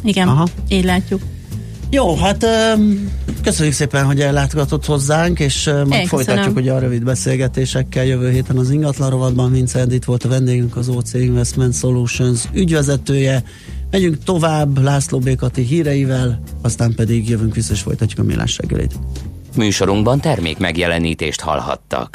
Igen, 0.04 0.28
Aha. 0.28 0.48
így 0.68 0.84
látjuk. 0.84 1.22
Jó, 1.90 2.16
hát 2.16 2.46
köszönjük 3.42 3.74
szépen, 3.74 4.04
hogy 4.04 4.20
ellátogatott 4.20 4.86
hozzánk, 4.86 5.38
és 5.40 5.64
majd 5.64 5.92
Én 5.92 6.06
folytatjuk 6.06 6.56
ugye 6.56 6.72
a 6.72 6.78
rövid 6.78 7.04
beszélgetésekkel 7.04 8.04
jövő 8.04 8.30
héten 8.30 8.56
az 8.56 8.70
ingatlan 8.70 9.10
rovatban. 9.10 9.52
Vince 9.52 9.78
Edith 9.78 10.06
volt 10.06 10.24
a 10.24 10.28
vendégünk, 10.28 10.76
az 10.76 10.88
OC 10.88 11.14
Investment 11.14 11.74
Solutions 11.74 12.44
ügyvezetője. 12.52 13.42
Megyünk 13.90 14.24
tovább 14.24 14.78
László 14.78 15.18
Békati 15.18 15.62
híreivel, 15.62 16.40
aztán 16.62 16.94
pedig 16.94 17.28
jövünk 17.28 17.54
vissza 17.54 17.72
és 17.72 17.80
folytatjuk 17.80 18.18
a 18.18 18.22
millás 18.22 18.58
reggelit. 18.58 18.94
Műsorunkban 19.56 20.20
termék 20.20 20.58
megjelenítést 20.58 21.40
hallhattak. 21.40 22.10